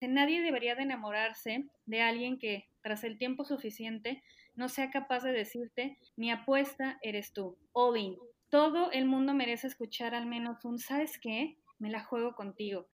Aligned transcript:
Nadie 0.00 0.42
debería 0.42 0.76
de 0.76 0.82
enamorarse 0.82 1.66
de 1.86 2.02
alguien 2.02 2.38
que, 2.38 2.68
tras 2.82 3.02
el 3.02 3.18
tiempo 3.18 3.44
suficiente, 3.44 4.22
no 4.54 4.68
sea 4.68 4.90
capaz 4.90 5.24
de 5.24 5.32
decirte, 5.32 5.98
mi 6.16 6.30
apuesta 6.30 6.98
eres 7.02 7.32
tú. 7.32 7.58
All 7.72 8.16
Todo 8.48 8.92
el 8.92 9.06
mundo 9.06 9.34
merece 9.34 9.66
escuchar 9.66 10.14
al 10.14 10.26
menos 10.26 10.64
un, 10.64 10.78
¿sabes 10.78 11.18
qué? 11.20 11.58
Me 11.78 11.90
la 11.90 12.04
juego 12.04 12.34
contigo. 12.36 12.86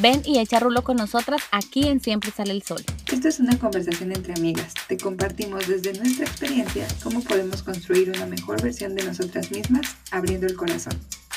Ven 0.00 0.22
y 0.24 0.38
echa 0.38 0.60
rulo 0.60 0.82
con 0.82 0.96
nosotras 0.96 1.42
aquí 1.52 1.88
en 1.88 2.00
Siempre 2.00 2.30
sale 2.30 2.52
el 2.52 2.62
sol. 2.62 2.82
Esto 3.20 3.28
es 3.28 3.40
una 3.40 3.58
conversación 3.58 4.12
entre 4.12 4.32
amigas. 4.32 4.72
Te 4.88 4.96
compartimos 4.96 5.68
desde 5.68 5.92
nuestra 5.92 6.24
experiencia 6.24 6.88
cómo 7.02 7.20
podemos 7.20 7.62
construir 7.62 8.08
una 8.08 8.24
mejor 8.24 8.62
versión 8.62 8.94
de 8.94 9.04
nosotras 9.04 9.50
mismas 9.50 9.94
abriendo 10.10 10.46
el 10.46 10.56
corazón. 10.56 10.94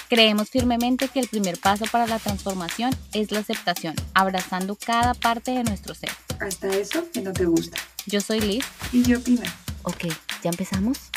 Creemos 0.08 0.50
firmemente 0.50 1.10
que 1.10 1.20
el 1.20 1.28
primer 1.28 1.60
paso 1.60 1.84
para 1.92 2.08
la 2.08 2.20
transformación 2.20 2.92
es 3.12 3.34
la 3.34 3.40
aceptación, 3.40 3.96
abrazando 4.14 4.78
cada 4.78 5.14
parte 5.14 5.52
de 5.52 5.66
nuestro 5.66 5.94
ser. 5.94 6.12
Hasta 6.40 6.70
eso 6.70 7.04
que 7.12 7.22
no 7.22 7.34
te 7.34 7.44
gusta. 7.44 7.76
Yo 8.08 8.22
soy 8.22 8.40
Liz. 8.40 8.66
Y 8.94 9.04
yo 9.04 9.22
Pina. 9.22 9.54
Ok, 9.84 10.06
¿ya 10.42 10.52
empezamos? 10.52 11.12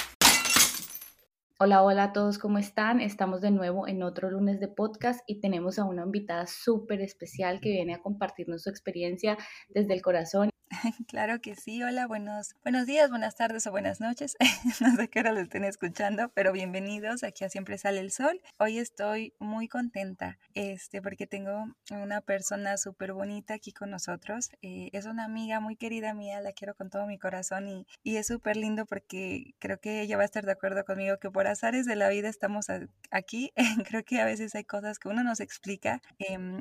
Hola, 1.60 1.84
hola 1.84 2.02
a 2.02 2.12
todos, 2.12 2.38
¿cómo 2.38 2.58
están? 2.58 3.00
Estamos 3.00 3.40
de 3.40 3.52
nuevo 3.52 3.86
en 3.86 4.02
otro 4.02 4.32
lunes 4.32 4.58
de 4.58 4.66
podcast 4.66 5.20
y 5.28 5.40
tenemos 5.40 5.78
a 5.78 5.84
una 5.84 6.02
invitada 6.02 6.48
súper 6.48 7.02
especial 7.02 7.60
que 7.60 7.70
viene 7.70 7.94
a 7.94 8.02
compartirnos 8.02 8.64
su 8.64 8.70
experiencia 8.70 9.38
desde 9.68 9.94
el 9.94 10.02
corazón 10.02 10.50
Claro 11.08 11.40
que 11.40 11.54
sí, 11.54 11.82
hola, 11.82 12.06
buenos, 12.06 12.54
buenos 12.62 12.86
días, 12.86 13.10
buenas 13.10 13.36
tardes 13.36 13.66
o 13.66 13.70
buenas 13.70 14.00
noches. 14.00 14.36
no 14.80 14.96
sé 14.96 15.08
qué 15.08 15.20
hora 15.20 15.32
lo 15.32 15.40
estén 15.40 15.64
escuchando, 15.64 16.28
pero 16.30 16.52
bienvenidos 16.52 17.22
aquí 17.22 17.44
a 17.44 17.48
Siempre 17.48 17.78
Sale 17.78 18.00
el 18.00 18.10
Sol. 18.10 18.40
Hoy 18.58 18.78
estoy 18.78 19.34
muy 19.38 19.68
contenta 19.68 20.38
este, 20.54 21.00
porque 21.00 21.26
tengo 21.26 21.66
una 21.90 22.20
persona 22.20 22.76
súper 22.76 23.12
bonita 23.12 23.54
aquí 23.54 23.72
con 23.72 23.90
nosotros. 23.90 24.50
Eh, 24.62 24.90
es 24.92 25.06
una 25.06 25.24
amiga 25.24 25.60
muy 25.60 25.76
querida 25.76 26.14
mía, 26.14 26.40
la 26.40 26.52
quiero 26.52 26.74
con 26.74 26.90
todo 26.90 27.06
mi 27.06 27.18
corazón 27.18 27.68
y, 27.68 27.86
y 28.02 28.16
es 28.16 28.26
súper 28.26 28.56
lindo 28.56 28.86
porque 28.86 29.54
creo 29.58 29.78
que 29.78 30.00
ella 30.00 30.16
va 30.16 30.22
a 30.22 30.26
estar 30.26 30.44
de 30.44 30.52
acuerdo 30.52 30.84
conmigo 30.84 31.18
que 31.18 31.30
por 31.30 31.46
azares 31.46 31.86
de 31.86 31.96
la 31.96 32.08
vida 32.08 32.28
estamos 32.28 32.66
aquí. 33.10 33.52
creo 33.88 34.04
que 34.04 34.20
a 34.20 34.24
veces 34.24 34.54
hay 34.54 34.64
cosas 34.64 34.98
que 34.98 35.08
uno 35.08 35.22
nos 35.22 35.40
explica, 35.40 36.00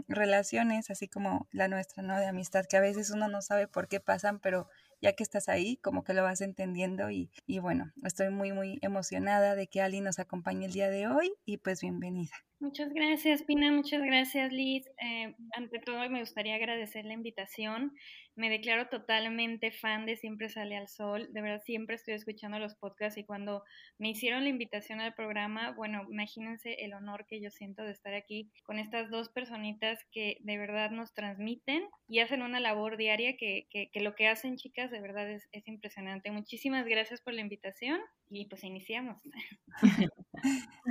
relaciones 0.08 0.90
así 0.90 1.08
como 1.08 1.48
la 1.52 1.68
nuestra, 1.68 2.04
¿no? 2.04 2.20
De 2.20 2.28
amistad, 2.28 2.66
que 2.70 2.78
a 2.78 2.82
veces 2.82 3.10
uno 3.10 3.28
no 3.28 3.42
sabe 3.42 3.68
por 3.68 3.88
qué 3.88 3.95
pasan, 4.00 4.40
pero 4.40 4.68
ya 5.02 5.14
que 5.14 5.24
estás 5.24 5.50
ahí, 5.50 5.78
como 5.78 6.04
que 6.04 6.14
lo 6.14 6.24
vas 6.24 6.42
entendiendo 6.42 7.10
y, 7.10 7.30
y 7.46 7.60
bueno, 7.60 7.92
estoy 8.04 8.30
muy, 8.30 8.52
muy 8.54 8.80
emocionada 8.82 9.56
de 9.56 9.68
que 9.68 9.82
Ali 9.82 10.02
nos 10.02 10.20
acompañe 10.20 10.66
el 10.66 10.74
día 10.74 10.90
de 10.90 11.08
hoy 11.08 11.34
y 11.46 11.58
pues 11.58 11.82
bienvenida. 11.82 12.34
Muchas 12.62 12.94
gracias, 12.94 13.44
Pina, 13.44 13.72
muchas 13.72 14.02
gracias, 14.02 14.52
Liz. 14.52 14.88
Eh, 15.02 15.36
ante 15.56 15.80
todo, 15.80 16.10
me 16.10 16.22
gustaría 16.22 16.56
agradecer 16.56 17.04
la 17.04 17.14
invitación. 17.14 17.94
Me 18.36 18.50
declaro 18.50 18.88
totalmente 18.88 19.72
fan 19.72 20.06
de 20.06 20.16
Siempre 20.16 20.48
Sale 20.50 20.78
al 20.78 20.88
Sol. 20.88 21.28
De 21.34 21.42
verdad, 21.42 21.62
siempre 21.66 21.96
estoy 21.96 22.14
escuchando 22.14 22.58
los 22.58 22.76
podcasts 22.76 23.18
y 23.18 23.26
cuando 23.26 23.64
me 23.98 24.10
hicieron 24.10 24.44
la 24.44 24.50
invitación 24.50 25.02
al 25.02 25.14
programa, 25.14 25.72
bueno, 25.72 26.08
imagínense 26.10 26.74
el 26.86 26.94
honor 26.94 27.26
que 27.28 27.42
yo 27.42 27.52
siento 27.52 27.84
de 27.84 27.92
estar 27.92 28.14
aquí 28.14 28.50
con 28.64 28.80
estas 28.80 29.10
dos 29.10 29.30
personitas 29.30 30.00
que 30.12 30.38
de 30.40 30.58
verdad 30.58 30.92
nos 30.92 31.14
transmiten 31.14 31.84
y 32.08 32.20
hacen 32.20 32.42
una 32.42 32.62
labor 32.62 32.96
diaria 32.96 33.36
que, 33.38 33.68
que, 33.70 33.90
que 33.92 34.00
lo 34.00 34.16
que 34.16 34.28
hacen, 34.30 34.56
chicas, 34.56 34.92
de 34.92 35.02
verdad 35.02 35.30
es, 35.30 35.48
es 35.52 35.68
impresionante. 35.68 36.32
Muchísimas 36.32 36.86
gracias 36.86 37.22
por 37.22 37.34
la 37.34 37.42
invitación 37.42 38.00
y 38.30 38.46
pues 38.46 38.64
iniciamos. 38.64 39.22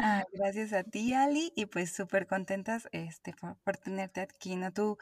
ah, 0.00 0.24
gracias 0.32 0.72
a 0.72 0.84
ti, 0.84 1.14
Ali, 1.14 1.52
y 1.56 1.66
pues 1.66 1.92
súper 1.92 2.26
contentas 2.26 2.88
este, 2.92 3.34
por, 3.34 3.76
tenerte 3.76 4.20
aquí, 4.20 4.56
¿no? 4.56 4.72
Tú, 4.72 4.98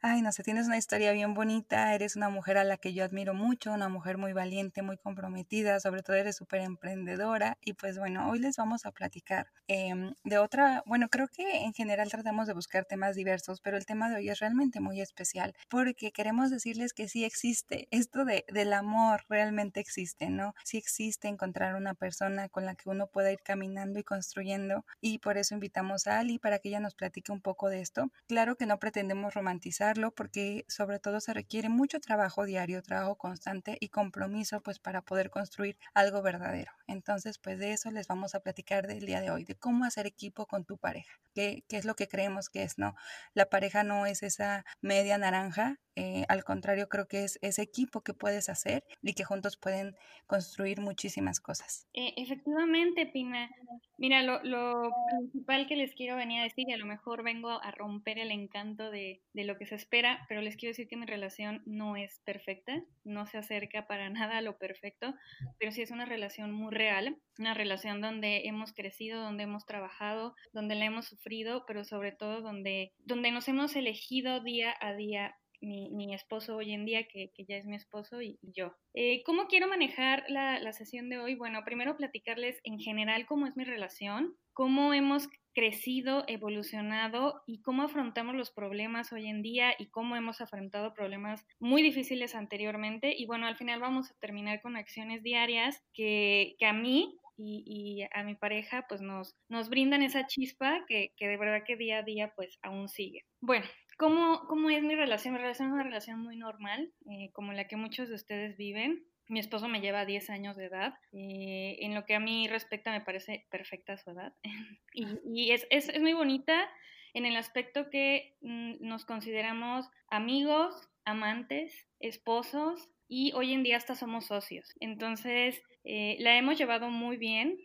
ay, 0.00 0.22
no 0.22 0.32
sé, 0.32 0.42
tienes 0.42 0.66
una 0.66 0.78
historia 0.78 1.12
bien 1.12 1.34
bonita, 1.34 1.94
eres 1.94 2.16
una 2.16 2.28
mujer 2.28 2.58
a 2.58 2.64
la 2.64 2.76
que 2.76 2.92
yo 2.92 3.04
admiro 3.04 3.34
mucho, 3.34 3.72
una 3.72 3.88
mujer 3.88 4.18
muy 4.18 4.32
valiente, 4.32 4.82
muy 4.82 4.96
comprometida, 4.96 5.80
sobre 5.80 6.02
todo 6.02 6.16
eres 6.16 6.36
súper 6.36 6.62
emprendedora, 6.62 7.58
y 7.60 7.74
pues 7.74 7.98
bueno, 7.98 8.30
hoy 8.30 8.38
les 8.38 8.56
vamos 8.56 8.86
a 8.86 8.92
platicar 8.92 9.46
em, 9.68 10.14
de 10.24 10.38
otra, 10.38 10.82
bueno, 10.86 11.08
creo 11.08 11.28
que 11.28 11.64
en 11.64 11.72
general 11.72 12.10
tratamos 12.10 12.46
de 12.46 12.54
buscar 12.54 12.84
temas 12.84 13.16
diversos, 13.16 13.60
pero 13.60 13.76
el 13.76 13.86
tema 13.86 14.08
de 14.08 14.16
hoy 14.16 14.28
es 14.28 14.40
realmente 14.40 14.80
muy 14.80 15.00
especial, 15.00 15.54
porque 15.68 16.12
queremos 16.12 16.50
decirles 16.50 16.92
que 16.92 17.08
sí 17.08 17.24
existe, 17.24 17.88
esto 17.90 18.24
de, 18.24 18.44
del 18.48 18.72
amor 18.72 19.24
realmente 19.28 19.80
existe, 19.80 20.30
¿no? 20.30 20.54
Sí 20.64 20.78
existe 20.78 21.28
encontrar 21.28 21.75
una 21.76 21.94
persona 21.94 22.48
con 22.48 22.64
la 22.64 22.74
que 22.74 22.88
uno 22.88 23.06
pueda 23.06 23.32
ir 23.32 23.40
caminando 23.42 23.98
y 23.98 24.04
construyendo 24.04 24.84
y 25.00 25.18
por 25.18 25.38
eso 25.38 25.54
invitamos 25.54 26.06
a 26.06 26.18
Ali 26.18 26.38
para 26.38 26.58
que 26.58 26.68
ella 26.68 26.80
nos 26.80 26.94
platique 26.94 27.32
un 27.32 27.40
poco 27.40 27.68
de 27.68 27.80
esto. 27.80 28.10
Claro 28.28 28.56
que 28.56 28.66
no 28.66 28.78
pretendemos 28.78 29.34
romantizarlo 29.34 30.12
porque 30.12 30.64
sobre 30.68 30.98
todo 30.98 31.20
se 31.20 31.34
requiere 31.34 31.68
mucho 31.68 32.00
trabajo 32.00 32.44
diario, 32.44 32.82
trabajo 32.82 33.16
constante 33.16 33.76
y 33.80 33.88
compromiso 33.88 34.60
pues 34.60 34.78
para 34.78 35.02
poder 35.02 35.30
construir 35.30 35.78
algo 35.94 36.22
verdadero. 36.22 36.72
Entonces 36.86 37.38
pues 37.38 37.58
de 37.58 37.72
eso 37.72 37.90
les 37.90 38.08
vamos 38.08 38.34
a 38.34 38.40
platicar 38.40 38.86
del 38.86 39.06
día 39.06 39.20
de 39.20 39.30
hoy, 39.30 39.44
de 39.44 39.56
cómo 39.56 39.84
hacer 39.84 40.06
equipo 40.06 40.46
con 40.46 40.64
tu 40.64 40.78
pareja, 40.78 41.12
qué, 41.34 41.64
qué 41.68 41.76
es 41.76 41.84
lo 41.84 41.94
que 41.94 42.08
creemos 42.08 42.48
que 42.48 42.62
es, 42.62 42.78
¿no? 42.78 42.94
La 43.34 43.46
pareja 43.46 43.82
no 43.82 44.06
es 44.06 44.22
esa 44.22 44.64
media 44.80 45.18
naranja, 45.18 45.78
eh, 45.98 46.26
al 46.28 46.44
contrario 46.44 46.90
creo 46.90 47.08
que 47.08 47.24
es 47.24 47.38
ese 47.40 47.62
equipo 47.62 48.02
que 48.02 48.12
puedes 48.12 48.50
hacer 48.50 48.84
y 49.00 49.14
que 49.14 49.24
juntos 49.24 49.56
pueden 49.56 49.96
construir 50.26 50.80
muchísimas 50.80 51.40
cosas. 51.40 51.65
Eh, 51.92 52.14
efectivamente, 52.16 53.06
Pina. 53.06 53.50
Mira, 53.98 54.22
lo, 54.22 54.90
principal 55.10 55.66
que 55.66 55.76
les 55.76 55.94
quiero 55.94 56.16
venir 56.16 56.40
a 56.40 56.44
decir, 56.44 56.68
y 56.68 56.72
a 56.72 56.76
lo 56.76 56.86
mejor 56.86 57.22
vengo 57.22 57.50
a 57.50 57.70
romper 57.70 58.18
el 58.18 58.30
encanto 58.30 58.90
de, 58.90 59.22
de, 59.32 59.44
lo 59.44 59.56
que 59.56 59.66
se 59.66 59.74
espera, 59.74 60.26
pero 60.28 60.42
les 60.42 60.56
quiero 60.56 60.70
decir 60.70 60.86
que 60.88 60.96
mi 60.96 61.06
relación 61.06 61.62
no 61.64 61.96
es 61.96 62.20
perfecta, 62.24 62.82
no 63.04 63.26
se 63.26 63.38
acerca 63.38 63.86
para 63.86 64.10
nada 64.10 64.38
a 64.38 64.42
lo 64.42 64.58
perfecto, 64.58 65.14
pero 65.58 65.72
sí 65.72 65.82
es 65.82 65.90
una 65.90 66.04
relación 66.04 66.52
muy 66.52 66.74
real, 66.74 67.16
una 67.38 67.54
relación 67.54 68.00
donde 68.00 68.46
hemos 68.46 68.72
crecido, 68.72 69.22
donde 69.22 69.44
hemos 69.44 69.64
trabajado, 69.64 70.34
donde 70.52 70.74
la 70.74 70.84
hemos 70.84 71.06
sufrido, 71.06 71.64
pero 71.66 71.84
sobre 71.84 72.12
todo 72.12 72.42
donde, 72.42 72.92
donde 73.04 73.30
nos 73.30 73.48
hemos 73.48 73.76
elegido 73.76 74.40
día 74.40 74.74
a 74.80 74.94
día 74.94 75.36
mi, 75.66 76.14
esposo 76.14 76.56
hoy 76.56 76.72
en 76.72 76.84
día, 76.84 77.06
que, 77.06 77.30
ya 77.46 77.56
es 77.56 77.66
mi 77.66 77.76
esposo, 77.76 78.22
y, 78.22 78.38
yo. 78.42 78.74
Eh, 78.94 79.22
¿Cómo 79.24 79.46
quiero 79.46 79.68
manejar 79.68 80.24
la, 80.28 80.58
la 80.60 80.72
sesión 80.72 81.08
de 81.10 81.18
hoy? 81.18 81.34
Bueno, 81.34 81.64
primero 81.64 81.96
platicarles 81.96 82.60
en 82.64 82.78
general 82.78 83.26
cómo 83.26 83.46
es 83.46 83.56
mi 83.56 83.64
relación, 83.64 84.36
cómo 84.52 84.94
hemos 84.94 85.28
crecido, 85.56 86.24
evolucionado 86.28 87.42
y 87.46 87.62
cómo 87.62 87.82
afrontamos 87.82 88.34
los 88.34 88.50
problemas 88.50 89.10
hoy 89.12 89.26
en 89.26 89.40
día 89.40 89.74
y 89.78 89.86
cómo 89.86 90.14
hemos 90.14 90.42
afrontado 90.42 90.92
problemas 90.92 91.46
muy 91.58 91.80
difíciles 91.80 92.34
anteriormente. 92.34 93.14
Y 93.16 93.24
bueno, 93.24 93.46
al 93.46 93.56
final 93.56 93.80
vamos 93.80 94.10
a 94.10 94.14
terminar 94.20 94.60
con 94.60 94.76
acciones 94.76 95.22
diarias 95.22 95.82
que, 95.94 96.56
que 96.58 96.66
a 96.66 96.74
mí 96.74 97.18
y, 97.38 98.04
a 98.12 98.22
mi 98.22 98.34
pareja 98.34 98.86
pues 98.86 99.00
nos, 99.00 99.34
nos 99.48 99.70
brindan 99.70 100.02
esa 100.02 100.26
chispa 100.26 100.84
que, 100.86 101.12
que 101.16 101.26
de 101.26 101.36
verdad 101.38 101.64
que 101.66 101.76
día 101.76 101.98
a 101.98 102.02
día 102.02 102.32
pues 102.36 102.58
aún 102.62 102.88
sigue. 102.88 103.24
Bueno, 103.40 103.64
¿Cómo, 103.96 104.46
¿Cómo 104.46 104.70
es 104.70 104.82
mi 104.82 104.94
relación? 104.94 105.34
Mi 105.34 105.40
relación 105.40 105.68
es 105.68 105.74
una 105.74 105.82
relación 105.82 106.20
muy 106.20 106.36
normal, 106.36 106.92
eh, 107.10 107.30
como 107.32 107.52
la 107.52 107.66
que 107.66 107.76
muchos 107.76 108.08
de 108.08 108.14
ustedes 108.14 108.56
viven. 108.56 109.06
Mi 109.28 109.40
esposo 109.40 109.68
me 109.68 109.80
lleva 109.80 110.04
10 110.04 110.30
años 110.30 110.56
de 110.56 110.66
edad. 110.66 110.94
Eh, 111.12 111.78
en 111.80 111.94
lo 111.94 112.04
que 112.04 112.14
a 112.14 112.20
mí 112.20 112.46
respecta, 112.46 112.90
me 112.90 113.00
parece 113.00 113.46
perfecta 113.50 113.96
su 113.96 114.10
edad. 114.10 114.34
y, 114.92 115.50
es, 115.52 115.66
es, 115.70 115.88
es, 115.88 116.00
muy 116.00 116.12
bonita 116.12 116.68
en 117.14 117.24
el 117.24 117.36
aspecto 117.36 117.88
que 117.88 118.36
mm, 118.42 118.74
nos 118.80 119.06
consideramos 119.06 119.88
amigos, 120.08 120.74
amantes, 121.06 121.88
esposos 121.98 122.90
y 123.08 123.32
hoy 123.32 123.52
en 123.52 123.62
día 123.62 123.78
hasta 123.78 123.94
somos 123.94 124.26
socios. 124.26 124.74
Entonces, 124.80 125.62
eh, 125.84 126.16
la 126.18 126.36
hemos 126.36 126.58
llevado 126.58 126.90
muy 126.90 127.16
bien, 127.16 127.58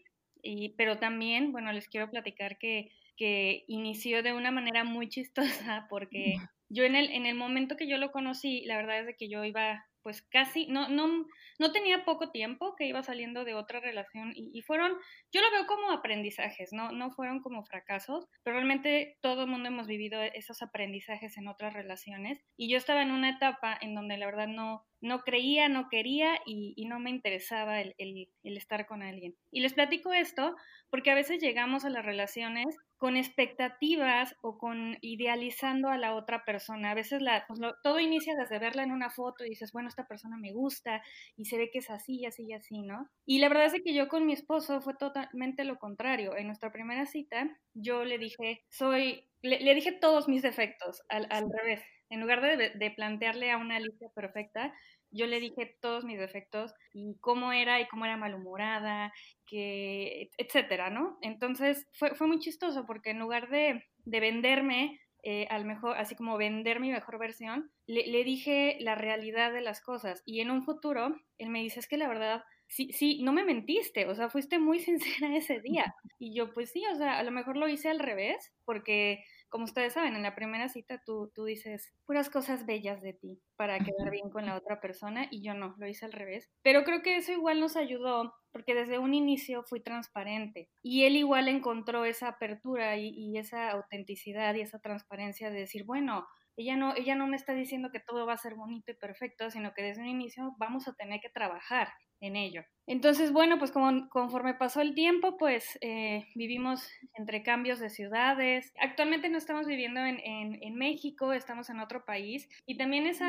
y, 0.43 0.69
pero 0.77 0.97
también, 0.97 1.51
bueno, 1.51 1.71
les 1.73 1.87
quiero 1.87 2.09
platicar 2.09 2.57
que 2.57 2.91
que 3.17 3.63
inició 3.67 4.23
de 4.23 4.33
una 4.33 4.51
manera 4.51 4.83
muy 4.83 5.09
chistosa 5.09 5.87
porque 5.89 6.35
yo 6.69 6.83
en 6.83 6.95
el, 6.95 7.11
en 7.11 7.25
el 7.25 7.35
momento 7.35 7.75
que 7.75 7.87
yo 7.87 7.97
lo 7.97 8.11
conocí, 8.11 8.63
la 8.65 8.77
verdad 8.77 8.99
es 8.99 9.05
de 9.05 9.15
que 9.15 9.29
yo 9.29 9.43
iba 9.43 9.85
pues 10.03 10.21
casi, 10.21 10.67
no, 10.67 10.89
no, 10.89 11.27
no 11.59 11.71
tenía 11.71 12.05
poco 12.05 12.31
tiempo 12.31 12.75
que 12.75 12.87
iba 12.87 13.03
saliendo 13.03 13.45
de 13.45 13.53
otra 13.53 13.79
relación 13.79 14.31
y, 14.35 14.49
y, 14.53 14.61
fueron, 14.61 14.93
yo 15.31 15.41
lo 15.41 15.51
veo 15.51 15.67
como 15.67 15.91
aprendizajes, 15.91 16.73
no, 16.73 16.91
no 16.91 17.11
fueron 17.11 17.41
como 17.41 17.63
fracasos, 17.63 18.27
pero 18.43 18.55
realmente 18.55 19.17
todo 19.21 19.43
el 19.43 19.47
mundo 19.47 19.69
hemos 19.69 19.87
vivido 19.87 20.21
esos 20.21 20.61
aprendizajes 20.61 21.37
en 21.37 21.47
otras 21.47 21.73
relaciones 21.73 22.43
y 22.57 22.69
yo 22.69 22.77
estaba 22.77 23.01
en 23.01 23.11
una 23.11 23.29
etapa 23.29 23.77
en 23.79 23.93
donde 23.93 24.17
la 24.17 24.25
verdad 24.25 24.47
no, 24.47 24.85
no 25.01 25.19
creía, 25.21 25.69
no 25.69 25.87
quería 25.89 26.39
y, 26.45 26.85
no 26.85 26.99
me 26.99 27.09
interesaba 27.09 27.79
el, 27.79 27.95
el 27.97 28.57
estar 28.57 28.85
con 28.85 29.01
alguien. 29.01 29.35
Y 29.51 29.61
les 29.61 29.73
platico 29.73 30.13
esto 30.13 30.55
porque 30.91 31.09
a 31.09 31.15
veces 31.15 31.41
llegamos 31.41 31.85
a 31.85 31.89
las 31.89 32.05
relaciones 32.05 32.77
con 32.97 33.17
expectativas 33.17 34.35
o 34.43 34.59
con 34.59 34.97
idealizando 35.01 35.89
a 35.89 35.97
la 35.97 36.13
otra 36.13 36.43
persona. 36.45 36.91
A 36.91 36.93
veces 36.93 37.21
la, 37.21 37.45
pues 37.47 37.59
todo 37.81 37.99
inicia 37.99 38.35
desde 38.35 38.59
verla 38.59 38.83
en 38.83 38.91
una 38.91 39.09
foto 39.09 39.43
y 39.43 39.49
dices, 39.49 39.71
bueno, 39.71 39.89
esta 39.89 40.05
persona 40.05 40.37
me 40.37 40.53
gusta 40.53 41.01
y 41.35 41.45
se 41.45 41.57
ve 41.57 41.71
que 41.71 41.79
es 41.79 41.89
así, 41.89 42.25
así 42.25 42.43
y 42.45 42.53
así, 42.53 42.81
¿no? 42.83 43.09
Y 43.25 43.39
la 43.39 43.49
verdad 43.49 43.73
es 43.73 43.81
que 43.83 43.95
yo 43.95 44.07
con 44.09 44.27
mi 44.27 44.33
esposo 44.33 44.81
fue 44.81 44.93
totalmente 44.95 45.63
lo 45.63 45.79
contrario. 45.79 46.35
En 46.35 46.45
nuestra 46.45 46.71
primera 46.71 47.05
cita 47.05 47.49
yo 47.73 48.03
le 48.03 48.17
dije, 48.17 48.65
soy, 48.69 49.27
le, 49.41 49.73
dije 49.73 49.93
todos 49.93 50.27
mis 50.27 50.41
defectos, 50.41 51.01
al, 51.09 51.25
al 51.31 51.45
revés. 51.49 51.81
En 52.11 52.21
lugar 52.21 52.41
de, 52.41 52.69
de 52.69 52.91
plantearle 52.91 53.49
a 53.51 53.57
una 53.57 53.79
lista 53.79 54.07
perfecta, 54.13 54.71
yo 55.11 55.27
le 55.27 55.39
dije 55.39 55.77
todos 55.81 56.05
mis 56.05 56.19
defectos 56.19 56.73
y 56.93 57.17
cómo 57.19 57.51
era 57.51 57.81
y 57.81 57.87
cómo 57.87 58.05
era 58.05 58.17
malhumorada, 58.17 59.13
que, 59.45 60.29
etcétera, 60.37 60.89
¿no? 60.89 61.17
Entonces 61.21 61.87
fue, 61.93 62.15
fue 62.15 62.27
muy 62.27 62.39
chistoso 62.39 62.85
porque 62.85 63.11
en 63.11 63.19
lugar 63.19 63.49
de, 63.49 63.83
de 64.05 64.19
venderme 64.19 64.99
eh, 65.23 65.47
al 65.49 65.65
mejor, 65.65 65.97
así 65.97 66.15
como 66.15 66.37
vender 66.37 66.79
mi 66.79 66.91
mejor 66.91 67.19
versión, 67.19 67.71
le, 67.85 68.07
le, 68.07 68.23
dije 68.23 68.77
la 68.79 68.95
realidad 68.95 69.51
de 69.51 69.61
las 69.61 69.81
cosas. 69.81 70.23
Y 70.25 70.39
en 70.39 70.49
un 70.49 70.63
futuro, 70.63 71.15
él 71.37 71.49
me 71.49 71.61
dice, 71.61 71.79
es 71.79 71.87
que 71.87 71.97
la 71.97 72.07
verdad, 72.07 72.43
sí, 72.67 72.91
sí, 72.93 73.21
no 73.21 73.33
me 73.33 73.43
mentiste, 73.43 74.07
o 74.07 74.15
sea, 74.15 74.29
fuiste 74.29 74.57
muy 74.57 74.79
sincera 75.19 75.35
ese 75.35 75.59
día. 75.59 75.93
Y 76.19 76.35
yo, 76.35 76.53
pues 76.53 76.71
sí, 76.71 76.83
o 76.91 76.95
sea, 76.95 77.17
a 77.17 77.23
lo 77.23 77.31
mejor 77.31 77.57
lo 77.57 77.67
hice 77.67 77.89
al 77.89 77.99
revés, 77.99 78.53
porque 78.63 79.23
como 79.51 79.65
ustedes 79.65 79.93
saben, 79.93 80.15
en 80.15 80.23
la 80.23 80.33
primera 80.33 80.69
cita 80.69 81.03
tú, 81.05 81.29
tú 81.35 81.43
dices 81.43 81.93
puras 82.05 82.29
cosas 82.29 82.65
bellas 82.65 83.01
de 83.01 83.13
ti 83.13 83.41
para 83.57 83.77
quedar 83.79 84.09
bien 84.09 84.29
con 84.29 84.45
la 84.45 84.55
otra 84.55 84.79
persona 84.79 85.27
y 85.29 85.43
yo 85.43 85.53
no, 85.53 85.75
lo 85.77 85.87
hice 85.87 86.05
al 86.05 86.13
revés. 86.13 86.49
Pero 86.63 86.83
creo 86.83 87.01
que 87.01 87.17
eso 87.17 87.33
igual 87.33 87.59
nos 87.59 87.75
ayudó 87.75 88.33
porque 88.51 88.73
desde 88.73 88.97
un 88.97 89.13
inicio 89.13 89.63
fui 89.63 89.81
transparente 89.81 90.69
y 90.81 91.03
él 91.03 91.17
igual 91.17 91.49
encontró 91.49 92.05
esa 92.05 92.29
apertura 92.29 92.97
y, 92.97 93.09
y 93.09 93.37
esa 93.37 93.71
autenticidad 93.71 94.55
y 94.55 94.61
esa 94.61 94.79
transparencia 94.79 95.49
de 95.49 95.59
decir, 95.59 95.83
bueno, 95.85 96.25
ella 96.55 96.77
no, 96.77 96.95
ella 96.95 97.15
no 97.15 97.27
me 97.27 97.35
está 97.35 97.53
diciendo 97.53 97.91
que 97.91 97.99
todo 97.99 98.25
va 98.25 98.33
a 98.33 98.37
ser 98.37 98.55
bonito 98.55 98.91
y 98.91 98.95
perfecto, 98.95 99.51
sino 99.51 99.73
que 99.73 99.83
desde 99.83 100.01
un 100.01 100.07
inicio 100.07 100.55
vamos 100.57 100.87
a 100.87 100.93
tener 100.93 101.19
que 101.19 101.29
trabajar 101.29 101.89
en 102.21 102.35
ello. 102.35 102.63
Entonces, 102.87 103.31
bueno, 103.33 103.59
pues 103.59 103.71
como, 103.71 104.07
conforme 104.09 104.53
pasó 104.53 104.81
el 104.81 104.95
tiempo, 104.95 105.37
pues 105.37 105.77
eh, 105.81 106.27
vivimos 106.35 106.87
entre 107.15 107.43
cambios 107.43 107.79
de 107.79 107.89
ciudades. 107.89 108.71
Actualmente 108.79 109.29
no 109.29 109.37
estamos 109.37 109.65
viviendo 109.67 109.99
en, 110.05 110.19
en, 110.23 110.75
México, 110.75 111.33
estamos 111.33 111.69
en 111.69 111.79
otro 111.79 112.05
país 112.05 112.47
y 112.65 112.77
también 112.77 113.07
ese 113.07 113.25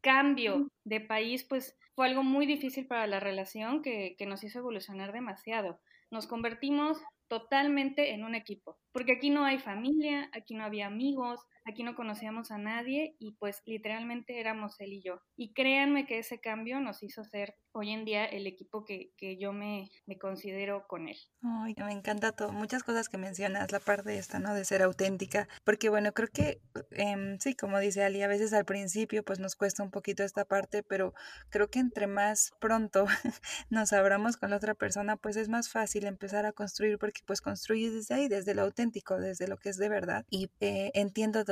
cambio 0.00 0.68
de 0.84 1.00
país, 1.00 1.44
pues 1.44 1.78
fue 1.94 2.06
algo 2.06 2.22
muy 2.22 2.46
difícil 2.46 2.86
para 2.86 3.06
la 3.06 3.20
relación 3.20 3.82
que, 3.82 4.16
que 4.18 4.26
nos 4.26 4.44
hizo 4.44 4.58
evolucionar 4.58 5.12
demasiado. 5.12 5.80
Nos 6.10 6.26
convertimos 6.26 7.02
totalmente 7.28 8.12
en 8.12 8.24
un 8.24 8.34
equipo, 8.34 8.78
porque 8.92 9.12
aquí 9.12 9.30
no 9.30 9.44
hay 9.44 9.58
familia, 9.58 10.28
aquí 10.32 10.54
no 10.54 10.64
había 10.64 10.86
amigos, 10.86 11.40
aquí 11.64 11.82
no 11.82 11.94
conocíamos 11.94 12.50
a 12.50 12.58
nadie 12.58 13.16
y 13.18 13.32
pues 13.32 13.62
literalmente 13.64 14.38
éramos 14.38 14.80
él 14.80 14.92
y 14.92 15.02
yo. 15.02 15.20
Y 15.36 15.52
créanme 15.52 16.06
que 16.06 16.18
ese 16.18 16.40
cambio 16.40 16.80
nos 16.80 17.02
hizo 17.02 17.24
ser 17.24 17.56
hoy 17.72 17.90
en 17.90 18.04
día 18.04 18.24
el 18.24 18.46
equipo 18.46 18.84
que, 18.84 19.12
que 19.16 19.36
yo 19.36 19.52
me, 19.52 19.90
me, 20.06 20.16
considero 20.16 20.86
con 20.86 21.08
él. 21.08 21.16
Ay, 21.42 21.74
me 21.76 21.92
encanta 21.92 22.30
todo, 22.30 22.52
muchas 22.52 22.84
cosas 22.84 23.08
que 23.08 23.18
mencionas, 23.18 23.72
la 23.72 23.80
parte 23.80 24.16
esta, 24.16 24.38
¿no? 24.38 24.54
De 24.54 24.64
ser 24.64 24.80
auténtica, 24.82 25.48
porque 25.64 25.88
bueno, 25.88 26.12
creo 26.12 26.28
que 26.32 26.60
em, 26.92 27.36
sí, 27.40 27.56
como 27.56 27.80
dice 27.80 28.04
Ali, 28.04 28.22
a 28.22 28.28
veces 28.28 28.52
al 28.52 28.64
principio 28.64 29.24
pues 29.24 29.40
nos 29.40 29.56
cuesta 29.56 29.82
un 29.82 29.90
poquito 29.90 30.22
esta 30.22 30.44
parte, 30.44 30.84
pero 30.84 31.14
creo 31.50 31.68
que 31.68 31.80
entre 31.80 32.06
más 32.06 32.52
pronto 32.60 33.06
nos 33.70 33.92
abramos 33.92 34.36
con 34.36 34.50
la 34.50 34.56
otra 34.56 34.74
persona, 34.74 35.16
pues 35.16 35.36
es 35.36 35.48
más 35.48 35.68
fácil 35.68 36.06
empezar 36.06 36.46
a 36.46 36.52
construir, 36.52 36.98
porque 36.98 37.22
pues 37.26 37.40
construyes 37.40 37.92
desde 37.92 38.14
ahí, 38.14 38.28
desde 38.28 38.54
lo 38.54 38.62
auténtico, 38.62 39.18
desde 39.18 39.48
lo 39.48 39.56
que 39.56 39.70
es 39.70 39.78
de 39.78 39.88
verdad. 39.88 40.24
Y 40.30 40.48
eh, 40.60 40.92
entiendo 40.94 41.44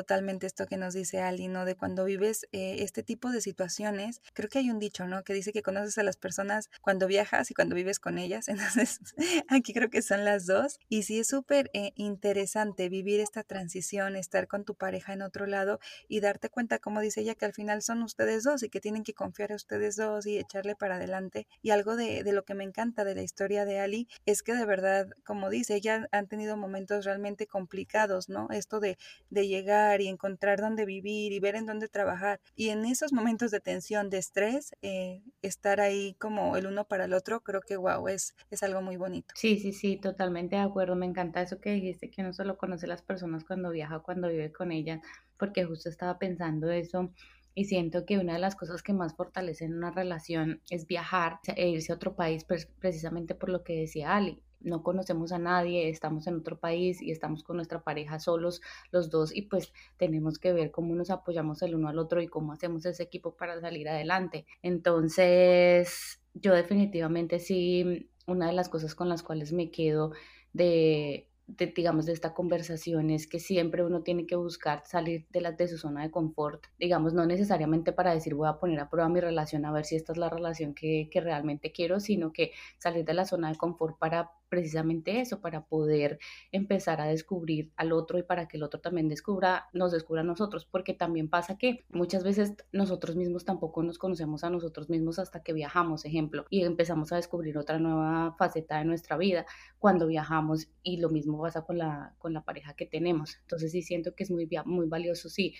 esto 0.42 0.66
que 0.66 0.76
nos 0.76 0.94
dice 0.94 1.20
Ali, 1.20 1.48
¿no? 1.48 1.64
De 1.64 1.76
cuando 1.76 2.04
vives 2.04 2.46
eh, 2.52 2.76
este 2.80 3.02
tipo 3.02 3.30
de 3.30 3.40
situaciones, 3.40 4.20
creo 4.34 4.48
que 4.48 4.58
hay 4.58 4.70
un 4.70 4.78
dicho, 4.78 5.06
¿no? 5.06 5.22
Que 5.24 5.34
dice 5.34 5.52
que 5.52 5.62
conoces 5.62 5.98
a 5.98 6.02
las 6.02 6.16
personas 6.16 6.70
cuando 6.80 7.06
viajas 7.06 7.50
y 7.50 7.54
cuando 7.54 7.74
vives 7.74 7.98
con 7.98 8.18
ellas. 8.18 8.48
Entonces, 8.48 9.00
aquí 9.48 9.72
creo 9.72 9.90
que 9.90 10.02
son 10.02 10.24
las 10.24 10.46
dos. 10.46 10.78
Y 10.88 11.02
sí 11.02 11.20
es 11.20 11.28
súper 11.28 11.70
eh, 11.74 11.92
interesante 11.96 12.88
vivir 12.88 13.20
esta 13.20 13.42
transición, 13.42 14.16
estar 14.16 14.46
con 14.48 14.64
tu 14.64 14.74
pareja 14.74 15.12
en 15.12 15.22
otro 15.22 15.46
lado 15.46 15.78
y 16.08 16.20
darte 16.20 16.48
cuenta, 16.48 16.78
como 16.78 17.00
dice 17.00 17.20
ella, 17.20 17.34
que 17.34 17.44
al 17.44 17.52
final 17.52 17.82
son 17.82 18.02
ustedes 18.02 18.44
dos 18.44 18.62
y 18.62 18.68
que 18.68 18.80
tienen 18.80 19.04
que 19.04 19.14
confiar 19.14 19.52
a 19.52 19.56
ustedes 19.56 19.96
dos 19.96 20.26
y 20.26 20.38
echarle 20.38 20.74
para 20.76 20.96
adelante. 20.96 21.46
Y 21.62 21.70
algo 21.70 21.96
de, 21.96 22.22
de 22.22 22.32
lo 22.32 22.44
que 22.44 22.54
me 22.54 22.64
encanta 22.64 23.04
de 23.04 23.14
la 23.14 23.22
historia 23.22 23.64
de 23.64 23.80
Ali 23.80 24.08
es 24.26 24.42
que 24.42 24.54
de 24.54 24.64
verdad, 24.64 25.08
como 25.24 25.50
dice, 25.50 25.74
ella 25.74 26.08
han 26.12 26.26
tenido 26.26 26.56
momentos 26.56 27.04
realmente 27.04 27.46
complicados, 27.46 28.28
¿no? 28.28 28.48
Esto 28.50 28.80
de, 28.80 28.96
de 29.30 29.48
llegar 29.48 29.91
y 30.00 30.08
encontrar 30.08 30.60
dónde 30.60 30.84
vivir 30.86 31.32
y 31.32 31.40
ver 31.40 31.54
en 31.56 31.66
dónde 31.66 31.88
trabajar. 31.88 32.40
Y 32.56 32.68
en 32.70 32.84
esos 32.84 33.12
momentos 33.12 33.50
de 33.50 33.60
tensión, 33.60 34.10
de 34.10 34.18
estrés, 34.18 34.74
eh, 34.82 35.22
estar 35.42 35.80
ahí 35.80 36.14
como 36.18 36.56
el 36.56 36.66
uno 36.66 36.84
para 36.86 37.04
el 37.04 37.14
otro, 37.14 37.40
creo 37.42 37.60
que 37.60 37.76
wow, 37.76 38.08
es, 38.08 38.34
es 38.50 38.62
algo 38.62 38.82
muy 38.82 38.96
bonito. 38.96 39.34
Sí, 39.34 39.58
sí, 39.58 39.72
sí, 39.72 39.98
totalmente 39.98 40.56
de 40.56 40.62
acuerdo. 40.62 40.94
Me 40.96 41.06
encanta 41.06 41.42
eso 41.42 41.60
que 41.60 41.70
dijiste, 41.72 42.10
que 42.10 42.22
no 42.22 42.32
solo 42.32 42.56
conoce 42.58 42.86
a 42.86 42.88
las 42.90 43.02
personas 43.02 43.44
cuando 43.44 43.70
viaja 43.70 44.00
cuando 44.00 44.28
vive 44.28 44.52
con 44.52 44.72
ellas, 44.72 45.00
porque 45.38 45.64
justo 45.64 45.88
estaba 45.88 46.18
pensando 46.18 46.70
eso. 46.70 47.12
Y 47.54 47.64
siento 47.66 48.04
que 48.06 48.18
una 48.18 48.34
de 48.34 48.38
las 48.38 48.56
cosas 48.56 48.82
que 48.82 48.92
más 48.92 49.14
fortalecen 49.14 49.74
una 49.74 49.90
relación 49.90 50.60
es 50.70 50.86
viajar 50.86 51.40
e 51.56 51.68
irse 51.68 51.92
a 51.92 51.96
otro 51.96 52.14
país, 52.14 52.44
precisamente 52.78 53.34
por 53.34 53.48
lo 53.50 53.62
que 53.62 53.80
decía 53.80 54.14
Ali 54.14 54.42
no 54.64 54.82
conocemos 54.82 55.32
a 55.32 55.38
nadie, 55.38 55.88
estamos 55.88 56.26
en 56.26 56.36
otro 56.36 56.58
país 56.58 57.00
y 57.02 57.10
estamos 57.10 57.42
con 57.42 57.56
nuestra 57.56 57.82
pareja 57.82 58.18
solos 58.18 58.60
los 58.90 59.10
dos 59.10 59.34
y 59.34 59.42
pues 59.42 59.72
tenemos 59.96 60.38
que 60.38 60.52
ver 60.52 60.70
cómo 60.70 60.94
nos 60.94 61.10
apoyamos 61.10 61.62
el 61.62 61.74
uno 61.74 61.88
al 61.88 61.98
otro 61.98 62.20
y 62.22 62.28
cómo 62.28 62.52
hacemos 62.52 62.84
ese 62.86 63.02
equipo 63.02 63.34
para 63.36 63.60
salir 63.60 63.88
adelante. 63.88 64.46
Entonces, 64.62 66.20
yo 66.34 66.54
definitivamente 66.54 67.38
sí, 67.38 68.10
una 68.26 68.46
de 68.46 68.52
las 68.52 68.68
cosas 68.68 68.94
con 68.94 69.08
las 69.08 69.22
cuales 69.22 69.52
me 69.52 69.70
quedo 69.70 70.12
de 70.52 71.28
digamos, 71.56 72.06
de 72.06 72.12
esta 72.12 72.34
conversación 72.34 73.10
es 73.10 73.26
que 73.26 73.38
siempre 73.40 73.84
uno 73.84 74.02
tiene 74.02 74.26
que 74.26 74.36
buscar 74.36 74.82
salir 74.86 75.26
de, 75.30 75.40
la, 75.40 75.52
de 75.52 75.68
su 75.68 75.78
zona 75.78 76.02
de 76.02 76.10
confort, 76.10 76.64
digamos, 76.78 77.14
no 77.14 77.26
necesariamente 77.26 77.92
para 77.92 78.12
decir 78.14 78.34
voy 78.34 78.48
a 78.48 78.58
poner 78.58 78.80
a 78.80 78.88
prueba 78.90 79.08
mi 79.08 79.20
relación 79.20 79.64
a 79.64 79.72
ver 79.72 79.84
si 79.84 79.96
esta 79.96 80.12
es 80.12 80.18
la 80.18 80.30
relación 80.30 80.74
que, 80.74 81.08
que 81.10 81.20
realmente 81.20 81.72
quiero, 81.72 82.00
sino 82.00 82.32
que 82.32 82.52
salir 82.78 83.04
de 83.04 83.14
la 83.14 83.24
zona 83.24 83.50
de 83.50 83.56
confort 83.56 83.98
para 83.98 84.30
precisamente 84.52 85.18
eso, 85.18 85.40
para 85.40 85.64
poder 85.64 86.18
empezar 86.50 87.00
a 87.00 87.06
descubrir 87.06 87.72
al 87.74 87.90
otro 87.90 88.18
y 88.18 88.22
para 88.22 88.48
que 88.48 88.58
el 88.58 88.62
otro 88.62 88.80
también 88.80 89.08
descubra, 89.08 89.70
nos 89.72 89.92
descubra 89.92 90.20
a 90.20 90.24
nosotros, 90.24 90.66
porque 90.70 90.92
también 90.92 91.30
pasa 91.30 91.56
que 91.56 91.86
muchas 91.88 92.22
veces 92.22 92.52
nosotros 92.70 93.16
mismos 93.16 93.46
tampoco 93.46 93.82
nos 93.82 93.96
conocemos 93.96 94.44
a 94.44 94.50
nosotros 94.50 94.90
mismos 94.90 95.18
hasta 95.18 95.42
que 95.42 95.54
viajamos, 95.54 96.04
ejemplo, 96.04 96.44
y 96.50 96.64
empezamos 96.64 97.12
a 97.12 97.16
descubrir 97.16 97.56
otra 97.56 97.78
nueva 97.78 98.36
faceta 98.38 98.76
de 98.76 98.84
nuestra 98.84 99.16
vida 99.16 99.46
cuando 99.78 100.06
viajamos 100.06 100.68
y 100.82 100.98
lo 100.98 101.08
mismo 101.08 101.40
pasa 101.40 101.62
con 101.62 101.78
la, 101.78 102.14
con 102.18 102.34
la 102.34 102.44
pareja 102.44 102.74
que 102.74 102.84
tenemos. 102.84 103.38
Entonces 103.40 103.72
sí 103.72 103.80
siento 103.80 104.14
que 104.14 104.24
es 104.24 104.30
muy, 104.30 104.46
muy 104.66 104.86
valioso, 104.86 105.30
sí, 105.30 105.54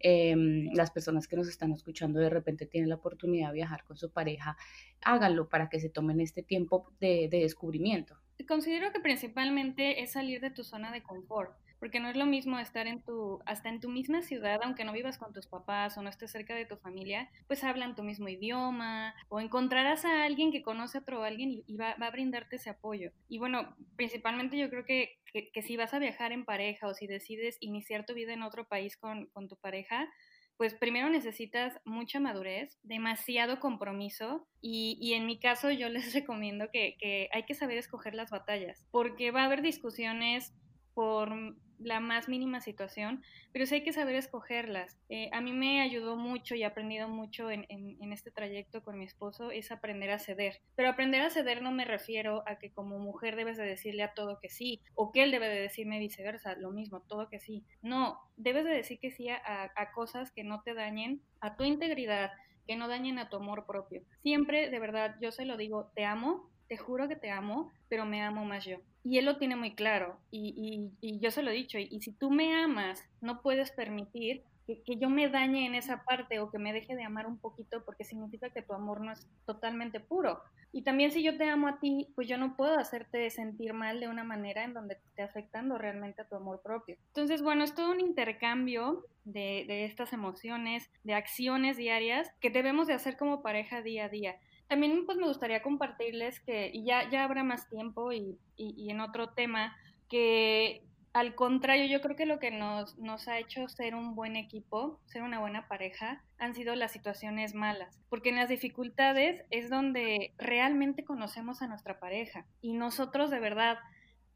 Em, 0.00 0.70
las 0.74 0.90
personas 0.90 1.26
que 1.26 1.36
nos 1.36 1.48
están 1.48 1.72
escuchando 1.72 2.20
de 2.20 2.30
repente 2.30 2.66
tienen 2.66 2.88
la 2.88 2.96
oportunidad 2.96 3.48
de 3.48 3.54
viajar 3.54 3.84
con 3.84 3.96
su 3.96 4.10
pareja, 4.10 4.56
háganlo 5.02 5.48
para 5.48 5.68
que 5.68 5.80
se 5.80 5.88
tomen 5.88 6.20
este 6.20 6.42
tiempo 6.42 6.92
de, 7.00 7.28
de 7.28 7.40
descubrimiento. 7.40 8.16
Considero 8.46 8.92
que 8.92 9.00
principalmente 9.00 10.02
es 10.02 10.12
salir 10.12 10.40
de 10.40 10.50
tu 10.50 10.62
zona 10.62 10.92
de 10.92 11.02
confort 11.02 11.56
porque 11.78 12.00
no 12.00 12.08
es 12.08 12.16
lo 12.16 12.26
mismo 12.26 12.58
estar 12.58 12.86
en 12.86 13.02
tu, 13.02 13.40
hasta 13.46 13.68
en 13.68 13.80
tu 13.80 13.88
misma 13.88 14.22
ciudad, 14.22 14.60
aunque 14.62 14.84
no 14.84 14.92
vivas 14.92 15.18
con 15.18 15.32
tus 15.32 15.46
papás 15.46 15.96
o 15.96 16.02
no 16.02 16.08
estés 16.08 16.30
cerca 16.30 16.54
de 16.54 16.66
tu 16.66 16.76
familia, 16.76 17.30
pues 17.46 17.64
hablan 17.64 17.94
tu 17.94 18.02
mismo 18.02 18.28
idioma 18.28 19.14
o 19.28 19.40
encontrarás 19.40 20.04
a 20.04 20.24
alguien 20.24 20.50
que 20.52 20.62
conoce 20.62 20.98
a 20.98 21.00
otro 21.02 21.22
alguien 21.22 21.62
y, 21.66 21.76
va, 21.76 21.90
a 21.90 22.10
brindarte 22.10 22.56
ese 22.56 22.70
apoyo. 22.70 23.12
Y 23.28 23.38
bueno, 23.38 23.76
principalmente 23.96 24.58
yo 24.58 24.68
creo 24.70 24.84
que, 24.84 25.18
que, 25.32 25.62
si 25.62 25.76
vas 25.76 25.94
a 25.94 25.98
viajar 25.98 26.32
en 26.32 26.44
pareja 26.44 26.86
o 26.88 26.94
si 26.94 27.06
decides 27.06 27.56
iniciar 27.60 28.06
tu 28.06 28.14
vida 28.14 28.32
en 28.32 28.42
otro 28.42 28.66
país 28.66 28.96
con, 28.96 29.26
con 29.26 29.48
tu 29.48 29.56
pareja, 29.56 30.08
pues 30.56 30.74
primero 30.74 31.08
necesitas 31.08 31.80
mucha 31.84 32.18
madurez, 32.18 32.78
demasiado 32.82 33.60
compromiso 33.60 34.48
y, 34.60 34.98
y, 35.00 35.14
en 35.14 35.24
mi 35.26 35.38
caso 35.38 35.70
yo 35.70 35.88
les 35.88 36.12
recomiendo 36.12 36.68
que, 36.72 36.96
que 36.98 37.28
hay 37.32 37.44
que 37.44 37.54
saber 37.54 37.78
escoger 37.78 38.14
las 38.14 38.30
batallas, 38.30 38.84
porque 38.90 39.30
va 39.30 39.42
a 39.42 39.46
haber 39.46 39.62
discusiones 39.62 40.52
por 40.94 41.32
la 41.78 42.00
más 42.00 42.28
mínima 42.28 42.60
situación, 42.60 43.22
pero 43.52 43.66
sí 43.66 43.76
hay 43.76 43.82
que 43.82 43.92
saber 43.92 44.16
escogerlas. 44.16 44.98
Eh, 45.08 45.30
a 45.32 45.40
mí 45.40 45.52
me 45.52 45.80
ayudó 45.80 46.16
mucho 46.16 46.54
y 46.54 46.62
he 46.62 46.66
aprendido 46.66 47.08
mucho 47.08 47.50
en, 47.50 47.66
este 48.12 48.30
trayecto 48.30 48.82
con 48.82 48.98
mi 48.98 49.04
esposo 49.04 49.50
es 49.50 49.70
aprender 49.70 50.10
a 50.10 50.18
ceder. 50.18 50.60
Pero 50.74 50.88
aprender 50.88 51.22
a 51.22 51.30
ceder 51.30 51.62
no 51.62 51.72
me 51.72 51.84
refiero 51.84 52.42
a 52.46 52.58
que 52.58 52.72
como 52.72 52.98
mujer 52.98 53.36
debes 53.36 53.56
de 53.56 53.64
decirle 53.64 54.02
a 54.02 54.14
todo 54.14 54.38
que 54.40 54.48
sí, 54.48 54.82
o 54.94 55.12
que 55.12 55.22
él 55.22 55.30
debe 55.30 55.48
de 55.48 55.60
decirme 55.60 55.98
viceversa, 55.98 56.56
lo 56.56 56.70
mismo, 56.70 57.02
todo 57.02 57.28
que 57.28 57.40
sí. 57.40 57.64
No, 57.82 58.18
debes 58.36 58.64
de 58.64 58.70
decir 58.70 58.98
que 58.98 59.10
sí 59.10 59.28
a, 59.28 59.40
a 59.44 59.92
cosas 59.92 60.32
que 60.32 60.44
no 60.44 60.62
te 60.62 60.74
dañen 60.74 61.22
a 61.40 61.56
tu 61.56 61.64
integridad, 61.64 62.32
que 62.66 62.76
no 62.76 62.88
dañen 62.88 63.18
a 63.18 63.28
tu 63.28 63.36
amor 63.36 63.66
propio. 63.66 64.02
Siempre, 64.22 64.70
de 64.70 64.78
verdad, 64.78 65.16
yo 65.20 65.32
se 65.32 65.44
lo 65.44 65.56
digo, 65.56 65.90
te 65.94 66.04
amo, 66.04 66.50
te 66.68 66.76
juro 66.76 67.08
que 67.08 67.16
te 67.16 67.30
amo, 67.30 67.70
pero 67.88 68.04
me 68.04 68.22
amo 68.22 68.44
más 68.44 68.64
yo. 68.64 68.78
Y 69.02 69.18
él 69.18 69.24
lo 69.24 69.38
tiene 69.38 69.56
muy 69.56 69.74
claro 69.74 70.18
y, 70.30 70.90
yo 71.00 71.30
se 71.30 71.42
lo 71.42 71.50
he 71.50 71.54
dicho, 71.54 71.78
y, 71.78 72.00
si 72.00 72.12
tú 72.12 72.30
me 72.30 72.54
amas, 72.54 73.02
no 73.20 73.40
puedes 73.40 73.70
permitir 73.70 74.42
que, 74.66 74.96
yo 74.96 75.08
me 75.08 75.30
dañe 75.30 75.64
en 75.64 75.74
esa 75.74 76.04
parte 76.04 76.40
o 76.40 76.50
que 76.50 76.58
me 76.58 76.74
deje 76.74 76.94
de 76.94 77.04
amar 77.04 77.26
un 77.26 77.38
poquito 77.38 77.82
porque 77.86 78.04
significa 78.04 78.50
que 78.50 78.60
tu 78.60 78.74
amor 78.74 79.00
no 79.00 79.12
es 79.12 79.26
totalmente 79.46 79.98
puro. 79.98 80.42
Y 80.70 80.82
también 80.82 81.10
si 81.10 81.22
yo 81.22 81.38
te 81.38 81.48
amo 81.48 81.68
a 81.68 81.80
ti, 81.80 82.12
pues 82.14 82.28
yo 82.28 82.36
no 82.36 82.54
puedo 82.54 82.78
hacerte 82.78 83.30
sentir 83.30 83.72
mal 83.72 84.00
de 84.00 84.08
una 84.08 84.24
manera 84.24 84.64
en 84.64 84.74
donde 84.74 84.96
te 84.96 85.06
esté 85.06 85.22
afectando 85.22 85.78
realmente 85.78 86.20
a 86.20 86.28
tu 86.28 86.36
amor 86.36 86.60
propio. 86.62 86.96
Entonces, 87.06 87.40
bueno, 87.40 87.64
es 87.64 87.74
todo 87.74 87.90
un 87.90 88.00
intercambio 88.00 89.06
de, 89.24 89.64
de 89.66 89.86
estas 89.86 90.12
emociones, 90.12 90.90
de 91.04 91.14
acciones 91.14 91.78
diarias 91.78 92.30
que 92.40 92.50
debemos 92.50 92.86
de 92.86 92.92
hacer 92.92 93.16
como 93.16 93.40
pareja 93.40 93.80
día 93.80 94.04
a 94.04 94.08
día 94.10 94.36
también 94.68 95.04
pues 95.06 95.18
me 95.18 95.26
gustaría 95.26 95.62
compartirles 95.62 96.40
que, 96.40 96.70
y 96.72 96.84
ya, 96.84 97.08
ya 97.10 97.24
habrá 97.24 97.42
más 97.42 97.68
tiempo 97.68 98.12
y, 98.12 98.38
y, 98.56 98.90
en 98.90 99.00
otro 99.00 99.30
tema, 99.30 99.76
que 100.08 100.82
al 101.14 101.34
contrario, 101.34 101.86
yo 101.86 102.00
creo 102.02 102.16
que 102.16 102.26
lo 102.26 102.38
que 102.38 102.50
nos, 102.50 102.98
nos 102.98 103.28
ha 103.28 103.38
hecho 103.38 103.66
ser 103.68 103.94
un 103.94 104.14
buen 104.14 104.36
equipo, 104.36 105.00
ser 105.06 105.22
una 105.22 105.40
buena 105.40 105.66
pareja, 105.68 106.22
han 106.38 106.54
sido 106.54 106.74
las 106.76 106.92
situaciones 106.92 107.54
malas, 107.54 107.98
porque 108.10 108.28
en 108.28 108.36
las 108.36 108.50
dificultades 108.50 109.42
es 109.50 109.70
donde 109.70 110.34
realmente 110.36 111.04
conocemos 111.04 111.62
a 111.62 111.66
nuestra 111.66 111.98
pareja. 111.98 112.46
Y 112.60 112.74
nosotros 112.74 113.30
de 113.30 113.40
verdad, 113.40 113.78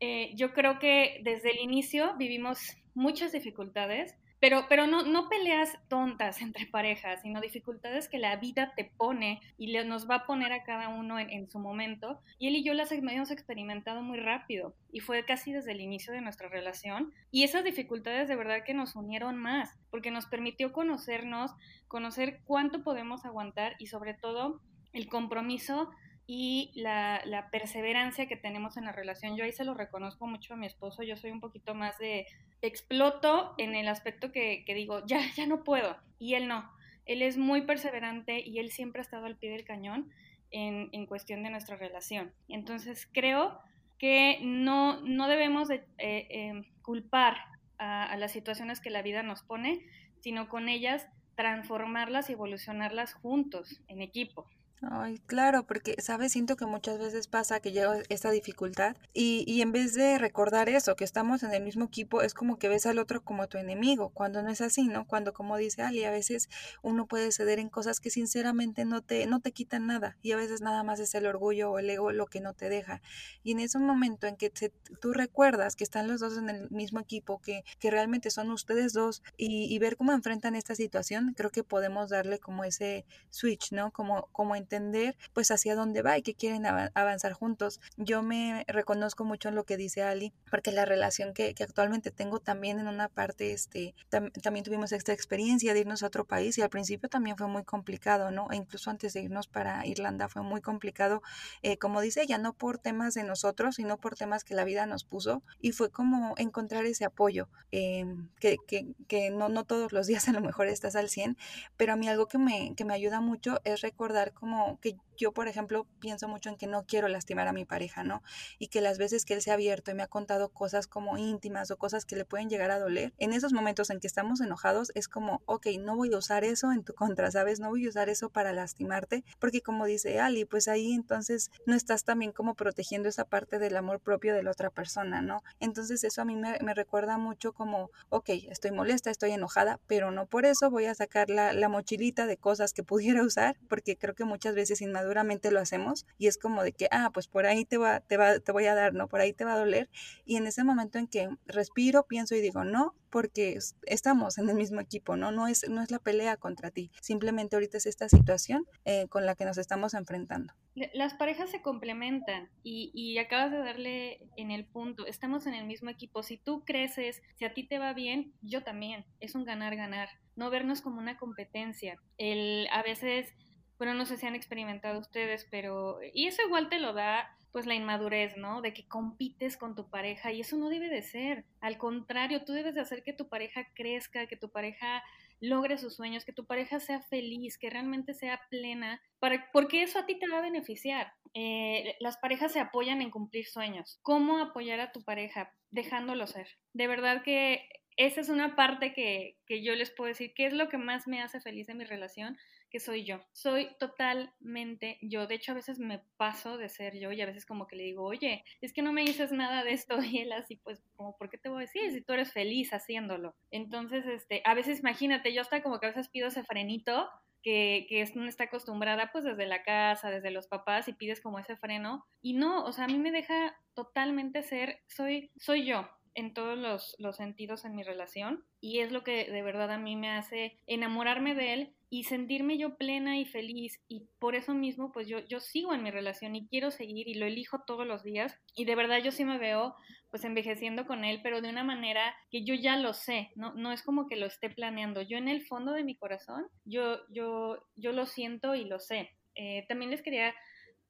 eh, 0.01 0.33
yo 0.35 0.55
creo 0.55 0.79
que 0.79 1.21
desde 1.23 1.51
el 1.51 1.61
inicio 1.61 2.17
vivimos 2.17 2.59
muchas 2.95 3.33
dificultades, 3.33 4.17
pero, 4.43 4.67
pero 4.69 4.89
no, 4.89 5.05
no 5.05 5.29
peleas 5.29 5.79
tontas 5.87 6.43
entre 6.43 6.67
parejas, 6.67 7.23
sino 7.23 7.41
dificultades 7.41 8.09
que 8.09 8.19
la 8.19 8.35
vida 8.35 8.73
te 8.75 8.91
pone 8.97 9.41
y 9.57 9.69
le, 9.69 9.85
nos 9.85 10.11
va 10.11 10.17
a 10.17 10.27
poner 10.27 10.53
a 10.53 10.65
cada 10.65 10.89
uno 10.89 11.21
en, 11.21 11.49
su 11.49 11.61
momento. 11.61 12.21
Y 12.41 12.49
él 12.49 12.57
y 12.57 12.65
yo 12.65 12.75
las 12.75 12.91
hemos 12.91 13.31
experimentado 13.31 14.03
muy 14.03 14.19
rápido 14.19 14.75
y 14.91 14.99
fue 14.99 15.25
casi 15.25 15.53
desde 15.53 15.71
el 15.71 15.81
inicio 15.81 16.13
de 16.13 16.23
nuestra 16.23 16.49
relación. 16.49 17.13
Y 17.31 17.45
esas 17.45 17.63
dificultades 17.63 18.27
de 18.27 18.35
verdad 18.35 18.65
que 18.67 18.75
nos 18.75 18.97
unieron 18.97 19.37
más, 19.37 19.79
porque 19.93 20.11
nos 20.11 20.27
permitió 20.27 20.73
conocernos, 20.73 21.53
conocer 21.87 22.41
cuánto 22.45 22.83
podemos 22.83 23.25
aguantar 23.25 23.77
y 23.79 23.87
sobre 23.87 24.13
todo 24.13 24.61
el 24.93 25.09
compromiso 25.09 25.89
y 26.35 26.71
la, 26.77 27.49
perseverancia 27.53 28.27
que 28.27 28.39
tenemos 28.39 28.79
en 28.79 28.87
la 28.87 28.93
relación. 28.93 29.37
Yo 29.37 29.45
ahí 29.45 29.53
se 29.53 29.67
lo 29.67 29.75
reconozco 29.75 30.27
mucho 30.27 30.55
a 30.55 30.57
mi 30.57 30.65
esposo, 30.65 31.03
yo 31.03 31.15
soy 31.15 31.31
un 31.31 31.41
poquito 31.41 31.75
más 31.75 31.99
de 31.99 32.27
exploto 32.63 33.55
en 33.59 33.75
el 33.75 33.87
aspecto 33.87 34.33
que, 34.33 34.65
digo, 34.67 35.05
ya, 35.05 35.21
ya 35.37 35.47
no 35.47 35.63
puedo, 35.63 35.95
y 36.19 36.33
él 36.33 36.49
no. 36.49 36.73
Él 37.05 37.21
es 37.21 37.37
muy 37.37 37.67
perseverante 37.67 38.41
y 38.41 38.61
él 38.61 38.71
siempre 38.71 39.01
ha 39.01 39.05
estado 39.05 39.27
al 39.27 39.37
pie 39.37 39.51
del 39.51 39.67
cañón 39.67 40.11
en, 40.51 40.89
en 40.93 41.05
cuestión 41.05 41.43
de 41.43 41.51
nuestra 41.51 41.77
relación. 41.77 42.33
Entonces 42.49 43.07
creo 43.13 43.59
que 43.99 44.39
no, 44.41 45.03
no 45.03 45.29
debemos 45.29 45.69
de, 45.69 45.85
eh, 45.99 46.29
em, 46.31 46.65
culpar 46.81 47.37
a, 47.77 48.05
a 48.05 48.17
las 48.17 48.33
situaciones 48.33 48.81
que 48.81 48.89
la 48.89 49.03
vida 49.03 49.23
nos 49.23 49.43
pone, 49.43 49.85
sino 50.21 50.49
con 50.49 50.71
ellas 50.71 51.07
transformarlas 51.35 52.31
y 52.31 52.33
evolucionarlas 52.33 53.13
juntos, 53.13 53.83
en 53.89 54.01
equipo. 54.01 54.49
Ay, 54.91 55.21
claro, 55.27 55.65
porque, 55.65 55.95
¿sabes? 56.03 56.33
Siento 56.33 56.57
que 56.57 56.67
muchas 56.67 56.99
veces 56.99 57.29
pasa 57.29 57.61
que 57.61 57.71
llega 57.71 58.03
esta 58.09 58.33
dificultad 58.33 58.97
y, 59.15 59.45
y 59.47 59.63
en 59.63 59.71
vez 59.71 59.95
de 59.95 60.19
recordar 60.19 60.69
eso, 60.69 60.97
que 60.97 61.05
estamos 61.05 61.45
en 61.45 61.55
el 61.55 61.63
mismo 61.63 61.85
equipo, 61.85 62.21
es 62.21 62.35
como 62.35 62.59
que 62.59 62.69
ves 62.69 62.87
al 62.87 62.99
otro 62.99 63.23
como 63.23 63.47
tu 63.47 63.59
enemigo, 63.59 64.11
cuando 64.11 64.43
no 64.43 64.51
es 64.51 64.61
así, 64.61 64.89
¿no? 64.89 65.07
Cuando, 65.07 65.33
como 65.33 65.57
dice 65.57 65.83
Ali, 65.83 66.03
a 66.03 66.11
veces 66.11 66.49
uno 66.83 67.07
puede 67.07 67.31
ceder 67.31 67.61
en 67.61 67.69
cosas 67.69 68.01
que 68.01 68.11
sinceramente 68.11 68.85
no 68.85 69.03
te, 69.03 69.25
no 69.27 69.39
te 69.39 69.53
quitan 69.53 69.87
nada 69.87 70.19
y 70.21 70.33
a 70.33 70.37
veces 70.37 70.63
nada 70.63 70.83
más 70.83 70.99
es 70.99 71.15
el 71.15 71.27
orgullo 71.27 71.71
o 71.71 71.79
el 71.79 71.89
ego 71.89 72.11
lo 72.11 72.27
que 72.27 72.41
no 72.41 72.53
te 72.53 72.69
deja. 72.69 73.03
Y 73.45 73.53
en 73.53 73.61
ese 73.61 73.79
momento 73.79 74.27
en 74.27 74.37
que 74.37 74.51
tú 74.51 75.13
recuerdas 75.13 75.77
que 75.77 75.85
están 75.85 76.09
los 76.09 76.21
dos 76.21 76.37
en 76.37 76.51
el 76.51 76.71
mismo 76.71 76.99
equipo, 76.99 77.41
que, 77.41 77.63
que 77.79 77.91
realmente 77.93 78.31
son 78.31 78.51
ustedes 78.51 78.93
dos 78.93 79.23
y, 79.37 79.73
y 79.73 79.79
ver 79.79 79.97
cómo 79.97 80.13
enfrentan 80.13 80.57
esta 80.57 80.75
situación, 80.75 81.35
creo 81.37 81.51
que 81.51 81.63
podemos 81.63 82.11
darle 82.11 82.41
como 82.41 82.65
ese 82.65 83.05
switch, 83.31 83.71
¿no? 83.73 83.93
Como, 83.93 84.29
como 84.33 84.57
entender 84.73 85.17
pues 85.33 85.51
hacia 85.51 85.75
dónde 85.75 86.03
va 86.03 86.17
y 86.17 86.23
que 86.23 86.35
quieren 86.35 86.65
avanzar 86.67 87.33
juntos. 87.33 87.81
Yo 87.97 88.23
me 88.23 88.65
reconozco 88.69 89.25
mucho 89.25 89.49
en 89.51 89.55
lo 89.55 89.65
que 89.65 89.77
dice 89.77 90.03
Ali, 90.03 90.33
porque 90.51 90.73
la 90.73 90.85
relación 90.85 91.35
que, 91.35 91.55
actualmente 91.63 92.11
tengo 92.11 92.41
también 92.41 92.81
en 92.81 92.89
una 92.89 93.09
parte, 93.09 93.53
este, 93.53 93.95
también 94.09 94.65
tuvimos 94.65 94.93
esta 94.93 95.13
experiencia 95.13 95.75
de 95.75 95.81
irnos 95.81 96.03
a 96.03 96.07
otro 96.07 96.25
país 96.25 96.59
y 96.59 96.63
al 96.63 96.71
principio 96.71 97.09
también 97.09 97.37
fue 97.37 97.47
muy 97.49 97.65
complicado, 97.65 98.31
¿no? 98.31 98.49
E 98.51 98.57
incluso 98.57 98.91
antes 98.91 99.13
de 99.13 99.21
irnos 99.21 99.47
para 99.47 99.87
Irlanda 99.87 100.29
fue 100.29 100.43
muy 100.43 100.61
complicado, 100.61 101.23
eh, 101.63 101.77
como 101.77 102.01
dice 102.01 102.23
ella, 102.23 102.39
no 102.39 102.55
por 102.55 102.79
temas 102.79 103.15
de 103.15 103.25
nosotros, 103.25 103.77
sino 103.77 103.99
por 103.99 104.17
temas 104.17 104.45
que 104.45 104.55
la 104.55 104.65
vida 104.65 104.87
nos 104.87 105.05
puso 105.05 105.43
y 105.61 105.73
fue 105.73 105.91
como 105.91 106.35
encontrar 106.39 106.87
ese 106.87 107.05
apoyo, 107.05 107.49
em, 107.71 108.29
que, 108.41 108.57
que, 108.67 108.87
que 109.07 109.31
no, 109.31 109.49
no 109.49 109.65
todos 109.65 109.93
los 109.93 110.07
días 110.07 110.29
a 110.29 110.33
lo 110.33 110.41
mejor 110.41 110.67
estás 110.67 110.97
al 110.97 111.09
100, 111.09 111.37
pero 111.77 111.93
a 111.93 111.97
mí 111.97 112.09
algo 112.09 112.27
que 112.27 112.39
me, 112.39 112.75
que 112.75 112.85
me 112.85 112.95
ayuda 112.95 113.21
mucho 113.21 113.61
es 113.65 113.81
recordar 113.83 114.33
como 114.33 114.62
que 114.81 114.97
yo, 115.23 115.33
por 115.33 115.47
ejemplo, 115.47 115.87
pienso 116.01 116.27
mucho 116.27 116.49
en 116.49 116.57
que 116.57 116.67
no 116.67 116.85
quiero 116.85 117.07
lastimar 117.07 117.47
a 117.47 117.53
mi 117.53 117.65
pareja, 117.65 118.03
¿no? 118.03 118.25
Y 118.59 118.67
que 118.67 118.81
las 118.81 118.99
veces 118.99 119.25
que 119.25 119.35
él 119.35 119.41
se 119.41 119.53
ha 119.53 119.55
abierto 119.55 119.93
y 119.93 119.95
me 119.95 120.03
ha 120.03 120.09
contado 120.09 120.49
cosas 120.49 120.89
como 120.89 121.17
íntimas 121.17 121.71
o 121.71 121.79
cosas 121.79 122.05
que 122.05 122.17
le 122.17 122.25
pueden 122.25 122.51
llegar 122.51 122.73
a 122.73 122.81
doler, 122.81 123.13
en 123.19 123.33
esos 123.33 123.53
momentos 123.53 123.91
en 123.91 124.01
que 124.01 124.09
estamos 124.09 124.41
enojados 124.41 124.91
es 124.97 125.07
como, 125.07 125.41
ok, 125.47 125.69
no 125.79 125.95
voy 125.95 126.13
a 126.13 126.19
usar 126.19 126.43
eso 126.43 126.73
en 126.73 126.83
tu 126.83 126.93
contra, 126.93 127.31
¿sabes? 127.31 127.61
No 127.61 127.69
voy 127.69 127.87
a 127.87 127.89
usar 127.89 128.09
eso 128.09 128.31
para 128.31 128.53
lastimarte, 128.53 129.23
porque 129.39 129.61
como 129.61 129.87
dice 129.87 130.19
Ali, 130.19 130.45
pues 130.45 130.67
ahí 130.67 130.93
entonces 130.93 131.53
no 131.67 131.77
estás 131.77 132.03
también 132.03 132.33
como 132.33 132.57
protegiendo 132.57 133.09
esa 133.09 133.25
parte 133.25 133.61
del 133.61 133.77
amor 133.77 134.01
propio 134.01 134.35
de 134.35 134.43
la 134.43 134.51
otra 134.51 134.71
persona, 134.71 135.23
¿no? 135.23 135.45
Entonces 135.61 136.03
eso 136.03 136.23
a 136.23 136.25
mí 136.25 136.35
me, 136.35 136.59
recuerda 136.75 137.17
mucho 137.17 137.53
como, 137.53 137.91
ok, 138.09 138.31
estoy 138.51 138.73
molesta, 138.73 139.11
estoy 139.11 139.31
enojada, 139.31 139.79
pero 139.87 140.11
no 140.11 140.27
por 140.27 140.47
eso 140.47 140.69
voy 140.69 140.87
a 140.87 140.95
sacar 140.97 141.31
la, 141.31 141.53
la 141.53 141.69
mochilita 141.69 142.27
de 142.27 142.39
cosas 142.39 142.73
que 142.73 142.83
pudiera 142.83 143.23
usar, 143.23 143.57
porque 143.69 143.97
creo 143.97 144.17
que 144.17 144.25
muchas 144.25 144.57
veces 144.57 144.81
inmaduramente 144.81 145.12
lo 145.15 145.61
hacemos 145.61 146.07
y 146.19 146.27
es 146.27 146.39
como 146.39 146.63
de 146.63 146.73
que, 146.73 146.89
ah, 146.91 147.11
pues 147.13 147.29
por 147.29 147.47
ahí 147.47 147.65
te, 147.65 147.79
va, 147.79 148.01
te, 148.01 148.17
va, 148.17 148.39
te 148.39 148.53
voy 148.53 148.67
a 148.67 148.75
dar, 148.75 148.95
¿no? 148.95 149.09
Por 149.09 149.21
ahí 149.21 149.33
te 149.33 149.45
va 149.45 149.55
a 149.55 149.59
doler. 149.59 149.89
Y 150.25 150.37
en 150.37 150.47
ese 150.47 150.65
momento 150.65 150.99
en 150.99 151.07
que 151.07 151.29
respiro, 151.47 152.07
pienso 152.07 152.35
y 152.35 152.41
digo, 152.41 152.65
no, 152.65 152.95
porque 153.11 153.59
estamos 153.87 154.39
en 154.39 154.49
el 154.49 154.57
mismo 154.57 154.81
equipo, 154.81 155.17
¿no? 155.17 155.33
No 155.33 155.47
es, 155.47 155.69
no 155.69 155.83
es 155.83 155.91
la 155.91 155.99
pelea 155.99 156.39
contra 156.39 156.71
ti, 156.71 156.91
simplemente 157.01 157.57
ahorita 157.57 157.77
es 157.77 157.87
esta 157.87 158.09
situación 158.09 158.67
eh, 158.85 159.07
con 159.09 159.27
la 159.27 159.35
que 159.35 159.45
nos 159.45 159.59
estamos 159.59 159.95
enfrentando. 159.95 160.55
Las 160.95 161.13
parejas 161.13 161.51
se 161.51 161.61
complementan 161.61 162.49
y, 162.63 162.91
y, 162.95 163.19
acabas 163.19 163.51
de 163.51 163.59
darle 163.59 164.27
en 164.39 164.51
el 164.51 164.65
punto, 164.65 165.07
estamos 165.07 165.45
en 165.45 165.53
el 165.53 165.67
mismo 165.67 165.91
equipo, 165.91 166.23
si 166.23 166.39
tú 166.39 166.65
creces, 166.65 167.21
si 167.35 167.45
a 167.45 167.53
ti 167.53 167.65
te 167.65 167.79
va 167.79 167.93
bien, 167.93 168.33
yo 168.41 168.63
también, 168.63 169.05
es 169.21 169.35
un 169.35 169.45
ganar-ganar, 169.45 170.09
no 170.35 170.49
vernos 170.49 170.81
como 170.81 170.99
una 170.99 171.19
competencia. 171.19 171.99
El, 172.17 172.67
a 172.73 172.83
veces 172.83 173.35
bueno, 173.79 173.95
no 173.95 174.07
sé 174.07 174.17
si 174.17 174.27
han 174.27 174.35
experimentado 174.35 175.01
ustedes, 175.01 175.47
pero... 175.51 175.99
Y 176.15 176.27
eso 176.27 176.43
igual 176.43 176.69
te 176.69 176.79
lo 176.79 176.93
da 176.93 177.37
pues 177.53 177.67
la 177.67 177.75
inmadurez, 177.75 178.37
¿no? 178.39 178.63
De 178.63 178.73
que 178.73 178.89
compites 178.89 179.59
con 179.59 179.75
tu 179.75 179.91
pareja 179.91 180.33
y 180.33 180.41
eso 180.41 180.57
no 180.57 180.71
debe 180.71 180.89
de 180.89 181.03
ser. 181.03 181.45
Al 181.61 181.77
contrario, 181.77 182.45
tú 182.45 182.53
debes 182.53 182.75
de 182.75 182.81
hacer 182.81 183.03
que 183.03 183.13
tu 183.13 183.29
pareja 183.29 183.69
crezca, 183.75 184.27
que 184.27 184.39
tu 184.39 184.51
pareja 184.51 185.05
logre 185.39 185.77
sus 185.77 185.97
sueños, 185.97 186.25
que 186.25 186.33
tu 186.33 186.47
pareja 186.47 186.81
sea 186.81 187.03
feliz, 187.03 187.59
que 187.59 187.69
realmente 187.69 188.15
sea 188.15 188.41
plena, 188.49 189.03
para, 189.19 189.51
porque 189.53 189.83
eso 189.83 189.99
a 189.99 190.07
ti 190.07 190.19
te 190.19 190.29
va 190.29 190.39
a 190.39 190.43
beneficiar. 190.43 191.13
Eh, 191.35 191.97
las 192.01 192.17
parejas 192.17 192.53
se 192.53 192.61
apoyan 192.61 193.03
en 193.03 193.11
cumplir 193.11 193.47
sueños. 193.47 193.99
¿Cómo 194.03 194.39
apoyar 194.39 194.81
a 194.81 194.93
tu 194.93 195.05
pareja? 195.05 195.53
Dejándolo 195.71 196.27
ser. 196.27 196.49
De 196.73 196.87
verdad 196.87 197.23
que 197.23 197.69
esa 197.97 198.21
es 198.21 198.29
una 198.31 198.57
parte 198.57 198.95
que, 198.95 199.37
que 199.47 199.63
yo 199.63 199.75
les 199.75 199.91
puedo 199.91 200.09
decir, 200.09 200.33
que 200.35 200.47
es 200.47 200.55
lo 200.55 200.69
que 200.69 200.79
más 200.79 201.07
me 201.07 201.21
hace 201.21 201.41
feliz 201.41 201.67
de 201.67 201.75
mi 201.75 201.85
relación, 201.85 202.39
que 202.73 202.81
soy 202.81 203.05
yo. 203.05 203.21
Soy 203.33 203.69
totalmente 203.79 204.99
yo. 205.03 205.27
De 205.27 205.35
hecho, 205.35 205.53
a 205.53 205.55
veces 205.55 205.79
me 205.79 206.03
paso 206.17 206.57
de 206.57 206.71
ser 206.71 206.99
yo 206.99 207.13
y 207.13 207.21
a 207.21 207.27
veces 207.27 207.45
como 207.45 207.67
que 207.67 207.77
le 207.77 207.85
digo, 207.85 208.03
oye, 208.03 208.45
es 208.63 208.73
que 208.73 208.81
no 208.81 208.95
me 208.95 209.03
dices 209.03 209.31
nada 209.31 209.63
de 209.63 209.75
esto 209.75 209.97
y 210.03 210.21
él 210.21 210.33
así, 210.33 210.57
pues, 210.57 210.83
como, 210.97 211.17
¿por 211.19 211.29
qué 211.29 211.37
te 211.37 211.51
voy 211.51 211.59
a 211.59 211.67
decir 211.67 211.93
si 211.93 212.03
tú 212.03 212.15
eres 212.15 212.33
feliz 212.33 212.73
haciéndolo? 212.73 213.37
Entonces, 213.51 214.07
este, 214.07 214.43
a 214.47 214.55
veces 214.55 214.81
imagínate, 214.81 215.35
yo 215.35 215.43
hasta 215.43 215.63
como 215.63 215.79
que 215.79 215.87
a 215.87 215.91
veces 215.91 216.09
pido 216.09 216.29
ese 216.29 216.45
frenito 216.45 217.09
que, 217.43 217.87
que 217.89 218.01
está 218.01 218.45
acostumbrada 218.45 219.11
pues 219.13 219.25
desde 219.25 219.47
la 219.47 219.63
casa, 219.63 220.11
desde 220.11 220.31
los 220.31 220.47
papás 220.47 220.89
y 220.89 220.95
pides 220.95 221.21
como 221.21 221.39
ese 221.39 221.57
freno 221.57 222.07
y 222.23 222.35
no, 222.35 222.65
o 222.65 222.73
sea, 222.73 222.85
a 222.85 222.89
mí 222.89 222.99
me 222.99 223.11
deja 223.11 223.55
totalmente 223.75 224.43
ser, 224.43 224.81
soy, 224.87 225.31
soy 225.37 225.67
yo, 225.67 225.89
en 226.15 226.35
todos 226.35 226.59
los, 226.59 226.95
los, 226.99 227.17
sentidos 227.17 227.65
en 227.65 227.75
mi 227.75 227.83
relación 227.83 228.45
y 228.61 228.81
es 228.81 228.93
lo 228.93 229.03
que 229.03 229.31
de 229.31 229.43
verdad 229.43 229.71
a 229.71 229.79
mí 229.79 229.97
me 229.97 230.11
hace 230.11 230.59
enamorarme 230.67 231.35
de 231.35 231.53
él 231.55 231.73
y 231.91 232.05
sentirme 232.05 232.59
yo 232.59 232.77
plena 232.77 233.19
y 233.19 233.25
feliz 233.25 233.81
y 233.89 234.07
por 234.19 234.35
eso 234.35 234.55
mismo 234.55 234.93
pues 234.93 235.09
yo, 235.09 235.21
yo 235.21 235.41
sigo 235.41 235.75
en 235.75 235.83
mi 235.83 235.91
relación 235.91 236.37
y 236.37 236.47
quiero 236.49 236.71
seguir 236.71 237.09
y 237.09 237.15
lo 237.15 237.27
elijo 237.27 237.63
todos 237.67 237.87
los 237.87 238.03
días 238.03 238.39
y 238.55 238.65
de 238.65 238.75
verdad 238.75 238.99
yo 239.03 239.11
sí 239.11 239.25
me 239.25 239.39
veo 239.39 239.75
pues 240.11 240.25
envejeciendo 240.25 240.87
con 240.87 241.05
él 241.05 241.21
pero 241.23 241.41
de 241.41 241.49
una 241.49 241.65
manera 241.65 242.15
que 242.31 242.45
yo 242.45 242.55
ya 242.55 242.77
lo 242.77 242.93
sé, 242.93 243.31
no, 243.35 243.55
no 243.55 243.73
es 243.73 243.83
como 243.83 244.09
que 244.09 244.17
lo 244.17 244.27
esté 244.27 244.51
planeando, 244.51 245.03
yo 245.03 245.19
en 245.19 245.29
el 245.29 245.43
fondo 245.47 245.73
de 245.73 245.85
mi 245.85 245.97
corazón 245.97 246.47
yo, 246.65 246.99
yo, 247.11 247.59
yo 247.77 247.93
lo 247.93 248.07
siento 248.07 248.55
y 248.55 248.65
lo 248.65 248.79
sé. 248.79 249.11
Eh, 249.35 249.65
también 249.69 249.91
les 249.91 250.03
quería 250.03 250.35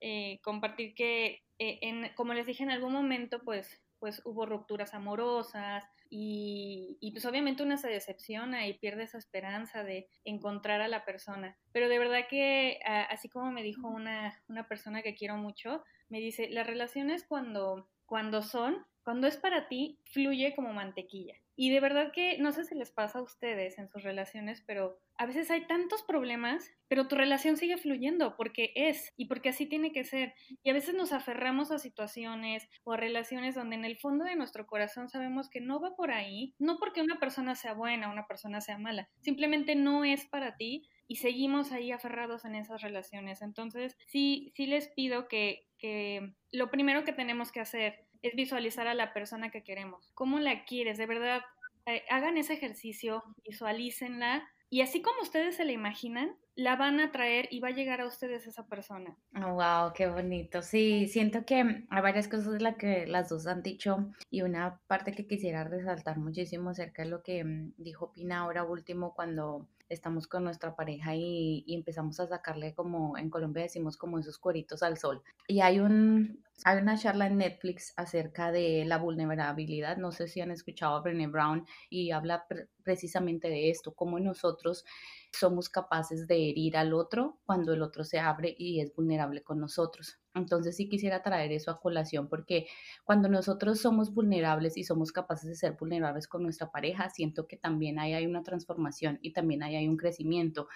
eh, 0.01 0.41
compartir 0.43 0.95
que, 0.95 1.43
eh, 1.59 1.79
en, 1.83 2.11
como 2.15 2.35
les 2.35 2.47
dije 2.47 2.63
en 2.63 2.71
algún 2.71 2.93
momento, 2.93 3.41
pues, 3.45 3.82
pues 4.03 4.21
hubo 4.25 4.47
rupturas 4.47 4.95
amorosas 4.95 5.85
y, 6.11 6.99
y, 7.01 7.13
pues 7.13 7.25
obviamente 7.25 7.63
una 7.63 7.77
se 7.77 7.89
decepciona 7.89 8.67
y 8.67 8.77
pierde 8.77 9.05
esa 9.05 9.17
esperanza 9.17 9.85
de 9.85 10.09
encontrar 10.25 10.81
a 10.81 10.89
la 10.89 11.05
persona. 11.05 11.57
Pero 11.71 11.89
de 11.89 12.01
verdad 12.01 12.27
que, 12.29 12.81
así 12.85 13.29
como 13.29 13.53
me 13.53 13.63
dijo 13.63 13.87
una, 13.87 14.43
una 14.49 14.67
persona 14.67 15.03
que 15.03 15.15
quiero 15.15 15.37
mucho, 15.37 15.85
me 16.09 16.19
dice, 16.19 16.51
las 16.51 16.67
relaciones 16.67 17.23
cuando, 17.23 17.89
cuando 18.05 18.43
son, 18.43 18.85
cuando 19.05 19.29
es 19.29 19.37
para 19.37 19.69
ti, 19.69 20.01
fluye 20.11 20.53
como 20.57 20.73
mantequilla. 20.73 21.37
Y 21.55 21.71
de 21.71 21.81
verdad 21.81 22.13
que 22.13 22.39
no 22.39 22.53
sé 22.53 22.65
si 22.65 22.75
les 22.75 22.91
pasa 22.91 23.19
a 23.19 23.23
ustedes 23.23 23.79
en 23.79 23.89
sus 23.89 24.03
relaciones, 24.03 24.63
pero 24.67 24.99
a 25.17 25.27
veces 25.27 25.51
hay 25.51 25.67
tantos 25.67 26.03
problemas, 26.03 26.73
pero 26.89 27.09
tu 27.09 27.15
relación 27.15 27.57
sigue 27.57 27.77
fluyendo 27.77 28.37
porque 28.37 28.73
es 28.75 29.13
y 29.17 29.27
porque 29.27 29.51
así 29.51 29.67
tiene 29.67 29.93
que 29.93 30.05
ser. 30.05 30.35
Y 30.63 30.71
a 30.71 30.73
veces 30.73 30.95
nos 30.95 31.13
aferramos 31.13 31.71
a 31.71 31.79
situaciones 31.79 32.69
o 32.85 32.93
a 32.93 32.97
relaciones 32.97 33.55
donde 33.55 33.77
en 33.77 33.85
el 33.85 33.99
fondo 33.99 34.25
de 34.25 34.37
nuestro 34.37 34.67
corazón 34.67 35.09
sabemos 35.09 35.51
que 35.51 35.61
no 35.61 35.81
va 35.81 35.95
por 35.95 36.11
ahí, 36.11 36.55
no 36.59 36.79
porque 36.79 37.03
una 37.03 37.21
persona 37.21 37.55
sea 37.55 37.75
buena 37.75 38.09
o 38.09 38.13
una 38.13 38.27
persona 38.27 38.61
sea 38.61 38.79
mala, 38.79 39.09
simplemente 39.21 39.75
no 39.75 40.05
es 40.05 40.27
para 40.27 40.57
ti 40.57 40.89
y 41.07 41.17
seguimos 41.17 41.73
ahí 41.73 41.93
aferrados 41.93 42.45
en 42.45 42.55
esas 42.55 42.81
relaciones. 42.81 43.43
Entonces, 43.43 43.97
sí, 44.07 44.53
sí 44.57 44.67
les 44.67 44.89
pido 44.89 45.29
que, 45.29 45.67
que 45.79 46.33
lo 46.51 46.71
primero 46.71 47.05
que 47.05 47.13
tenemos 47.13 47.53
que 47.53 47.61
hacer 47.61 48.07
es 48.23 48.35
visualizar 48.35 48.87
a 48.87 48.95
la 48.95 49.13
persona 49.13 49.51
que 49.51 49.63
queremos. 49.63 50.11
¿Cómo 50.15 50.39
la 50.39 50.65
quieres? 50.65 50.99
De 50.99 51.07
verdad, 51.07 51.43
eh, 51.87 52.05
hagan 52.11 52.39
ese 52.39 52.55
ejercicio, 52.55 53.23
visualícenla 53.45 54.49
y 54.73 54.81
así 54.81 55.03
como 55.03 55.21
ustedes 55.21 55.57
se 55.57 55.67
la 55.67 55.73
imaginan, 55.73 56.35
la 56.55 56.77
van 56.77 56.99
a 57.01 57.13
traer 57.13 57.47
y 57.51 57.61
va 57.61 57.69
a 57.69 57.73
llegar 57.73 58.01
a 58.01 58.07
ustedes 58.07 58.47
esa 58.47 58.67
persona. 58.67 59.19
Oh, 59.37 59.53
wow, 59.55 59.93
qué 59.95 60.07
bonito. 60.07 60.63
Sí, 60.63 61.09
siento 61.09 61.45
que 61.45 61.57
hay 61.91 62.03
varias 62.03 62.27
cosas 62.27 62.55
de 62.55 62.61
las 62.61 62.77
que 62.77 63.07
las 63.07 63.29
dos 63.29 63.47
han 63.47 63.63
dicho 63.63 64.11
y 64.31 64.41
una 64.41 64.81
parte 64.87 65.13
que 65.13 65.27
quisiera 65.27 65.65
resaltar 65.65 66.19
muchísimo 66.19 66.71
acerca 66.71 67.03
de 67.03 67.11
lo 67.11 67.23
que 67.23 67.45
mm, 67.45 67.75
dijo 67.77 68.13
Pina 68.13 68.39
ahora 68.39 68.65
último 68.65 69.13
cuando 69.15 69.69
estamos 69.91 70.27
con 70.27 70.45
nuestra 70.45 70.75
pareja 70.75 71.15
y, 71.15 71.65
empezamos 71.69 72.19
a 72.21 72.27
sacarle 72.27 72.75
como 72.75 73.19
en 73.19 73.29
Colombia 73.29 73.65
decimos 73.65 73.97
como 73.97 74.19
esos 74.19 74.39
cueritos 74.39 74.83
al 74.83 74.97
sol. 74.97 75.23
Y 75.49 75.61
hay 75.61 75.81
un 75.81 76.43
hay 76.65 76.79
una 76.79 76.97
charla 76.97 77.27
en 77.27 77.39
Netflix 77.39 77.93
acerca 77.97 78.53
de 78.53 78.85
la 78.85 78.99
vulnerabilidad, 78.99 79.97
no 79.97 80.13
sé 80.13 80.29
si 80.29 80.41
han 80.41 80.53
escuchado 80.53 80.95
a 80.95 81.01
Brené 81.01 81.27
Brown 81.27 81.67
y 81.91 82.13
habla 82.13 82.47
precisamente 82.85 83.49
de 83.49 83.71
esto, 83.71 83.95
cómo 83.95 84.21
nosotros 84.21 84.85
somos 85.33 85.69
capaces 85.69 86.27
de 86.29 86.51
herir 86.51 86.77
al 86.77 86.93
otro 86.93 87.41
cuando 87.45 87.73
el 87.73 87.83
otro 87.83 88.05
se 88.05 88.21
abre 88.21 88.55
y 88.57 88.81
es 88.81 88.95
vulnerable 88.95 89.43
con 89.43 89.59
nosotros. 89.59 90.21
Entonces 90.35 90.77
sí 90.77 90.89
quisiera 90.89 91.23
traer 91.23 91.53
eso 91.53 91.71
a 91.71 91.81
colación 91.81 92.29
porque 92.29 92.67
cuando 93.05 93.29
nosotros 93.29 93.81
somos 93.81 94.15
vulnerables 94.15 94.77
y 94.77 94.85
somos 94.85 95.11
capaces 95.11 95.49
de 95.49 95.57
ser 95.57 95.73
vulnerables 95.73 96.29
con 96.29 96.43
nuestra 96.43 96.71
pareja, 96.71 97.11
siento 97.11 97.49
que 97.49 97.57
también 97.57 97.99
ahí 97.99 98.15
hay 98.15 98.27
una 98.27 98.43
transformación 98.43 99.19
y 99.21 99.33
también 99.33 99.63
ahí 99.63 99.75
hay 99.75 99.89
un 99.89 99.97
crecimiento. 99.97 100.69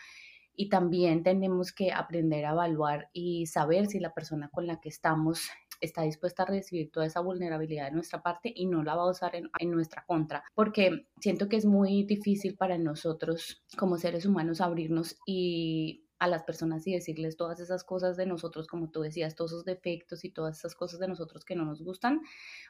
Y 0.58 0.70
también 0.70 1.22
tenemos 1.22 1.70
que 1.70 1.92
aprender 1.92 2.46
a 2.46 2.52
evaluar 2.52 3.10
y 3.12 3.44
saber 3.46 3.88
si 3.88 4.00
la 4.00 4.14
persona 4.14 4.48
con 4.48 4.66
la 4.66 4.80
que 4.80 4.88
estamos 4.88 5.50
está 5.80 6.02
dispuesta 6.02 6.42
a 6.42 6.46
recibir 6.46 6.90
toda 6.90 7.06
esa 7.06 7.20
vulnerabilidad 7.20 7.86
de 7.86 7.92
nuestra 7.92 8.22
parte 8.22 8.52
y 8.54 8.66
no 8.66 8.82
la 8.82 8.94
va 8.94 9.02
a 9.02 9.10
usar 9.10 9.34
en, 9.36 9.50
en, 9.58 9.70
nuestra 9.70 10.04
contra, 10.06 10.44
porque 10.54 11.06
siento 11.20 11.48
que 11.48 11.56
es 11.56 11.64
muy 11.64 12.04
difícil 12.04 12.56
para 12.56 12.78
nosotros 12.78 13.62
como 13.78 13.98
seres 13.98 14.26
humanos 14.26 14.60
abrirnos 14.60 15.18
y 15.26 16.06
a 16.18 16.28
las 16.28 16.44
personas 16.44 16.86
y 16.86 16.92
decirles 16.92 17.36
todas 17.36 17.60
esas 17.60 17.84
cosas 17.84 18.16
de 18.16 18.26
nosotros, 18.26 18.66
como 18.66 18.90
tú 18.90 19.02
decías, 19.02 19.34
todos 19.34 19.52
esos 19.52 19.64
defectos 19.64 20.24
y 20.24 20.30
todas 20.30 20.58
esas 20.58 20.74
cosas 20.74 20.98
de 20.98 21.08
nosotros 21.08 21.44
que 21.44 21.54
no 21.54 21.64
nos 21.64 21.82
gustan 21.82 22.22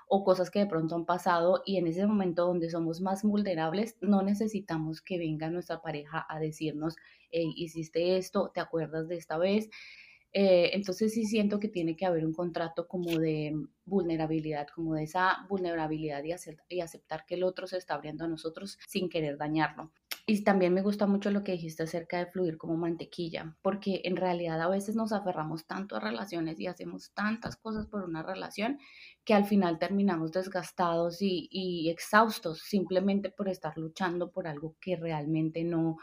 o 0.08 0.25
cosas 0.25 0.50
que 0.50 0.60
de 0.60 0.66
pronto 0.66 0.94
han 0.96 1.06
pasado 1.06 1.62
y 1.64 1.76
en 1.76 1.86
ese 1.86 2.06
momento 2.06 2.46
donde 2.46 2.70
somos 2.70 3.00
más 3.00 3.22
vulnerables, 3.22 3.96
no 4.00 4.22
necesitamos 4.22 5.00
que 5.00 5.18
venga 5.18 5.50
nuestra 5.50 5.80
pareja 5.80 6.26
a 6.28 6.38
decirnos, 6.40 6.96
hiciste 7.30 8.16
esto, 8.16 8.50
te 8.52 8.60
acuerdas 8.60 9.08
de 9.08 9.16
esta 9.16 9.38
vez. 9.38 9.68
Eh, 10.38 10.76
entonces 10.76 11.14
sí 11.14 11.25
siento 11.25 11.59
que 11.59 11.69
tiene 11.69 11.97
que 11.97 12.05
haber 12.05 12.26
un 12.26 12.35
contrato 12.35 12.87
como 12.87 13.19
de 13.19 13.55
vulnerabilidad, 13.87 14.66
como 14.69 14.93
de 14.93 15.05
esa 15.05 15.47
vulnerabilidad 15.49 16.23
y, 16.69 16.81
aceptar 16.83 17.25
que 17.25 17.37
el 17.37 17.43
otro 17.43 17.66
se 17.66 17.78
está 17.78 17.95
abriendo 17.95 18.26
a 18.26 18.28
nosotros 18.28 18.78
sin 18.87 19.09
querer 19.09 19.38
dañarlo. 19.38 19.93
Y 20.26 20.45
también 20.45 20.75
me 20.75 20.82
gusta 20.82 21.06
mucho 21.06 21.30
lo 21.30 21.43
que 21.43 21.52
dijiste 21.52 21.84
acerca 21.84 22.19
de 22.19 22.26
fluir 22.26 22.58
como 22.58 22.76
mantequilla, 22.76 23.56
porque 23.63 24.02
en 24.04 24.17
realidad 24.17 24.60
a 24.60 24.69
veces 24.69 24.95
nos 24.95 25.13
aferramos 25.13 25.67
tanto 25.67 25.97
a 25.97 26.00
relaciones 26.00 26.60
y 26.60 26.67
hacemos 26.67 27.13
tantas 27.15 27.56
cosas 27.56 27.87
por 27.87 28.04
una 28.04 28.23
relación 28.23 28.78
que 29.25 29.32
al 29.32 29.47
final 29.47 29.78
terminamos 29.78 30.32
desgastados 30.32 31.17
y 31.23 31.89
exhaustos 31.89 32.60
simplemente 32.60 33.30
por 33.30 33.49
estar 33.49 33.78
luchando 33.78 34.30
por 34.30 34.49
algo 34.49 34.76
que 34.82 34.97
realmente 34.97 35.65
no, 35.65 35.97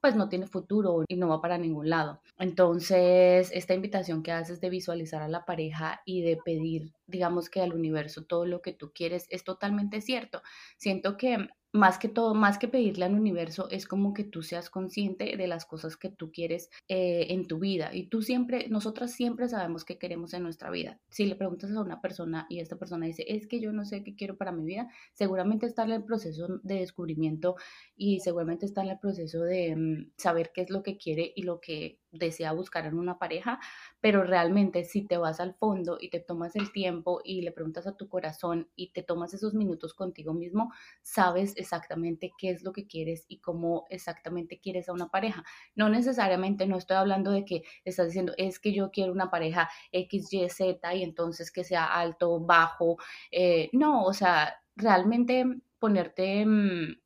pues 0.00 0.16
no 0.16 0.28
tiene 0.28 0.46
futuro 0.46 1.04
y 1.08 1.16
no 1.16 1.28
va 1.28 1.40
para 1.40 1.58
ningún 1.58 1.90
lado. 1.90 2.20
Entonces, 2.38 3.50
esta 3.52 3.74
invitación 3.74 4.22
que 4.22 4.32
haces 4.32 4.60
de 4.60 4.70
visualizar 4.70 5.22
a 5.22 5.28
la 5.28 5.44
pareja 5.44 6.00
y 6.04 6.22
de 6.22 6.36
pedir, 6.36 6.92
digamos 7.06 7.50
que 7.50 7.60
al 7.60 7.72
universo 7.74 8.24
todo 8.24 8.46
lo 8.46 8.62
que 8.62 8.72
tú 8.72 8.92
quieres 8.94 9.26
es 9.30 9.44
totalmente 9.44 10.00
cierto. 10.00 10.42
Siento 10.76 11.16
que 11.16 11.48
más 11.72 11.98
que 11.98 12.08
todo, 12.08 12.34
más 12.34 12.58
que 12.58 12.68
pedirle 12.68 13.04
al 13.04 13.14
universo, 13.14 13.68
es 13.70 13.86
como 13.86 14.14
que 14.14 14.24
tú 14.24 14.42
seas 14.42 14.70
consciente 14.70 15.36
de 15.36 15.46
las 15.46 15.66
cosas 15.66 15.96
que 15.96 16.08
tú 16.08 16.32
quieres 16.32 16.70
eh, 16.88 17.26
en 17.30 17.46
tu 17.46 17.58
vida. 17.58 17.94
Y 17.94 18.06
tú 18.06 18.22
siempre, 18.22 18.68
nosotras 18.68 19.12
siempre 19.12 19.48
sabemos 19.48 19.84
qué 19.84 19.98
queremos 19.98 20.32
en 20.34 20.42
nuestra 20.42 20.70
vida. 20.70 20.98
Si 21.10 21.26
le 21.26 21.36
preguntas 21.36 21.70
a 21.70 21.80
una 21.80 22.00
persona 22.00 22.46
y 22.48 22.60
esta 22.60 22.76
persona 22.76 23.06
dice, 23.06 23.24
es 23.28 23.46
que 23.46 23.60
yo 23.60 23.72
no 23.72 23.84
sé 23.84 24.02
qué 24.02 24.14
quiero 24.14 24.36
para 24.36 24.52
mi 24.52 24.64
vida, 24.64 24.88
seguramente 25.12 25.66
está 25.66 25.84
en 25.84 25.92
el 25.92 26.04
proceso 26.04 26.58
de 26.62 26.76
descubrimiento 26.76 27.56
y 27.96 28.20
seguramente 28.20 28.66
está 28.66 28.82
en 28.82 28.88
el 28.88 28.98
proceso 28.98 29.42
de 29.42 29.76
mm, 29.76 30.12
saber 30.16 30.52
qué 30.54 30.62
es 30.62 30.70
lo 30.70 30.82
que 30.82 30.96
quiere 30.96 31.32
y 31.34 31.42
lo 31.42 31.60
que 31.60 31.98
desea 32.10 32.52
buscar 32.52 32.86
en 32.86 32.98
una 32.98 33.18
pareja, 33.18 33.60
pero 34.00 34.24
realmente 34.24 34.84
si 34.84 35.06
te 35.06 35.16
vas 35.16 35.40
al 35.40 35.54
fondo 35.54 35.98
y 36.00 36.10
te 36.10 36.20
tomas 36.20 36.56
el 36.56 36.72
tiempo 36.72 37.20
y 37.24 37.42
le 37.42 37.52
preguntas 37.52 37.86
a 37.86 37.96
tu 37.96 38.08
corazón 38.08 38.68
y 38.76 38.92
te 38.92 39.02
tomas 39.02 39.34
esos 39.34 39.54
minutos 39.54 39.94
contigo 39.94 40.32
mismo, 40.34 40.72
sabes 41.02 41.56
exactamente 41.56 42.32
qué 42.38 42.50
es 42.50 42.62
lo 42.62 42.72
que 42.72 42.86
quieres 42.86 43.24
y 43.28 43.40
cómo 43.40 43.86
exactamente 43.90 44.58
quieres 44.60 44.88
a 44.88 44.92
una 44.92 45.08
pareja. 45.08 45.44
No 45.74 45.88
necesariamente, 45.88 46.66
no 46.66 46.78
estoy 46.78 46.96
hablando 46.96 47.30
de 47.30 47.44
que 47.44 47.62
estás 47.84 48.06
diciendo, 48.06 48.32
es 48.36 48.58
que 48.58 48.72
yo 48.72 48.90
quiero 48.90 49.12
una 49.12 49.30
pareja 49.30 49.68
X, 49.92 50.32
Y, 50.32 50.48
Z 50.48 50.94
y 50.94 51.02
entonces 51.02 51.50
que 51.50 51.64
sea 51.64 51.84
alto, 51.84 52.40
bajo. 52.40 52.96
Eh, 53.30 53.68
no, 53.72 54.04
o 54.04 54.12
sea, 54.12 54.54
realmente 54.76 55.44
ponerte... 55.78 56.44
Mm, 56.46 56.96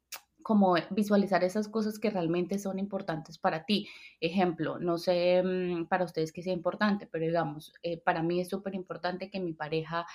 como 0.42 0.74
visualizar 0.90 1.44
esas 1.44 1.68
cosas 1.68 1.98
que 1.98 2.11
realmente 2.11 2.59
son 2.59 2.78
importantes 2.78 3.38
para 3.38 3.64
ti. 3.64 3.88
Ejemplo, 4.20 4.78
no 4.78 4.98
sé 4.98 5.42
mm, 5.42 5.87
para 5.87 6.05
ustedes 6.05 6.33
que 6.33 6.42
sea 6.42 6.52
importante, 6.52 7.07
pero 7.07 7.24
digamos, 7.24 7.72
eh, 7.83 7.98
para 7.98 8.22
mí 8.22 8.40
es 8.40 8.48
súper 8.48 8.74
importante 8.74 9.31
que 9.31 9.40
mi 9.40 9.52
pareja 9.52 10.07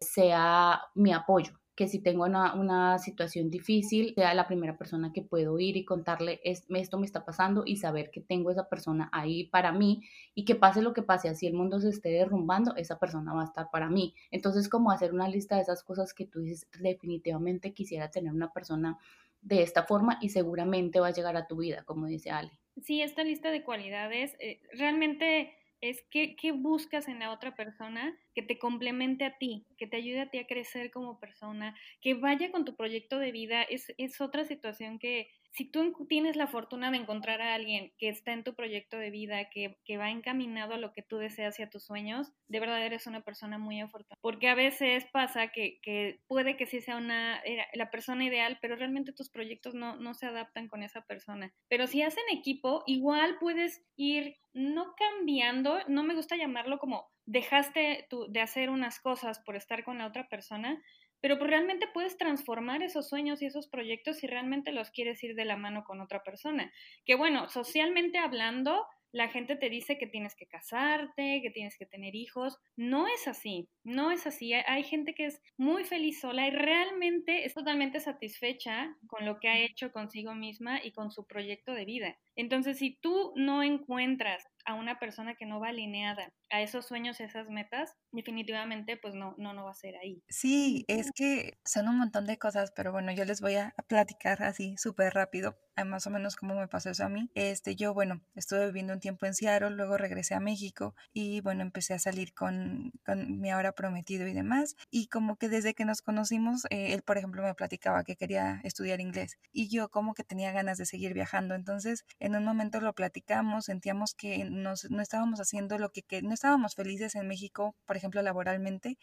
sea 0.00 0.82
mi 0.94 1.12
apoyo, 1.12 1.52
que 1.74 1.88
si 1.88 2.00
tengo 2.00 2.24
una, 2.24 2.54
una, 2.54 2.98
situación 2.98 3.50
difícil, 3.50 4.14
sea 4.14 4.34
la 4.34 4.46
primera 4.46 4.78
persona 4.78 5.12
que 5.12 5.22
puedo 5.22 5.58
ir 5.58 5.76
y 5.76 5.84
contarle 5.84 6.40
esto 6.44 6.98
me 6.98 7.06
está 7.06 7.24
pasando 7.24 7.64
y 7.66 7.78
saber 7.78 8.10
que 8.10 8.20
tengo 8.20 8.50
esa 8.50 8.68
persona 8.68 9.08
ahí 9.12 9.44
para 9.48 9.72
mí 9.72 10.02
y 10.34 10.44
que 10.44 10.54
pase 10.54 10.82
lo 10.82 10.92
que 10.92 11.02
pase, 11.02 11.28
así 11.28 11.46
el 11.46 11.54
mundo 11.54 11.80
se 11.80 11.88
esté 11.88 12.10
derrumbando, 12.10 12.76
esa 12.76 12.98
persona 12.98 13.34
va 13.34 13.42
a 13.42 13.46
estar 13.46 13.70
para 13.72 13.88
mí. 13.88 14.14
Entonces, 14.30 14.68
como 14.68 14.90
hacer 14.90 15.12
una 15.12 15.28
lista 15.28 15.56
de 15.56 15.62
esas 15.62 15.82
cosas 15.82 16.14
que 16.14 16.26
tú 16.26 16.40
dices, 16.40 16.68
definitivamente 16.80 17.72
quisiera 17.72 18.10
tener 18.10 18.32
una 18.32 18.52
persona 18.52 18.98
de 19.44 19.62
esta 19.62 19.84
forma 19.84 20.18
y 20.20 20.30
seguramente 20.30 21.00
va 21.00 21.08
a 21.08 21.12
llegar 21.12 21.36
a 21.36 21.46
tu 21.46 21.56
vida, 21.56 21.84
como 21.84 22.06
dice 22.06 22.30
Ale. 22.30 22.50
Sí, 22.82 23.02
esta 23.02 23.22
lista 23.22 23.50
de 23.50 23.62
cualidades 23.62 24.34
eh, 24.40 24.60
realmente 24.72 25.54
es 25.80 26.02
qué, 26.10 26.34
qué 26.34 26.52
buscas 26.52 27.08
en 27.08 27.18
la 27.20 27.30
otra 27.30 27.54
persona 27.54 28.18
que 28.34 28.42
te 28.42 28.58
complemente 28.58 29.24
a 29.24 29.38
ti, 29.38 29.66
que 29.76 29.86
te 29.86 29.96
ayude 29.96 30.20
a 30.20 30.30
ti 30.30 30.38
a 30.38 30.46
crecer 30.46 30.90
como 30.90 31.20
persona, 31.20 31.76
que 32.00 32.14
vaya 32.14 32.50
con 32.50 32.64
tu 32.64 32.76
proyecto 32.76 33.18
de 33.18 33.32
vida, 33.32 33.62
es, 33.62 33.94
es 33.98 34.20
otra 34.20 34.44
situación 34.44 34.98
que 34.98 35.28
si 35.54 35.64
tú 35.64 35.94
tienes 36.08 36.34
la 36.34 36.48
fortuna 36.48 36.90
de 36.90 36.96
encontrar 36.96 37.40
a 37.40 37.54
alguien 37.54 37.92
que 37.96 38.08
está 38.08 38.32
en 38.32 38.42
tu 38.42 38.54
proyecto 38.54 38.98
de 38.98 39.10
vida, 39.10 39.48
que, 39.50 39.78
que, 39.84 39.96
va 39.96 40.10
encaminado 40.10 40.74
a 40.74 40.78
lo 40.78 40.92
que 40.92 41.02
tú 41.02 41.16
deseas 41.16 41.60
y 41.60 41.62
a 41.62 41.70
tus 41.70 41.84
sueños, 41.84 42.32
de 42.48 42.58
verdad 42.58 42.84
eres 42.84 43.06
una 43.06 43.20
persona 43.20 43.56
muy 43.56 43.80
afortunada. 43.80 44.18
Porque 44.20 44.48
a 44.48 44.56
veces 44.56 45.06
pasa 45.12 45.48
que, 45.48 45.78
que 45.80 46.20
puede 46.26 46.56
que 46.56 46.66
sí 46.66 46.80
sea 46.80 46.96
una, 46.96 47.40
la 47.72 47.90
persona 47.92 48.24
ideal, 48.24 48.58
pero 48.60 48.74
realmente 48.74 49.12
tus 49.12 49.30
proyectos 49.30 49.74
no, 49.74 49.94
no 49.94 50.14
se 50.14 50.26
adaptan 50.26 50.66
con 50.66 50.82
esa 50.82 51.02
persona. 51.02 51.54
Pero 51.68 51.86
si 51.86 52.02
hacen 52.02 52.24
equipo, 52.32 52.82
igual 52.88 53.36
puedes 53.38 53.86
ir 53.94 54.36
no 54.54 54.94
cambiando, 54.96 55.78
no 55.86 56.02
me 56.02 56.14
gusta 56.14 56.36
llamarlo 56.36 56.78
como 56.78 57.13
dejaste 57.26 58.06
tu, 58.10 58.30
de 58.30 58.40
hacer 58.40 58.70
unas 58.70 59.00
cosas 59.00 59.40
por 59.40 59.56
estar 59.56 59.84
con 59.84 59.98
la 59.98 60.06
otra 60.06 60.28
persona, 60.28 60.82
pero 61.20 61.38
pues 61.38 61.48
realmente 61.48 61.88
puedes 61.92 62.18
transformar 62.18 62.82
esos 62.82 63.08
sueños 63.08 63.40
y 63.40 63.46
esos 63.46 63.68
proyectos 63.68 64.18
si 64.18 64.26
realmente 64.26 64.72
los 64.72 64.90
quieres 64.90 65.22
ir 65.24 65.34
de 65.34 65.46
la 65.46 65.56
mano 65.56 65.84
con 65.84 66.00
otra 66.00 66.22
persona. 66.22 66.70
Que 67.06 67.14
bueno, 67.14 67.48
socialmente 67.48 68.18
hablando, 68.18 68.86
la 69.14 69.28
gente 69.28 69.54
te 69.54 69.70
dice 69.70 69.96
que 69.96 70.08
tienes 70.08 70.34
que 70.34 70.48
casarte, 70.48 71.40
que 71.40 71.50
tienes 71.50 71.78
que 71.78 71.86
tener 71.86 72.16
hijos. 72.16 72.58
No 72.76 73.06
es 73.06 73.28
así, 73.28 73.68
no 73.84 74.10
es 74.10 74.26
así. 74.26 74.52
Hay 74.52 74.82
gente 74.82 75.14
que 75.14 75.26
es 75.26 75.40
muy 75.56 75.84
feliz 75.84 76.20
sola 76.20 76.48
y 76.48 76.50
realmente 76.50 77.44
es 77.44 77.54
totalmente 77.54 78.00
satisfecha 78.00 78.94
con 79.06 79.24
lo 79.24 79.38
que 79.38 79.48
ha 79.48 79.60
hecho 79.60 79.92
consigo 79.92 80.34
misma 80.34 80.84
y 80.84 80.90
con 80.90 81.12
su 81.12 81.28
proyecto 81.28 81.72
de 81.74 81.84
vida. 81.84 82.18
Entonces, 82.36 82.78
si 82.78 82.96
tú 83.00 83.32
no 83.36 83.62
encuentras 83.62 84.44
a 84.64 84.74
una 84.74 84.98
persona 84.98 85.34
que 85.34 85.46
no 85.46 85.60
va 85.60 85.68
alineada 85.68 86.32
a 86.50 86.62
esos 86.62 86.86
sueños, 86.86 87.20
esas 87.20 87.48
metas, 87.48 87.96
definitivamente 88.12 88.96
pues 88.96 89.14
no, 89.14 89.34
no, 89.38 89.52
no 89.52 89.64
va 89.64 89.72
a 89.72 89.74
ser 89.74 89.96
ahí. 89.96 90.22
Sí, 90.28 90.84
es 90.88 91.10
que 91.12 91.58
son 91.64 91.88
un 91.88 91.98
montón 91.98 92.26
de 92.26 92.38
cosas, 92.38 92.72
pero 92.74 92.92
bueno, 92.92 93.12
yo 93.12 93.24
les 93.24 93.40
voy 93.40 93.56
a 93.56 93.74
platicar 93.88 94.42
así 94.42 94.76
súper 94.76 95.14
rápido, 95.14 95.58
más 95.84 96.06
o 96.06 96.10
menos 96.10 96.36
cómo 96.36 96.54
me 96.54 96.68
pasó 96.68 96.90
eso 96.90 97.04
a 97.04 97.08
mí. 97.08 97.30
Este, 97.34 97.74
yo, 97.74 97.92
bueno, 97.92 98.22
estuve 98.34 98.66
viviendo 98.66 98.92
un 98.92 99.00
tiempo 99.00 99.26
en 99.26 99.34
Seattle, 99.34 99.70
luego 99.70 99.98
regresé 99.98 100.34
a 100.34 100.40
México 100.40 100.94
y 101.12 101.40
bueno, 101.40 101.62
empecé 101.62 101.94
a 101.94 101.98
salir 101.98 102.32
con, 102.32 102.92
con 103.04 103.40
mi 103.40 103.50
ahora 103.50 103.72
prometido 103.72 104.26
y 104.28 104.32
demás. 104.32 104.76
Y 104.90 105.08
como 105.08 105.36
que 105.36 105.48
desde 105.48 105.74
que 105.74 105.84
nos 105.84 106.02
conocimos, 106.02 106.64
eh, 106.70 106.94
él, 106.94 107.02
por 107.02 107.18
ejemplo, 107.18 107.42
me 107.42 107.54
platicaba 107.54 108.04
que 108.04 108.16
quería 108.16 108.60
estudiar 108.62 109.00
inglés 109.00 109.38
y 109.52 109.68
yo 109.68 109.88
como 109.88 110.14
que 110.14 110.22
tenía 110.24 110.52
ganas 110.52 110.78
de 110.78 110.86
seguir 110.86 111.14
viajando. 111.14 111.54
Entonces, 111.54 112.04
en 112.24 112.34
un 112.36 112.44
momento 112.44 112.80
lo 112.80 112.94
platicamos, 112.94 113.66
sentíamos 113.66 114.14
que 114.14 114.44
nos, 114.46 114.90
no 114.90 115.02
estábamos 115.02 115.40
haciendo 115.40 115.78
lo 115.78 115.90
que, 115.90 116.02
que 116.02 116.22
no 116.22 116.32
estábamos 116.32 116.74
felices 116.74 117.14
en 117.16 117.28
México, 117.28 117.76
por 117.84 117.98
ejemplo, 117.98 118.22
laboralmente. 118.22 118.96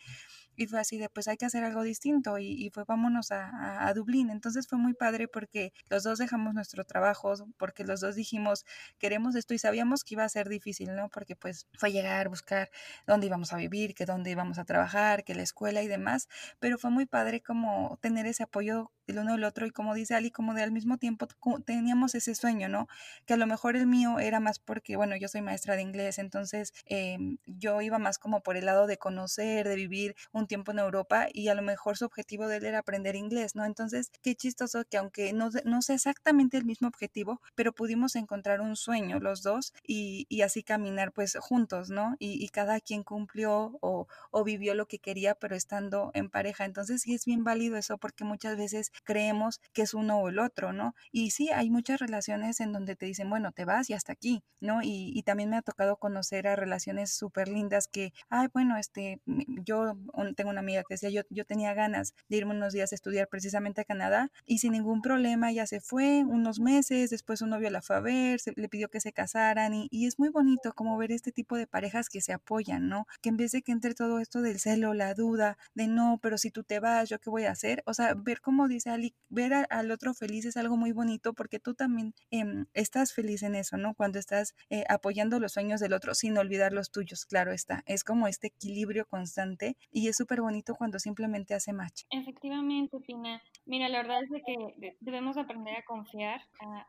Y 0.55 0.65
fue 0.65 0.79
así 0.79 0.97
de, 0.97 1.07
pues 1.07 1.27
hay 1.27 1.37
que 1.37 1.45
hacer 1.45 1.63
algo 1.63 1.83
distinto 1.83 2.39
y, 2.39 2.47
y 2.47 2.71
fue 2.71 2.83
vámonos 2.83 3.31
a, 3.31 3.87
a, 3.87 3.93
Dublín. 3.93 4.31
Entonces 4.31 4.67
fue 4.67 4.79
muy 4.79 4.95
padre 4.95 5.27
porque 5.27 5.71
los 5.87 6.01
dos 6.03 6.17
dejamos 6.17 6.55
nuestro 6.55 6.83
trabajo, 6.83 7.35
porque 7.57 7.83
los 7.83 8.01
dos 8.01 8.15
dijimos, 8.15 8.65
queremos 8.97 9.35
esto 9.35 9.53
y 9.53 9.59
sabíamos 9.59 10.03
que 10.03 10.15
iba 10.15 10.23
a 10.23 10.29
ser 10.29 10.49
difícil, 10.49 10.95
¿no? 10.95 11.09
Porque 11.09 11.35
pues 11.35 11.67
fue 11.77 11.91
llegar, 11.91 12.27
buscar 12.27 12.71
dónde 13.05 13.27
íbamos 13.27 13.53
a 13.53 13.57
vivir, 13.57 13.93
que 13.93 14.05
dónde 14.07 14.31
íbamos 14.31 14.57
a 14.57 14.65
trabajar, 14.65 15.23
que 15.23 15.35
la 15.35 15.43
escuela 15.43 15.83
y 15.83 15.87
demás. 15.87 16.27
Pero 16.59 16.79
fue 16.79 16.89
muy 16.89 17.05
padre 17.05 17.41
como 17.41 17.99
tener 18.01 18.25
ese 18.25 18.43
apoyo 18.43 18.91
el 19.11 19.19
uno 19.19 19.33
del 19.33 19.43
otro 19.43 19.65
y 19.65 19.71
como 19.71 19.93
dice 19.93 20.15
Ali, 20.15 20.31
como 20.31 20.53
de 20.53 20.63
al 20.63 20.71
mismo 20.71 20.97
tiempo 20.97 21.27
teníamos 21.65 22.15
ese 22.15 22.35
sueño, 22.35 22.67
¿no? 22.69 22.87
Que 23.25 23.33
a 23.33 23.37
lo 23.37 23.47
mejor 23.47 23.75
el 23.75 23.87
mío 23.87 24.19
era 24.19 24.39
más 24.39 24.59
porque, 24.59 24.95
bueno, 24.95 25.15
yo 25.15 25.27
soy 25.27 25.41
maestra 25.41 25.75
de 25.75 25.81
inglés, 25.81 26.19
entonces 26.19 26.73
eh, 26.85 27.17
yo 27.45 27.81
iba 27.81 27.99
más 27.99 28.17
como 28.17 28.41
por 28.41 28.57
el 28.57 28.65
lado 28.65 28.87
de 28.87 28.97
conocer, 28.97 29.67
de 29.67 29.75
vivir 29.75 30.15
un 30.31 30.47
tiempo 30.47 30.71
en 30.71 30.79
Europa 30.79 31.27
y 31.31 31.47
a 31.49 31.55
lo 31.55 31.61
mejor 31.61 31.97
su 31.97 32.05
objetivo 32.05 32.47
de 32.47 32.57
él 32.57 32.65
era 32.65 32.79
aprender 32.79 33.15
inglés, 33.15 33.55
¿no? 33.55 33.65
Entonces, 33.65 34.11
qué 34.21 34.35
chistoso 34.35 34.83
que 34.89 34.97
aunque 34.97 35.33
no, 35.33 35.49
no 35.65 35.81
sea 35.81 35.95
exactamente 35.95 36.57
el 36.57 36.65
mismo 36.65 36.87
objetivo, 36.87 37.41
pero 37.55 37.73
pudimos 37.73 38.15
encontrar 38.15 38.61
un 38.61 38.75
sueño 38.75 39.19
los 39.19 39.43
dos 39.43 39.73
y, 39.85 40.25
y 40.29 40.41
así 40.41 40.63
caminar 40.63 41.11
pues 41.11 41.37
juntos, 41.39 41.89
¿no? 41.89 42.15
Y, 42.19 42.43
y 42.43 42.49
cada 42.49 42.79
quien 42.79 43.03
cumplió 43.03 43.77
o, 43.81 44.07
o 44.31 44.43
vivió 44.43 44.75
lo 44.75 44.87
que 44.87 44.99
quería, 44.99 45.35
pero 45.35 45.55
estando 45.55 46.11
en 46.13 46.29
pareja. 46.29 46.65
Entonces, 46.65 47.01
sí 47.01 47.13
es 47.13 47.25
bien 47.25 47.43
válido 47.43 47.77
eso 47.77 47.97
porque 47.97 48.23
muchas 48.23 48.57
veces 48.57 48.91
creemos 49.03 49.59
que 49.73 49.83
es 49.83 49.93
uno 49.93 50.19
o 50.19 50.29
el 50.29 50.39
otro, 50.39 50.73
¿no? 50.73 50.95
Y 51.11 51.31
sí, 51.31 51.49
hay 51.49 51.69
muchas 51.69 51.99
relaciones 51.99 52.59
en 52.59 52.71
donde 52.71 52.95
te 52.95 53.05
dicen, 53.05 53.29
bueno, 53.29 53.51
te 53.51 53.65
vas 53.65 53.89
y 53.89 53.93
hasta 53.93 54.13
aquí, 54.13 54.43
¿no? 54.59 54.81
Y, 54.83 55.21
también 55.23 55.51
me 55.51 55.57
ha 55.57 55.61
tocado 55.61 55.97
conocer 55.97 56.47
a 56.47 56.55
relaciones 56.55 57.13
súper 57.13 57.47
lindas 57.47 57.87
que, 57.87 58.11
ay, 58.29 58.47
bueno, 58.53 58.77
este, 58.77 59.21
yo 59.63 59.95
tengo 60.35 60.49
una 60.49 60.61
amiga 60.61 60.81
que 60.81 60.95
decía, 60.95 61.09
yo, 61.09 61.21
yo 61.29 61.45
tenía 61.45 61.73
ganas 61.73 62.15
de 62.27 62.37
irme 62.37 62.55
unos 62.55 62.73
días 62.73 62.91
a 62.91 62.95
estudiar 62.95 63.27
precisamente 63.27 63.81
a 63.81 63.85
Canadá 63.85 64.31
y 64.45 64.57
sin 64.57 64.73
ningún 64.73 65.01
problema 65.01 65.51
ya 65.51 65.67
se 65.67 65.79
fue 65.79 66.23
unos 66.25 66.59
meses, 66.59 67.11
después 67.11 67.39
su 67.39 67.47
novio 67.47 67.69
la 67.69 67.81
fue 67.81 67.95
a 67.97 67.99
ver, 67.99 68.39
se, 68.39 68.53
le 68.55 68.67
pidió 68.67 68.89
que 68.89 68.99
se 68.99 69.13
casaran 69.13 69.73
y, 69.73 69.87
y 69.91 70.07
es 70.07 70.19
muy 70.19 70.29
bonito 70.29 70.73
como 70.73 70.97
ver 70.97 71.11
este 71.11 71.31
tipo 71.31 71.55
de 71.55 71.67
parejas 71.67 72.09
que 72.09 72.21
se 72.21 72.33
apoyan, 72.33 72.89
¿no? 72.89 73.05
Que 73.21 73.29
en 73.29 73.37
vez 73.37 73.51
de 73.51 73.61
que 73.61 73.71
entre 73.71 73.93
todo 73.93 74.19
esto 74.19 74.41
del 74.41 74.59
celo, 74.59 74.93
la 74.93 75.13
duda, 75.13 75.57
de 75.75 75.87
no, 75.87 76.19
pero 76.21 76.37
si 76.37 76.51
tú 76.51 76.63
te 76.63 76.79
vas, 76.79 77.09
¿yo 77.09 77.19
qué 77.19 77.29
voy 77.29 77.45
a 77.45 77.51
hacer? 77.51 77.83
O 77.85 77.93
sea, 77.93 78.13
ver 78.15 78.41
cómo 78.41 78.67
dice 78.67 78.89
Ali, 78.91 79.15
ver 79.29 79.53
al 79.69 79.91
otro 79.91 80.13
feliz 80.13 80.45
es 80.45 80.57
algo 80.57 80.77
muy 80.77 80.91
bonito 80.91 81.33
porque 81.33 81.59
tú 81.59 81.73
también 81.73 82.13
eh, 82.31 82.65
estás 82.73 83.13
feliz 83.13 83.43
en 83.43 83.55
eso, 83.55 83.77
¿no? 83.77 83.93
Cuando 83.95 84.19
estás 84.19 84.55
eh, 84.69 84.83
apoyando 84.89 85.39
los 85.39 85.53
sueños 85.53 85.79
del 85.79 85.93
otro 85.93 86.13
sin 86.13 86.37
olvidar 86.37 86.73
los 86.73 86.91
tuyos, 86.91 87.25
claro 87.25 87.51
está. 87.51 87.83
Es 87.85 88.03
como 88.03 88.27
este 88.27 88.47
equilibrio 88.47 89.05
constante 89.05 89.77
y 89.91 90.07
es 90.07 90.17
súper 90.17 90.41
bonito 90.41 90.75
cuando 90.75 90.99
simplemente 90.99 91.53
hace 91.53 91.73
match. 91.73 92.03
Efectivamente, 92.09 92.97
Pina. 93.05 93.41
Mira, 93.65 93.89
la 93.89 94.01
verdad 94.01 94.21
es 94.23 94.29
que 94.45 94.95
debemos 94.99 95.37
aprender 95.37 95.75
a 95.75 95.83
confiar, 95.83 96.41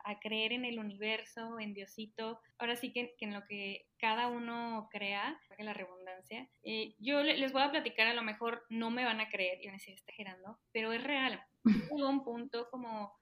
a, 0.03 0.19
creer 0.19 0.53
en 0.53 0.65
el 0.65 0.79
universo, 0.79 1.59
en 1.59 1.73
Diosito. 1.73 2.39
Ahora 2.57 2.75
sí 2.75 2.91
que, 2.91 3.15
en 3.19 3.33
lo 3.33 3.43
que 3.45 3.85
cada 3.97 4.27
uno 4.27 4.89
crea, 4.91 5.39
que 5.55 5.63
la 5.63 5.73
redundancia. 5.73 6.49
Eh, 6.63 6.95
yo 6.99 7.23
les 7.23 7.53
voy 7.53 7.61
a 7.61 7.71
platicar, 7.71 8.07
a 8.07 8.13
lo 8.13 8.23
mejor 8.23 8.63
no 8.69 8.89
me 8.91 9.05
van 9.05 9.21
a 9.21 9.29
creer, 9.29 9.59
y 9.61 9.67
van 9.67 9.75
a 9.75 9.77
decir, 9.77 9.93
está 9.93 10.13
girando, 10.13 10.59
pero 10.71 10.91
es 10.93 11.03
real. 11.03 11.41
Hubo 11.91 12.09
un 12.09 12.23
punto 12.23 12.67
como 12.69 13.13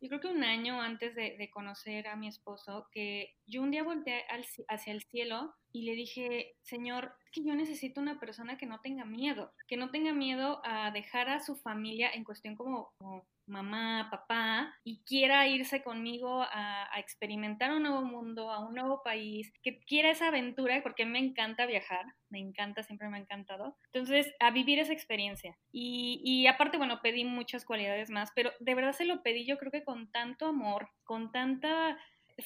yo 0.00 0.08
creo 0.08 0.20
que 0.20 0.28
un 0.28 0.44
año 0.44 0.80
antes 0.80 1.14
de, 1.14 1.36
de, 1.36 1.50
conocer 1.50 2.06
a 2.06 2.14
mi 2.14 2.28
esposo, 2.28 2.86
que 2.92 3.34
yo 3.46 3.62
un 3.62 3.72
día 3.72 3.82
volteé 3.82 4.24
al, 4.28 4.44
hacia 4.68 4.92
el 4.92 5.02
cielo 5.02 5.54
y 5.72 5.82
le 5.82 5.94
dije, 5.94 6.54
Señor, 6.62 7.14
que 7.32 7.42
yo 7.42 7.54
necesito 7.54 8.00
una 8.00 8.20
persona 8.20 8.56
que 8.56 8.66
no 8.66 8.80
tenga 8.80 9.04
miedo, 9.04 9.52
que 9.66 9.76
no 9.76 9.90
tenga 9.90 10.12
miedo 10.12 10.60
a 10.64 10.92
dejar 10.92 11.28
a 11.28 11.40
su 11.40 11.56
familia 11.56 12.10
en 12.12 12.22
cuestión 12.22 12.54
como, 12.54 12.92
como 12.98 13.26
mamá, 13.48 14.08
papá, 14.10 14.74
y 14.84 15.02
quiera 15.04 15.46
irse 15.48 15.82
conmigo 15.82 16.42
a, 16.42 16.88
experimentar 16.98 17.70
un 17.72 17.82
nuevo 17.82 18.02
mundo, 18.02 18.50
a 18.50 18.66
un 18.66 18.74
nuevo 18.74 19.02
país, 19.02 19.52
que 19.62 19.80
quiera 19.80 20.10
esa 20.10 20.28
aventura, 20.28 20.82
porque 20.82 21.06
me 21.06 21.18
encanta 21.18 21.66
viajar, 21.66 22.04
me 22.28 22.38
encanta, 22.38 22.82
siempre 22.82 23.08
me 23.08 23.18
ha 23.18 23.20
encantado. 23.20 23.76
Entonces, 23.92 24.32
a 24.40 24.50
vivir 24.50 24.78
esa 24.78 24.92
experiencia. 24.92 25.56
Y, 25.72 26.20
y 26.24 26.46
aparte, 26.46 26.76
bueno, 26.76 27.00
pedí 27.02 27.24
muchas 27.24 27.64
cualidades 27.64 28.10
más, 28.10 28.30
pero 28.34 28.52
de 28.60 28.74
verdad 28.74 28.92
se 28.92 29.04
lo 29.04 29.22
pedí 29.22 29.46
yo 29.46 29.58
creo 29.58 29.72
que 29.72 29.84
con 29.84 30.10
tanto 30.10 30.46
amor, 30.46 30.90
con 31.04 31.30
tanta 31.32 31.96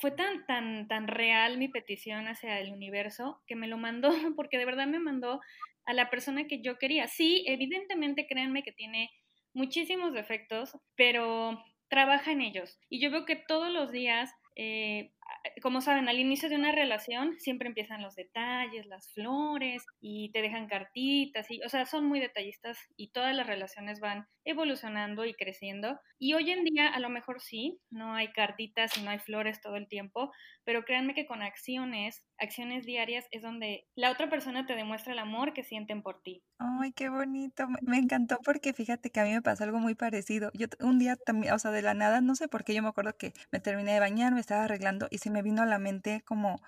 fue 0.01 0.11
tan, 0.11 0.47
tan, 0.47 0.89
tan 0.89 1.07
real 1.07 1.59
mi 1.59 1.69
petición 1.69 2.27
hacia 2.27 2.59
el 2.61 2.73
universo 2.73 3.43
que 3.47 3.57
me 3.57 3.69
lo 3.69 3.77
mandó, 3.77 4.11
porque 4.37 4.59
de 4.59 4.65
verdad 4.65 4.87
me 4.87 4.99
mandó 4.99 5.41
a 5.85 5.93
la 5.93 6.11
persona 6.11 6.47
que 6.47 6.63
yo 6.63 6.79
quería. 6.79 7.09
Sí, 7.09 7.45
evidentemente 7.47 8.27
créanme 8.27 8.63
que 8.63 8.73
tiene 8.73 9.11
muchísimos 9.55 10.13
defectos, 10.13 10.77
pero 10.97 11.63
trabaja 11.89 12.33
en 12.33 12.41
ellos. 12.41 12.79
Y 12.89 13.01
yo 13.01 13.11
veo 13.11 13.25
que 13.25 13.37
todos 13.37 13.71
los 13.73 13.93
días, 13.93 14.31
eh, 14.57 15.13
como 15.63 15.81
saben, 15.81 16.09
al 16.09 16.19
inicio 16.19 16.49
de 16.49 16.57
una 16.57 16.73
relación 16.73 17.39
siempre 17.39 17.69
empiezan 17.69 18.03
los 18.03 18.15
detalles, 18.15 18.87
las 18.87 19.13
flores 19.13 19.85
y 20.01 20.31
te 20.33 20.43
dejan 20.43 20.67
cartitas, 20.67 21.51
y, 21.51 21.63
o 21.63 21.69
sea, 21.69 21.87
son 21.87 22.07
muy 22.07 22.21
detallistas 22.21 22.79
y 22.97 23.13
todas 23.13 23.35
las 23.35 23.47
relaciones 23.47 24.01
van 24.01 24.27
evolucionando 24.45 25.25
y 25.25 25.35
creciendo. 25.35 25.99
Y 26.19 26.35
hoy 26.35 26.51
en 26.51 26.65
día 26.65 26.89
a 26.89 27.01
lo 27.01 27.09
mejor 27.09 27.41
sí, 27.41 27.81
no 27.91 28.15
hay 28.15 28.33
cartitas 28.33 28.97
y 28.97 29.03
no 29.03 29.11
hay 29.11 29.19
flores 29.19 29.61
todo 29.61 29.77
el 29.77 29.89
tiempo, 29.89 30.33
pero 30.65 30.85
créanme 30.85 31.15
que 31.15 31.27
con 31.27 31.43
acciones, 31.43 32.25
acciones 32.39 32.85
diarias 32.87 33.27
es 33.31 33.43
donde 33.43 33.87
la 33.95 34.11
otra 34.11 34.29
persona 34.29 34.67
te 34.67 34.75
demuestra 34.75 35.13
el 35.13 35.19
amor 35.19 35.53
que 35.53 35.65
sienten 35.65 36.03
por 36.03 36.23
ti. 36.23 36.43
Ay, 36.59 36.93
qué 36.93 37.09
bonito. 37.09 37.67
Me 37.83 37.99
encantó 37.99 38.39
porque 38.45 38.73
fíjate 38.73 39.11
que 39.11 39.21
a 39.21 39.25
mí 39.25 39.33
me 39.33 39.43
pasó 39.43 39.65
algo 39.65 39.79
muy 39.79 39.95
parecido. 39.95 40.51
Yo 40.55 40.69
un 40.81 40.99
día 40.99 41.17
también, 41.17 41.53
o 41.55 41.59
sea, 41.59 41.71
de 41.71 41.83
la 41.83 41.95
nada, 41.95 42.21
no 42.21 42.35
sé 42.35 42.49
por 42.49 42.65
qué, 42.65 42.75
yo 42.75 42.83
me 42.83 42.89
acuerdo 42.89 43.17
que 43.17 43.33
me 43.51 43.61
terminé 43.61 43.95
de 43.95 44.01
bañar, 44.01 44.33
me 44.33 44.41
estaba 44.41 44.65
arreglando 44.65 45.09
y 45.11 45.19
se 45.23 45.31
me 45.31 45.43
vino 45.43 45.63
a 45.63 45.67
la 45.67 45.79
mente 45.79 46.23
como 46.25 46.61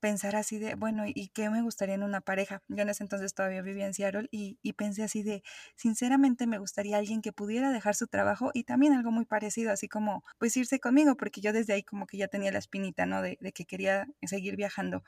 pensar 0.00 0.34
así 0.34 0.58
de, 0.58 0.74
bueno, 0.74 1.04
¿y 1.06 1.28
qué 1.28 1.48
me 1.48 1.62
gustaría 1.62 1.94
en 1.94 2.02
una 2.02 2.20
pareja? 2.20 2.60
Yo 2.68 2.82
en 2.82 2.88
ese 2.88 3.04
entonces 3.04 3.34
todavía 3.34 3.62
vivía 3.62 3.86
en 3.86 3.94
Seattle 3.94 4.28
y, 4.32 4.58
y, 4.60 4.72
pensé 4.72 5.04
así 5.04 5.22
de, 5.22 5.44
sinceramente 5.76 6.48
me 6.48 6.58
gustaría 6.58 6.98
alguien 6.98 7.22
que 7.22 7.32
pudiera 7.32 7.70
dejar 7.70 7.94
su 7.94 8.08
trabajo 8.08 8.50
y 8.52 8.64
también 8.64 8.94
algo 8.94 9.12
muy 9.12 9.26
parecido, 9.26 9.70
así 9.70 9.88
como, 9.88 10.24
pues 10.38 10.56
irse 10.56 10.80
conmigo, 10.80 11.16
porque 11.16 11.40
yo 11.40 11.52
desde 11.52 11.74
ahí 11.74 11.84
como 11.84 12.06
que 12.08 12.16
ya 12.16 12.26
tenía 12.26 12.50
la 12.50 12.58
espinita, 12.58 13.06
¿no? 13.06 13.22
De, 13.22 13.38
de 13.40 13.52
que 13.52 13.64
quería 13.64 14.08
seguir 14.24 14.56
viajando. 14.56 15.04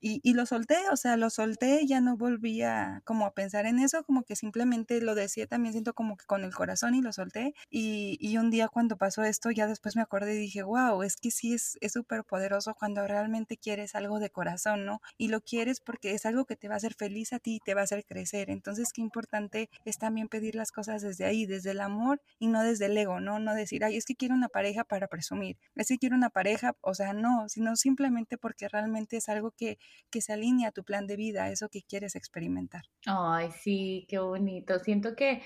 Y, 0.00 0.20
y 0.22 0.34
lo 0.34 0.46
solté, 0.46 0.76
o 0.92 0.96
sea, 0.96 1.16
lo 1.16 1.30
solté, 1.30 1.86
ya 1.86 2.00
no 2.00 2.16
volvía 2.16 3.02
como 3.04 3.26
a 3.26 3.32
pensar 3.34 3.66
en 3.66 3.78
eso, 3.78 4.04
como 4.04 4.24
que 4.24 4.36
simplemente 4.36 5.00
lo 5.00 5.14
decía, 5.14 5.46
también 5.46 5.72
siento 5.72 5.94
como 5.94 6.16
que 6.16 6.26
con 6.26 6.44
el 6.44 6.54
corazón 6.54 6.94
y 6.94 7.02
lo 7.02 7.12
solté. 7.12 7.54
Y, 7.70 8.18
y 8.20 8.36
un 8.38 8.50
día 8.50 8.68
cuando 8.68 8.96
pasó 8.96 9.24
esto, 9.24 9.50
ya 9.50 9.66
después 9.66 9.96
me 9.96 10.02
acordé 10.02 10.34
y 10.34 10.38
dije, 10.38 10.62
wow, 10.62 11.02
es 11.02 11.16
que 11.16 11.30
sí 11.30 11.54
es 11.54 11.78
súper 11.92 12.24
poderoso 12.24 12.74
cuando 12.74 13.06
realmente 13.06 13.56
quieres 13.56 13.94
algo 13.94 14.18
de 14.18 14.30
corazón, 14.30 14.84
¿no? 14.84 15.00
Y 15.18 15.28
lo 15.28 15.40
quieres 15.40 15.80
porque 15.80 16.12
es 16.12 16.26
algo 16.26 16.44
que 16.44 16.56
te 16.56 16.68
va 16.68 16.74
a 16.74 16.76
hacer 16.78 16.94
feliz 16.94 17.32
a 17.32 17.38
ti 17.38 17.56
y 17.56 17.60
te 17.60 17.74
va 17.74 17.82
a 17.82 17.84
hacer 17.84 18.04
crecer. 18.04 18.50
Entonces, 18.50 18.92
qué 18.92 19.00
importante 19.00 19.70
es 19.84 19.98
también 19.98 20.28
pedir 20.28 20.54
las 20.54 20.72
cosas 20.72 21.02
desde 21.02 21.24
ahí, 21.24 21.46
desde 21.46 21.70
el 21.70 21.80
amor 21.80 22.20
y 22.38 22.48
no 22.48 22.62
desde 22.62 22.86
el 22.86 22.96
ego, 22.96 23.20
¿no? 23.20 23.38
No 23.38 23.54
decir, 23.54 23.84
ay, 23.84 23.96
es 23.96 24.04
que 24.04 24.16
quiero 24.16 24.34
una 24.34 24.48
pareja 24.48 24.84
para 24.84 25.08
presumir, 25.08 25.56
es 25.76 25.88
que 25.88 25.98
quiero 25.98 26.16
una 26.16 26.30
pareja, 26.30 26.76
o 26.80 26.94
sea, 26.94 27.12
no, 27.12 27.48
sino 27.48 27.76
simplemente 27.76 28.38
porque 28.38 28.68
realmente 28.68 29.16
es 29.16 29.28
algo 29.28 29.50
que, 29.52 29.78
que 30.10 30.20
se 30.20 30.32
alinea 30.32 30.68
a 30.68 30.72
tu 30.72 30.84
plan 30.84 31.06
de 31.06 31.16
vida, 31.16 31.50
eso 31.50 31.68
que 31.68 31.82
quieres 31.82 32.16
experimentar. 32.16 32.82
Ay, 33.06 33.50
sí, 33.50 34.06
qué 34.08 34.18
bonito. 34.18 34.78
Siento 34.78 35.16
que 35.16 35.42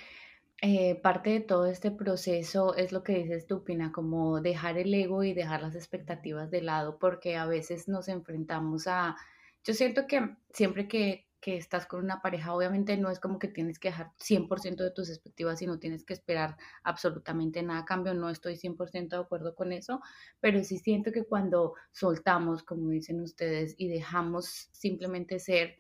eh, 0.60 0.96
parte 0.96 1.30
de 1.30 1.40
todo 1.40 1.66
este 1.66 1.92
proceso 1.92 2.74
es 2.74 2.90
lo 2.90 3.04
que 3.04 3.14
dices 3.14 3.46
tú, 3.46 3.62
Pina, 3.62 3.92
como 3.92 4.40
dejar 4.40 4.76
el 4.76 4.92
ego 4.92 5.22
y 5.22 5.32
dejar 5.32 5.62
las 5.62 5.76
expectativas 5.76 6.50
de 6.50 6.62
lado, 6.62 6.98
porque 6.98 7.36
a 7.36 7.46
veces 7.46 7.86
nos 7.86 8.08
enfrentamos 8.08 8.88
a, 8.88 9.16
yo 9.62 9.72
siento 9.74 10.08
que 10.08 10.36
siempre 10.52 10.88
que, 10.88 11.27
que 11.40 11.56
estás 11.56 11.86
con 11.86 12.02
una 12.02 12.20
pareja, 12.20 12.52
obviamente 12.52 12.96
no 12.96 13.10
es 13.10 13.20
como 13.20 13.38
que 13.38 13.48
tienes 13.48 13.78
que 13.78 13.88
dejar 13.88 14.12
100% 14.18 14.76
de 14.84 14.90
tus 14.90 15.08
expectativas 15.08 15.62
y 15.62 15.66
no 15.66 15.78
tienes 15.78 16.04
que 16.04 16.12
esperar 16.12 16.56
absolutamente 16.82 17.62
nada 17.62 17.80
a 17.80 17.84
cambio, 17.84 18.14
no 18.14 18.28
estoy 18.28 18.56
100% 18.56 19.16
de 19.16 19.22
acuerdo 19.22 19.54
con 19.54 19.72
eso, 19.72 20.00
pero 20.40 20.62
sí 20.64 20.78
siento 20.78 21.12
que 21.12 21.24
cuando 21.24 21.74
soltamos, 21.92 22.62
como 22.62 22.90
dicen 22.90 23.20
ustedes, 23.20 23.74
y 23.78 23.88
dejamos 23.88 24.68
simplemente 24.72 25.38
ser, 25.38 25.76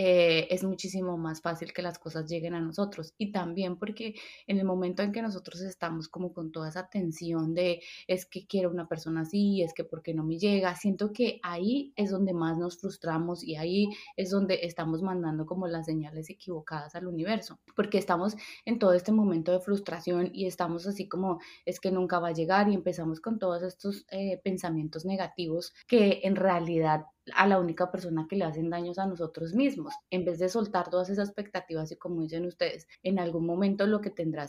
eh, 0.00 0.46
es 0.54 0.62
muchísimo 0.62 1.18
más 1.18 1.40
fácil 1.40 1.72
que 1.72 1.82
las 1.82 1.98
cosas 1.98 2.30
lleguen 2.30 2.54
a 2.54 2.60
nosotros. 2.60 3.14
Y 3.18 3.32
también 3.32 3.76
porque 3.76 4.14
en 4.46 4.58
el 4.58 4.64
momento 4.64 5.02
en 5.02 5.10
que 5.10 5.20
nosotros 5.22 5.60
estamos 5.62 6.06
como 6.06 6.32
con 6.32 6.52
toda 6.52 6.68
esa 6.68 6.88
tensión 6.88 7.52
de 7.52 7.82
es 8.06 8.24
que 8.24 8.46
quiero 8.46 8.70
una 8.70 8.86
persona 8.86 9.22
así, 9.22 9.60
es 9.60 9.74
que 9.74 9.82
porque 9.82 10.14
no 10.14 10.22
me 10.22 10.38
llega, 10.38 10.76
siento 10.76 11.12
que 11.12 11.40
ahí 11.42 11.92
es 11.96 12.12
donde 12.12 12.32
más 12.32 12.56
nos 12.58 12.78
frustramos 12.78 13.42
y 13.42 13.56
ahí 13.56 13.88
es 14.16 14.30
donde 14.30 14.60
estamos 14.62 15.02
mandando 15.02 15.46
como 15.46 15.66
las 15.66 15.86
señales 15.86 16.30
equivocadas 16.30 16.94
al 16.94 17.08
universo, 17.08 17.58
porque 17.74 17.98
estamos 17.98 18.36
en 18.66 18.78
todo 18.78 18.92
este 18.92 19.10
momento 19.10 19.50
de 19.50 19.58
frustración 19.58 20.30
y 20.32 20.46
estamos 20.46 20.86
así 20.86 21.08
como 21.08 21.40
es 21.64 21.80
que 21.80 21.90
nunca 21.90 22.20
va 22.20 22.28
a 22.28 22.32
llegar 22.32 22.68
y 22.68 22.74
empezamos 22.74 23.20
con 23.20 23.40
todos 23.40 23.64
estos 23.64 24.06
eh, 24.12 24.40
pensamientos 24.44 25.04
negativos 25.04 25.74
que 25.88 26.20
en 26.22 26.36
realidad 26.36 27.06
a 27.34 27.46
la 27.46 27.58
única 27.58 27.90
persona 27.90 28.26
que 28.28 28.36
le 28.36 28.44
hacen 28.44 28.70
daños 28.70 28.98
a 28.98 29.06
nosotros 29.06 29.54
mismos, 29.54 29.94
en 30.10 30.24
vez 30.24 30.38
de 30.38 30.48
soltar 30.48 30.90
todas 30.90 31.10
esas 31.10 31.28
expectativas 31.28 31.90
y 31.92 31.96
como 31.96 32.22
dicen 32.22 32.46
ustedes, 32.46 32.86
en 33.02 33.18
algún 33.18 33.46
momento 33.46 33.86
lo 33.86 34.00
que 34.00 34.10
tendrá 34.10 34.46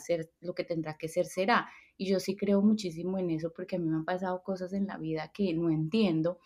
que 0.54 0.64
tendrá 0.64 0.96
que 0.96 1.08
ser 1.08 1.26
será. 1.26 1.68
Y 1.96 2.08
yo 2.08 2.20
sí 2.20 2.36
creo 2.36 2.62
muchísimo 2.62 3.18
en 3.18 3.30
eso 3.30 3.52
porque 3.54 3.76
a 3.76 3.78
mí 3.78 3.86
me 3.86 3.96
han 3.96 4.04
pasado 4.04 4.42
cosas 4.42 4.72
en 4.72 4.86
la 4.86 4.96
vida 4.96 5.30
que 5.32 5.52
no 5.54 5.70
entiendo 5.70 6.38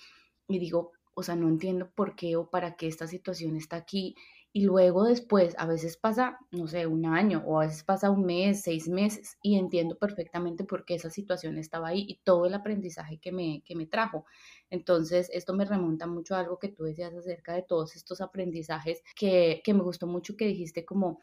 y 0.49 0.59
digo, 0.59 0.93
o 1.15 1.23
sea, 1.23 1.37
no 1.37 1.49
entiendo 1.49 1.91
por 1.95 2.17
qué 2.17 2.37
o 2.37 2.51
para 2.51 2.77
qué 2.77 2.89
esta 2.89 3.07
situación 3.07 3.57
está 3.57 3.77
aquí 3.77 4.17
y 4.57 4.63
luego 4.63 5.03
después, 5.03 5.57
a 5.59 5.67
veces 5.67 5.97
pasa, 5.97 6.39
no 6.53 6.69
sé, 6.69 6.87
un 6.87 7.07
año 7.07 7.43
o 7.45 7.61
a 7.61 7.67
veces 7.67 7.83
pasa 7.83 8.13
un 8.13 8.25
mes, 8.25 8.63
seis 8.63 8.89
meses 8.89 9.37
y 9.43 9.59
entiendo 9.59 9.99
perfectamente 9.99 10.63
por 10.63 10.85
qué 10.85 10.95
esa 10.95 11.11
situación 11.11 11.59
estaba 11.59 11.89
ahí 11.89 12.07
y 12.09 12.21
todo 12.23 12.47
el 12.47 12.55
aprendizaje 12.55 13.19
que 13.19 13.33
me, 13.33 13.65
que 13.65 13.75
me 13.75 13.87
trajo. 13.87 14.27
Entonces, 14.71 15.29
esto 15.33 15.55
me 15.55 15.65
remonta 15.65 16.07
mucho 16.07 16.37
a 16.37 16.39
algo 16.39 16.61
que 16.61 16.69
tú 16.69 16.85
decías 16.85 17.13
acerca 17.15 17.53
de 17.53 17.63
todos 17.63 17.97
estos 17.97 18.21
aprendizajes 18.21 19.03
que, 19.17 19.61
que 19.65 19.75
me 19.75 19.83
gustó 19.83 20.07
mucho 20.07 20.37
que 20.37 20.47
dijiste 20.47 20.85
como 20.85 21.19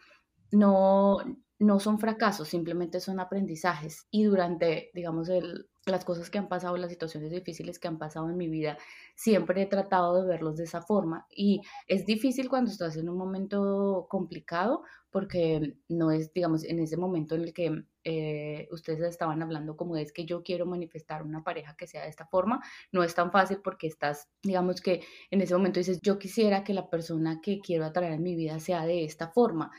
no, 0.52 1.20
no 1.58 1.80
son 1.80 2.00
fracasos, 2.00 2.50
simplemente 2.50 3.00
son 3.00 3.22
aprendizajes. 3.22 4.08
Y 4.12 4.26
durante, 4.26 4.92
digamos, 4.94 5.30
el, 5.30 5.70
las 5.86 6.06
cosas 6.06 6.30
que 6.30 6.38
han 6.38 6.48
pasado, 6.48 6.78
las 6.78 6.92
situaciones 6.92 7.32
difíciles 7.32 7.80
que 7.80 7.88
han 7.88 7.98
pasado 7.98 8.30
en 8.30 8.38
mi 8.38 8.48
vida, 8.48 8.78
siempre 9.16 9.64
he 9.64 9.66
tratado 9.66 10.22
de 10.22 10.28
verlos 10.28 10.58
de 10.58 10.66
esa 10.66 10.82
forma. 10.82 11.26
Y 11.36 11.62
es 11.88 12.06
difícil 12.06 12.50
cuando 12.50 12.72
estás 12.72 12.98
en 12.98 13.10
un 13.10 13.18
momento 13.18 14.06
complicado, 14.10 14.84
porque 15.10 15.76
no 15.90 16.12
es, 16.12 16.34
digamos, 16.34 16.64
en 16.64 16.80
ese 16.80 16.98
momento 16.98 17.36
en 17.36 17.42
el 17.42 17.54
que 17.54 17.84
eh, 18.04 18.68
ustedes 18.72 19.02
estaban 19.02 19.42
hablando 19.42 19.76
como 19.76 19.98
es 19.98 20.12
que 20.12 20.26
yo 20.26 20.42
quiero 20.42 20.66
manifestar 20.66 21.24
una 21.24 21.44
pareja 21.44 21.76
que 21.76 21.88
sea 21.88 22.04
de 22.04 22.10
esta 22.10 22.26
forma, 22.26 22.62
no 22.92 23.04
es 23.04 23.14
tan 23.14 23.32
fácil 23.32 23.60
porque 23.64 23.88
estás, 23.88 24.30
digamos 24.42 24.82
que 24.82 25.04
en 25.30 25.42
ese 25.42 25.54
momento 25.54 25.80
dices, 25.80 26.00
yo 26.02 26.18
quisiera 26.18 26.64
que 26.64 26.74
la 26.74 26.90
persona 26.90 27.42
que 27.42 27.60
quiero 27.60 27.86
atraer 27.86 28.14
en 28.14 28.24
mi 28.24 28.36
vida 28.36 28.60
sea 28.60 28.86
de 28.86 29.04
esta 29.04 29.30
forma 29.30 29.72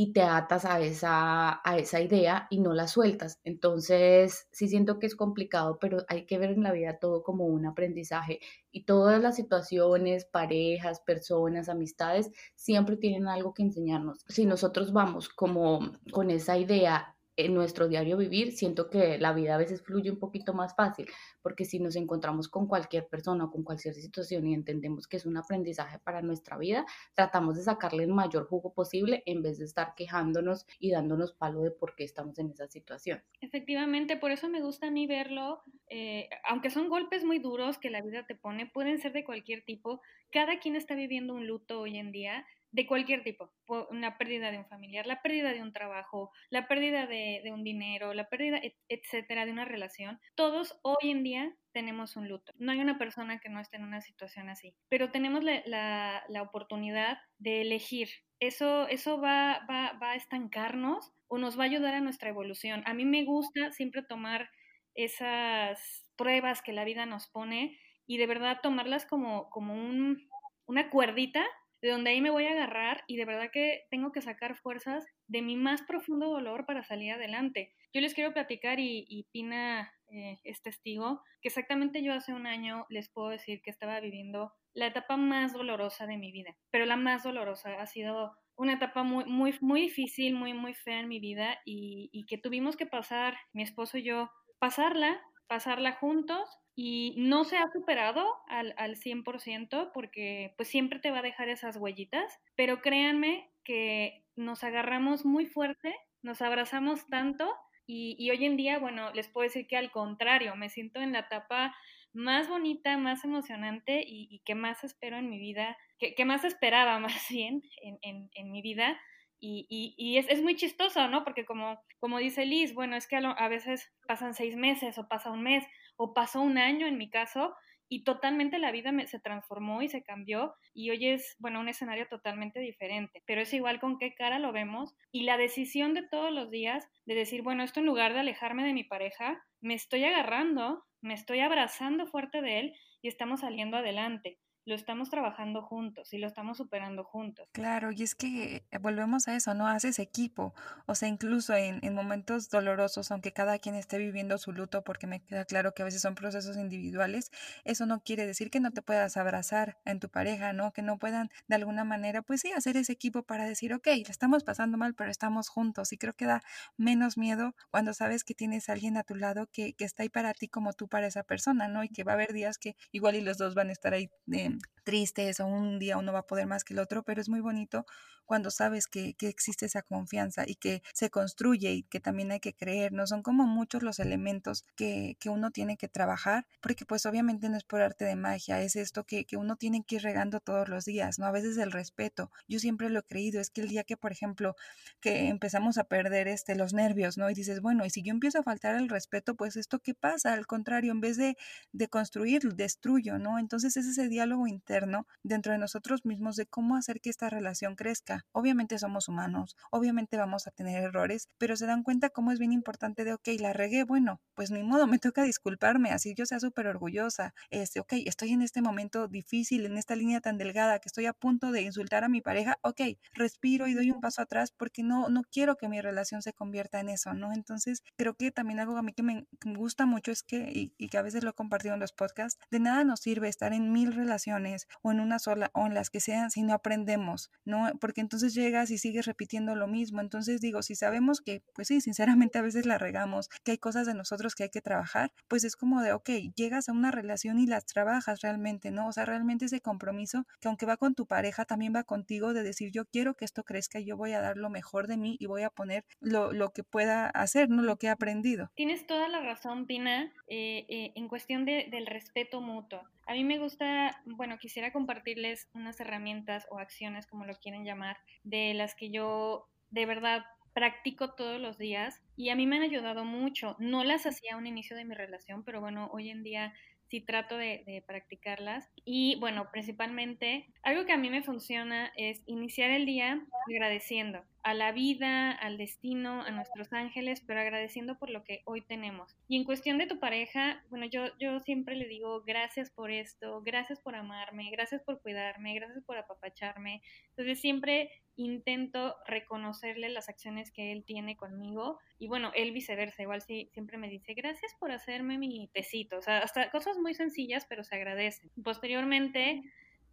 y 0.00 0.12
te 0.12 0.22
atas 0.22 0.64
a 0.64 0.80
esa, 0.80 1.60
a 1.68 1.76
esa 1.76 2.00
idea 2.00 2.46
y 2.50 2.60
no 2.60 2.72
la 2.72 2.86
sueltas. 2.86 3.40
Entonces, 3.42 4.46
sí 4.52 4.68
siento 4.68 5.00
que 5.00 5.06
es 5.06 5.16
complicado, 5.16 5.80
pero 5.80 6.04
hay 6.06 6.24
que 6.24 6.38
ver 6.38 6.50
en 6.50 6.62
la 6.62 6.70
vida 6.70 7.00
todo 7.00 7.24
como 7.24 7.46
un 7.46 7.66
aprendizaje 7.66 8.38
y 8.70 8.84
todas 8.84 9.20
las 9.20 9.34
situaciones, 9.34 10.24
parejas, 10.24 11.00
personas, 11.00 11.68
amistades, 11.68 12.30
siempre 12.54 12.96
tienen 12.96 13.26
algo 13.26 13.54
que 13.54 13.64
enseñarnos. 13.64 14.24
Si 14.28 14.46
nosotros 14.46 14.92
vamos 14.92 15.28
como 15.28 15.80
con 16.12 16.30
esa 16.30 16.56
idea 16.56 17.16
en 17.38 17.54
nuestro 17.54 17.86
diario 17.86 18.16
vivir, 18.16 18.50
siento 18.50 18.90
que 18.90 19.16
la 19.16 19.32
vida 19.32 19.54
a 19.54 19.58
veces 19.58 19.80
fluye 19.80 20.10
un 20.10 20.18
poquito 20.18 20.54
más 20.54 20.74
fácil, 20.74 21.06
porque 21.40 21.64
si 21.64 21.78
nos 21.78 21.94
encontramos 21.94 22.48
con 22.48 22.66
cualquier 22.66 23.06
persona 23.06 23.44
o 23.44 23.50
con 23.50 23.62
cualquier 23.62 23.94
situación 23.94 24.44
y 24.48 24.54
entendemos 24.54 25.06
que 25.06 25.18
es 25.18 25.24
un 25.24 25.36
aprendizaje 25.36 26.00
para 26.00 26.20
nuestra 26.20 26.58
vida, 26.58 26.84
tratamos 27.14 27.56
de 27.56 27.62
sacarle 27.62 28.02
el 28.02 28.12
mayor 28.12 28.48
jugo 28.48 28.74
posible 28.74 29.22
en 29.24 29.42
vez 29.42 29.58
de 29.58 29.66
estar 29.66 29.94
quejándonos 29.94 30.66
y 30.80 30.90
dándonos 30.90 31.32
palo 31.32 31.62
de 31.62 31.70
por 31.70 31.94
qué 31.94 32.02
estamos 32.02 32.40
en 32.40 32.50
esa 32.50 32.66
situación. 32.66 33.22
Efectivamente, 33.40 34.16
por 34.16 34.32
eso 34.32 34.48
me 34.48 34.60
gusta 34.60 34.88
a 34.88 34.90
mí 34.90 35.06
verlo, 35.06 35.62
eh, 35.88 36.28
aunque 36.48 36.70
son 36.70 36.88
golpes 36.88 37.24
muy 37.24 37.38
duros 37.38 37.78
que 37.78 37.90
la 37.90 38.02
vida 38.02 38.26
te 38.26 38.34
pone, 38.34 38.66
pueden 38.66 38.98
ser 38.98 39.12
de 39.12 39.24
cualquier 39.24 39.64
tipo, 39.64 40.00
cada 40.32 40.58
quien 40.58 40.74
está 40.74 40.96
viviendo 40.96 41.34
un 41.34 41.46
luto 41.46 41.80
hoy 41.80 41.98
en 41.98 42.10
día 42.10 42.44
de 42.70 42.86
cualquier 42.86 43.22
tipo, 43.22 43.50
una 43.90 44.18
pérdida 44.18 44.50
de 44.50 44.58
un 44.58 44.66
familiar, 44.66 45.06
la 45.06 45.22
pérdida 45.22 45.52
de 45.52 45.62
un 45.62 45.72
trabajo, 45.72 46.30
la 46.50 46.68
pérdida 46.68 47.06
de, 47.06 47.42
un 47.52 47.64
dinero, 47.64 48.12
la 48.14 48.28
pérdida, 48.28 48.60
etcétera, 48.88 49.46
de 49.46 49.52
una 49.52 49.64
relación, 49.64 50.20
todos 50.34 50.78
hoy 50.82 51.10
en 51.10 51.22
día 51.22 51.56
tenemos 51.72 52.16
un 52.16 52.28
luto. 52.28 52.52
No 52.58 52.72
hay 52.72 52.80
una 52.80 52.98
persona 52.98 53.38
que 53.38 53.48
no 53.48 53.60
esté 53.60 53.76
en 53.76 53.84
una 53.84 54.00
situación 54.00 54.48
así, 54.48 54.74
pero 54.88 55.10
tenemos 55.10 55.42
la, 55.42 56.24
oportunidad 56.42 57.18
de 57.38 57.62
elegir. 57.62 58.08
Eso, 58.40 58.86
eso 58.88 59.20
va, 59.20 59.66
va, 59.68 59.98
va 60.00 60.12
a 60.12 60.16
estancarnos 60.16 61.12
o 61.26 61.38
nos 61.38 61.58
va 61.58 61.64
a 61.64 61.66
ayudar 61.66 61.94
a 61.94 62.00
nuestra 62.00 62.28
evolución. 62.28 62.82
A 62.86 62.94
mí 62.94 63.04
me 63.04 63.24
gusta 63.24 63.72
siempre 63.72 64.02
tomar 64.02 64.50
esas 64.94 66.10
pruebas 66.16 66.62
que 66.62 66.72
la 66.72 66.84
vida 66.84 67.06
nos 67.06 67.28
pone 67.28 67.78
y 68.06 68.16
de 68.18 68.26
verdad 68.26 68.60
tomarlas 68.62 69.06
como, 69.06 69.48
como 69.50 69.74
un, 69.74 70.28
una 70.66 70.90
cuerdita 70.90 71.46
de 71.80 71.90
donde 71.90 72.10
ahí 72.10 72.20
me 72.20 72.30
voy 72.30 72.46
a 72.46 72.52
agarrar 72.52 73.04
y 73.06 73.16
de 73.16 73.24
verdad 73.24 73.50
que 73.52 73.86
tengo 73.90 74.12
que 74.12 74.22
sacar 74.22 74.56
fuerzas 74.56 75.06
de 75.26 75.42
mi 75.42 75.56
más 75.56 75.82
profundo 75.82 76.28
dolor 76.30 76.66
para 76.66 76.84
salir 76.84 77.12
adelante. 77.12 77.74
Yo 77.92 78.00
les 78.00 78.14
quiero 78.14 78.32
platicar 78.32 78.78
y, 78.80 79.26
Pina 79.32 79.92
eh, 80.10 80.38
es 80.44 80.62
testigo 80.62 81.22
que 81.40 81.48
exactamente 81.48 82.02
yo 82.02 82.12
hace 82.12 82.32
un 82.32 82.46
año 82.46 82.86
les 82.88 83.08
puedo 83.10 83.28
decir 83.28 83.60
que 83.62 83.70
estaba 83.70 84.00
viviendo 84.00 84.52
la 84.74 84.86
etapa 84.86 85.16
más 85.16 85.52
dolorosa 85.52 86.06
de 86.06 86.18
mi 86.18 86.32
vida, 86.32 86.56
pero 86.70 86.86
la 86.86 86.96
más 86.96 87.22
dolorosa 87.22 87.80
ha 87.80 87.86
sido 87.86 88.36
una 88.56 88.74
etapa 88.74 89.02
muy, 89.04 89.24
muy, 89.24 89.54
muy 89.60 89.82
difícil, 89.82 90.34
muy, 90.34 90.52
muy 90.52 90.74
fea 90.74 91.00
en 91.00 91.08
mi 91.08 91.20
vida 91.20 91.58
y, 91.64 92.10
y 92.12 92.26
que 92.26 92.38
tuvimos 92.38 92.76
que 92.76 92.86
pasar, 92.86 93.36
mi 93.52 93.62
esposo 93.62 93.98
y 93.98 94.02
yo, 94.02 94.30
pasarla, 94.58 95.20
pasarla 95.48 95.92
juntos 95.92 96.48
y 96.74 97.14
no 97.16 97.44
se 97.44 97.56
ha 97.56 97.68
superado 97.72 98.24
al, 98.46 98.74
al 98.76 98.96
100% 98.96 99.90
porque 99.92 100.54
pues 100.56 100.68
siempre 100.68 101.00
te 101.00 101.10
va 101.10 101.18
a 101.18 101.22
dejar 101.22 101.48
esas 101.48 101.76
huellitas, 101.76 102.38
pero 102.54 102.80
créanme 102.80 103.50
que 103.64 104.24
nos 104.36 104.62
agarramos 104.62 105.24
muy 105.24 105.46
fuerte, 105.46 105.94
nos 106.22 106.40
abrazamos 106.40 107.06
tanto 107.08 107.52
y, 107.86 108.16
y, 108.18 108.30
hoy 108.30 108.44
en 108.44 108.56
día, 108.56 108.78
bueno, 108.78 109.10
les 109.14 109.28
puedo 109.28 109.44
decir 109.44 109.66
que 109.66 109.76
al 109.76 109.90
contrario, 109.90 110.54
me 110.56 110.68
siento 110.68 111.00
en 111.00 111.12
la 111.12 111.20
etapa 111.20 111.74
más 112.12 112.48
bonita, 112.48 112.96
más 112.98 113.24
emocionante 113.24 114.04
y, 114.06 114.42
que 114.44 114.54
más 114.54 114.84
espero 114.84 115.16
en 115.16 115.30
mi 115.30 115.38
vida, 115.38 115.76
que, 115.98 116.14
que 116.14 116.24
más 116.24 116.44
esperaba 116.44 116.98
más 117.00 117.26
bien 117.30 117.62
en, 117.82 117.98
en, 118.02 118.30
en 118.34 118.52
mi 118.52 118.62
vida. 118.62 119.00
Y, 119.40 119.66
y, 119.68 119.94
y 119.96 120.18
es, 120.18 120.28
es, 120.28 120.42
muy 120.42 120.56
chistoso, 120.56 121.06
¿no? 121.08 121.22
Porque 121.24 121.44
como, 121.44 121.80
como 122.00 122.18
dice 122.18 122.44
Liz, 122.44 122.74
bueno, 122.74 122.96
es 122.96 123.06
que 123.06 123.16
a, 123.16 123.20
a 123.20 123.48
veces 123.48 123.92
pasan 124.06 124.34
seis 124.34 124.56
meses 124.56 124.98
o 124.98 125.06
pasa 125.08 125.30
un 125.30 125.42
mes 125.42 125.64
o 125.96 126.12
pasó 126.12 126.40
un 126.40 126.58
año 126.58 126.86
en 126.86 126.98
mi 126.98 127.08
caso 127.08 127.54
y 127.88 128.04
totalmente 128.04 128.58
la 128.58 128.70
vida 128.70 128.92
me, 128.92 129.06
se 129.06 129.18
transformó 129.18 129.82
y 129.82 129.88
se 129.88 130.02
cambió 130.02 130.54
y 130.74 130.90
hoy 130.90 131.08
es, 131.08 131.36
bueno, 131.38 131.60
un 131.60 131.68
escenario 131.68 132.06
totalmente 132.08 132.60
diferente, 132.60 133.22
pero 133.26 133.40
es 133.40 133.52
igual 133.54 133.80
con 133.80 133.98
qué 133.98 134.14
cara 134.14 134.38
lo 134.38 134.52
vemos 134.52 134.94
y 135.10 135.22
la 135.22 135.38
decisión 135.38 135.94
de 135.94 136.06
todos 136.06 136.32
los 136.32 136.50
días 136.50 136.86
de 137.06 137.14
decir, 137.14 137.42
bueno, 137.42 137.62
esto 137.62 137.80
en 137.80 137.86
lugar 137.86 138.12
de 138.12 138.20
alejarme 138.20 138.64
de 138.64 138.74
mi 138.74 138.84
pareja, 138.84 139.42
me 139.60 139.74
estoy 139.74 140.04
agarrando, 140.04 140.84
me 141.00 141.14
estoy 141.14 141.40
abrazando 141.40 142.06
fuerte 142.06 142.42
de 142.42 142.60
él 142.60 142.74
y 143.00 143.08
estamos 143.08 143.40
saliendo 143.40 143.78
adelante. 143.78 144.38
Lo 144.68 144.74
estamos 144.74 145.08
trabajando 145.08 145.62
juntos 145.62 146.12
y 146.12 146.18
lo 146.18 146.26
estamos 146.26 146.58
superando 146.58 147.02
juntos. 147.02 147.48
Claro, 147.52 147.90
y 147.90 148.02
es 148.02 148.14
que 148.14 148.66
eh, 148.70 148.78
volvemos 148.78 149.26
a 149.26 149.34
eso, 149.34 149.54
¿no? 149.54 149.66
Haces 149.66 149.98
equipo, 149.98 150.54
o 150.86 150.94
sea, 150.94 151.08
incluso 151.08 151.54
en, 151.54 151.80
en 151.82 151.94
momentos 151.94 152.50
dolorosos, 152.50 153.10
aunque 153.10 153.32
cada 153.32 153.58
quien 153.58 153.74
esté 153.74 153.96
viviendo 153.98 154.36
su 154.36 154.52
luto, 154.52 154.84
porque 154.84 155.06
me 155.06 155.20
queda 155.20 155.46
claro 155.46 155.72
que 155.72 155.82
a 155.82 155.86
veces 155.86 156.02
son 156.02 156.14
procesos 156.14 156.56
individuales, 156.58 157.30
eso 157.64 157.86
no 157.86 158.00
quiere 158.00 158.26
decir 158.26 158.50
que 158.50 158.60
no 158.60 158.70
te 158.70 158.82
puedas 158.82 159.16
abrazar 159.16 159.78
en 159.86 160.00
tu 160.00 160.10
pareja, 160.10 160.52
¿no? 160.52 160.72
Que 160.72 160.82
no 160.82 160.98
puedan 160.98 161.30
de 161.48 161.56
alguna 161.56 161.84
manera, 161.84 162.20
pues 162.20 162.42
sí, 162.42 162.52
hacer 162.52 162.76
ese 162.76 162.92
equipo 162.92 163.22
para 163.22 163.46
decir, 163.46 163.72
ok, 163.72 163.86
la 163.86 164.10
estamos 164.10 164.44
pasando 164.44 164.76
mal, 164.76 164.94
pero 164.94 165.10
estamos 165.10 165.48
juntos. 165.48 165.92
Y 165.92 165.98
creo 165.98 166.12
que 166.12 166.26
da 166.26 166.42
menos 166.76 167.16
miedo 167.16 167.54
cuando 167.70 167.94
sabes 167.94 168.22
que 168.22 168.34
tienes 168.34 168.68
a 168.68 168.72
alguien 168.74 168.98
a 168.98 169.02
tu 169.02 169.14
lado 169.14 169.48
que, 169.50 169.72
que 169.72 169.84
está 169.84 170.02
ahí 170.02 170.10
para 170.10 170.34
ti 170.34 170.48
como 170.48 170.74
tú 170.74 170.88
para 170.88 171.06
esa 171.06 171.22
persona, 171.22 171.68
¿no? 171.68 171.82
Y 171.84 171.88
que 171.88 172.04
va 172.04 172.12
a 172.12 172.14
haber 172.14 172.34
días 172.34 172.58
que 172.58 172.76
igual 172.92 173.16
y 173.16 173.22
los 173.22 173.38
dos 173.38 173.54
van 173.54 173.70
a 173.70 173.72
estar 173.72 173.94
ahí 173.94 174.10
eh, 174.32 174.57
tristes 174.84 175.40
o 175.40 175.46
un 175.46 175.78
día 175.78 175.98
uno 175.98 176.12
va 176.12 176.20
a 176.20 176.26
poder 176.26 176.46
más 176.46 176.64
que 176.64 176.74
el 176.74 176.80
otro, 176.80 177.02
pero 177.04 177.20
es 177.20 177.28
muy 177.28 177.40
bonito 177.40 177.86
cuando 178.28 178.50
sabes 178.50 178.86
que, 178.86 179.14
que, 179.14 179.28
existe 179.28 179.66
esa 179.66 179.82
confianza 179.82 180.44
y 180.46 180.54
que 180.56 180.82
se 180.92 181.08
construye 181.10 181.72
y 181.72 181.82
que 181.84 181.98
también 181.98 182.30
hay 182.30 182.40
que 182.40 182.54
creer, 182.54 182.92
¿no? 182.92 183.06
Son 183.06 183.22
como 183.22 183.46
muchos 183.46 183.82
los 183.82 183.98
elementos 183.98 184.64
que, 184.76 185.16
que 185.18 185.30
uno 185.30 185.50
tiene 185.50 185.78
que 185.78 185.88
trabajar, 185.88 186.46
porque 186.60 186.84
pues 186.84 187.06
obviamente 187.06 187.48
no 187.48 187.56
es 187.56 187.64
por 187.64 187.80
arte 187.80 188.04
de 188.04 188.16
magia, 188.16 188.60
es 188.62 188.76
esto 188.76 189.04
que, 189.04 189.24
que, 189.24 189.38
uno 189.38 189.56
tiene 189.56 189.82
que 189.82 189.96
ir 189.96 190.02
regando 190.02 190.40
todos 190.40 190.68
los 190.68 190.84
días, 190.84 191.18
¿no? 191.18 191.26
A 191.26 191.32
veces 191.32 191.56
el 191.56 191.72
respeto, 191.72 192.30
yo 192.48 192.58
siempre 192.58 192.90
lo 192.90 193.00
he 193.00 193.02
creído, 193.02 193.40
es 193.40 193.50
que 193.50 193.62
el 193.62 193.68
día 193.68 193.82
que, 193.84 193.96
por 193.96 194.12
ejemplo, 194.12 194.54
que 195.00 195.28
empezamos 195.28 195.78
a 195.78 195.84
perder 195.84 196.28
este, 196.28 196.54
los 196.54 196.74
nervios, 196.74 197.16
¿no? 197.16 197.30
Y 197.30 197.34
dices, 197.34 197.62
bueno, 197.62 197.86
y 197.86 197.90
si 197.90 198.02
yo 198.02 198.10
empiezo 198.12 198.40
a 198.40 198.42
faltar 198.42 198.76
el 198.76 198.90
respeto, 198.90 199.36
pues 199.36 199.56
esto 199.56 199.78
qué 199.78 199.94
pasa, 199.94 200.34
al 200.34 200.46
contrario, 200.46 200.92
en 200.92 201.00
vez 201.00 201.16
de, 201.16 201.36
de 201.72 201.88
construir, 201.88 202.42
destruyo, 202.54 203.18
¿no? 203.18 203.38
Entonces 203.38 203.76
es 203.78 203.86
ese 203.86 204.08
diálogo 204.08 204.46
interno 204.46 205.06
dentro 205.22 205.52
de 205.52 205.58
nosotros 205.58 206.04
mismos 206.04 206.36
de 206.36 206.44
cómo 206.46 206.76
hacer 206.76 207.00
que 207.00 207.08
esta 207.08 207.30
relación 207.30 207.74
crezca 207.74 208.17
Obviamente 208.32 208.78
somos 208.78 209.08
humanos, 209.08 209.56
obviamente 209.70 210.16
vamos 210.16 210.46
a 210.46 210.50
tener 210.50 210.82
errores, 210.82 211.28
pero 211.38 211.56
se 211.56 211.66
dan 211.66 211.82
cuenta 211.82 212.10
cómo 212.10 212.32
es 212.32 212.38
bien 212.38 212.52
importante 212.52 213.04
de, 213.04 213.14
ok, 213.14 213.28
la 213.40 213.52
regué, 213.52 213.84
bueno, 213.84 214.20
pues 214.34 214.50
ni 214.50 214.62
modo, 214.62 214.86
me 214.94 214.98
toca 214.98 215.22
disculparme, 215.22 215.90
así 215.90 216.14
yo 216.14 216.26
sea 216.26 216.40
súper 216.40 216.66
orgullosa, 216.66 217.34
este, 217.50 217.80
ok, 217.80 217.94
estoy 218.06 218.32
en 218.32 218.42
este 218.42 218.62
momento 218.62 219.08
difícil, 219.08 219.66
en 219.66 219.76
esta 219.76 219.96
línea 219.96 220.20
tan 220.20 220.38
delgada 220.38 220.78
que 220.78 220.88
estoy 220.88 221.06
a 221.06 221.12
punto 221.12 221.52
de 221.52 221.62
insultar 221.62 222.04
a 222.04 222.08
mi 222.08 222.20
pareja, 222.20 222.58
ok, 222.62 222.80
respiro 223.12 223.66
y 223.66 223.74
doy 223.74 223.90
un 223.90 224.00
paso 224.00 224.22
atrás 224.22 224.52
porque 224.56 224.82
no, 224.82 225.08
no 225.08 225.22
quiero 225.30 225.56
que 225.56 225.68
mi 225.68 225.80
relación 225.80 226.22
se 226.22 226.32
convierta 226.32 226.80
en 226.80 226.88
eso, 226.88 227.14
¿no? 227.14 227.32
Entonces, 227.32 227.82
creo 227.96 228.14
que 228.14 228.30
también 228.30 228.60
algo 228.60 228.76
a 228.76 228.82
mí 228.82 228.92
que 228.92 229.02
me, 229.02 229.26
gusta 229.44 229.86
mucho 229.86 230.12
es 230.12 230.22
que, 230.22 230.72
y, 230.78 230.88
que 230.88 230.98
a 230.98 231.02
veces 231.02 231.24
lo 231.24 231.30
he 231.30 231.34
compartido 231.34 231.74
en 231.74 231.80
los 231.80 231.92
podcasts, 231.92 232.38
de 232.50 232.60
nada 232.60 232.84
nos 232.84 233.00
sirve 233.00 233.28
estar 233.28 233.52
en 233.52 233.72
mil 233.72 233.92
relaciones 233.92 234.66
o 234.82 234.92
en 234.92 235.00
una 235.00 235.18
sola 235.18 235.50
o 235.54 235.66
en 235.66 235.74
las 235.74 235.90
que 235.90 236.00
sean 236.00 236.30
si 236.30 236.42
no 236.42 236.54
aprendemos, 236.54 237.30
¿no? 237.44 237.70
Porque 237.80 238.00
entonces 238.08 238.32
llegas 238.32 238.70
y 238.70 238.78
sigues 238.78 239.04
repitiendo 239.04 239.54
lo 239.54 239.68
mismo. 239.68 240.00
Entonces 240.00 240.40
digo, 240.40 240.62
si 240.62 240.74
sabemos 240.74 241.20
que, 241.20 241.42
pues 241.52 241.68
sí, 241.68 241.82
sinceramente 241.82 242.38
a 242.38 242.42
veces 242.42 242.64
la 242.64 242.78
regamos, 242.78 243.28
que 243.44 243.50
hay 243.50 243.58
cosas 243.58 243.86
de 243.86 243.92
nosotros 243.92 244.34
que 244.34 244.44
hay 244.44 244.48
que 244.48 244.62
trabajar, 244.62 245.12
pues 245.28 245.44
es 245.44 245.56
como 245.56 245.82
de, 245.82 245.92
ok, 245.92 246.08
llegas 246.34 246.70
a 246.70 246.72
una 246.72 246.90
relación 246.90 247.38
y 247.38 247.46
las 247.46 247.66
trabajas 247.66 248.22
realmente, 248.22 248.70
¿no? 248.70 248.88
O 248.88 248.92
sea, 248.92 249.04
realmente 249.04 249.44
ese 249.44 249.60
compromiso 249.60 250.24
que 250.40 250.48
aunque 250.48 250.64
va 250.64 250.78
con 250.78 250.94
tu 250.94 251.04
pareja, 251.04 251.44
también 251.44 251.74
va 251.76 251.84
contigo 251.84 252.32
de 252.32 252.42
decir, 252.42 252.70
yo 252.72 252.86
quiero 252.86 253.12
que 253.12 253.26
esto 253.26 253.44
crezca, 253.44 253.78
yo 253.78 253.98
voy 253.98 254.12
a 254.12 254.22
dar 254.22 254.38
lo 254.38 254.48
mejor 254.48 254.86
de 254.86 254.96
mí 254.96 255.18
y 255.20 255.26
voy 255.26 255.42
a 255.42 255.50
poner 255.50 255.84
lo, 256.00 256.32
lo 256.32 256.54
que 256.54 256.64
pueda 256.64 257.10
hacer, 257.10 257.50
¿no? 257.50 257.60
Lo 257.60 257.76
que 257.76 257.88
he 257.88 257.90
aprendido. 257.90 258.50
Tienes 258.54 258.86
toda 258.86 259.06
la 259.08 259.20
razón, 259.20 259.66
Pina, 259.66 260.14
eh, 260.28 260.64
eh, 260.70 260.92
en 260.94 261.08
cuestión 261.08 261.44
de, 261.44 261.68
del 261.70 261.86
respeto 261.86 262.40
mutuo. 262.40 262.80
A 263.08 263.14
mí 263.14 263.24
me 263.24 263.38
gusta, 263.38 264.02
bueno, 264.04 264.36
quisiera 264.38 264.70
compartirles 264.70 265.48
unas 265.54 265.80
herramientas 265.80 266.46
o 266.50 266.58
acciones, 266.58 267.06
como 267.06 267.24
lo 267.24 267.34
quieren 267.36 267.64
llamar, 267.64 267.96
de 268.22 268.52
las 268.52 268.74
que 268.74 268.90
yo 268.90 269.48
de 269.70 269.86
verdad 269.86 270.26
practico 270.52 271.14
todos 271.14 271.40
los 271.40 271.56
días 271.56 272.02
y 272.16 272.28
a 272.28 272.36
mí 272.36 272.46
me 272.46 272.56
han 272.56 272.62
ayudado 272.64 273.06
mucho. 273.06 273.56
No 273.60 273.82
las 273.82 274.04
hacía 274.04 274.34
a 274.34 274.36
un 274.36 274.46
inicio 274.46 274.76
de 274.76 274.84
mi 274.84 274.94
relación, 274.94 275.42
pero 275.42 275.62
bueno, 275.62 275.88
hoy 275.90 276.10
en 276.10 276.22
día 276.22 276.52
sí 276.88 277.00
trato 277.00 277.38
de, 277.38 277.64
de, 277.66 277.82
practicarlas. 277.86 278.68
Y 278.84 279.16
bueno, 279.20 279.48
principalmente, 279.50 280.46
algo 280.62 280.84
que 280.84 280.92
a 280.92 280.98
mí 280.98 281.08
me 281.08 281.22
funciona 281.22 281.90
es 281.96 282.22
iniciar 282.26 282.70
el 282.70 282.84
día 282.84 283.24
agradeciendo 283.50 284.22
a 284.42 284.54
la 284.54 284.72
vida, 284.72 285.32
al 285.32 285.58
destino, 285.58 286.22
a 286.22 286.30
nuestros 286.30 286.72
ángeles, 286.72 287.22
pero 287.26 287.40
agradeciendo 287.40 287.98
por 287.98 288.10
lo 288.10 288.24
que 288.24 288.42
hoy 288.44 288.62
tenemos. 288.62 289.16
Y 289.28 289.36
en 289.36 289.44
cuestión 289.44 289.78
de 289.78 289.86
tu 289.86 289.98
pareja, 289.98 290.62
bueno, 290.70 290.86
yo, 290.86 291.06
yo 291.18 291.40
siempre 291.40 291.76
le 291.76 291.86
digo 291.86 292.22
gracias 292.22 292.70
por 292.70 292.90
esto, 292.90 293.42
gracias 293.42 293.80
por 293.80 293.94
amarme, 293.94 294.50
gracias 294.50 294.82
por 294.82 295.00
cuidarme, 295.00 295.54
gracias 295.54 295.84
por 295.84 295.98
apapacharme. 295.98 296.82
Entonces 297.10 297.40
siempre 297.40 297.90
intento 298.16 298.96
reconocerle 299.06 299.88
las 299.88 300.08
acciones 300.08 300.50
que 300.50 300.72
él 300.72 300.84
tiene 300.84 301.16
conmigo 301.16 301.78
y 301.98 302.08
bueno, 302.08 302.32
él 302.34 302.52
viceversa, 302.52 303.02
igual 303.02 303.22
sí, 303.22 303.48
siempre 303.52 303.78
me 303.78 303.88
dice 303.88 304.14
gracias 304.14 304.54
por 304.58 304.72
hacerme 304.72 305.18
mi 305.18 305.48
tecito, 305.52 305.98
o 305.98 306.02
sea, 306.02 306.18
hasta 306.18 306.50
cosas 306.50 306.78
muy 306.78 306.94
sencillas, 306.94 307.46
pero 307.48 307.62
se 307.62 307.76
agradecen. 307.76 308.30
Posteriormente, 308.42 309.42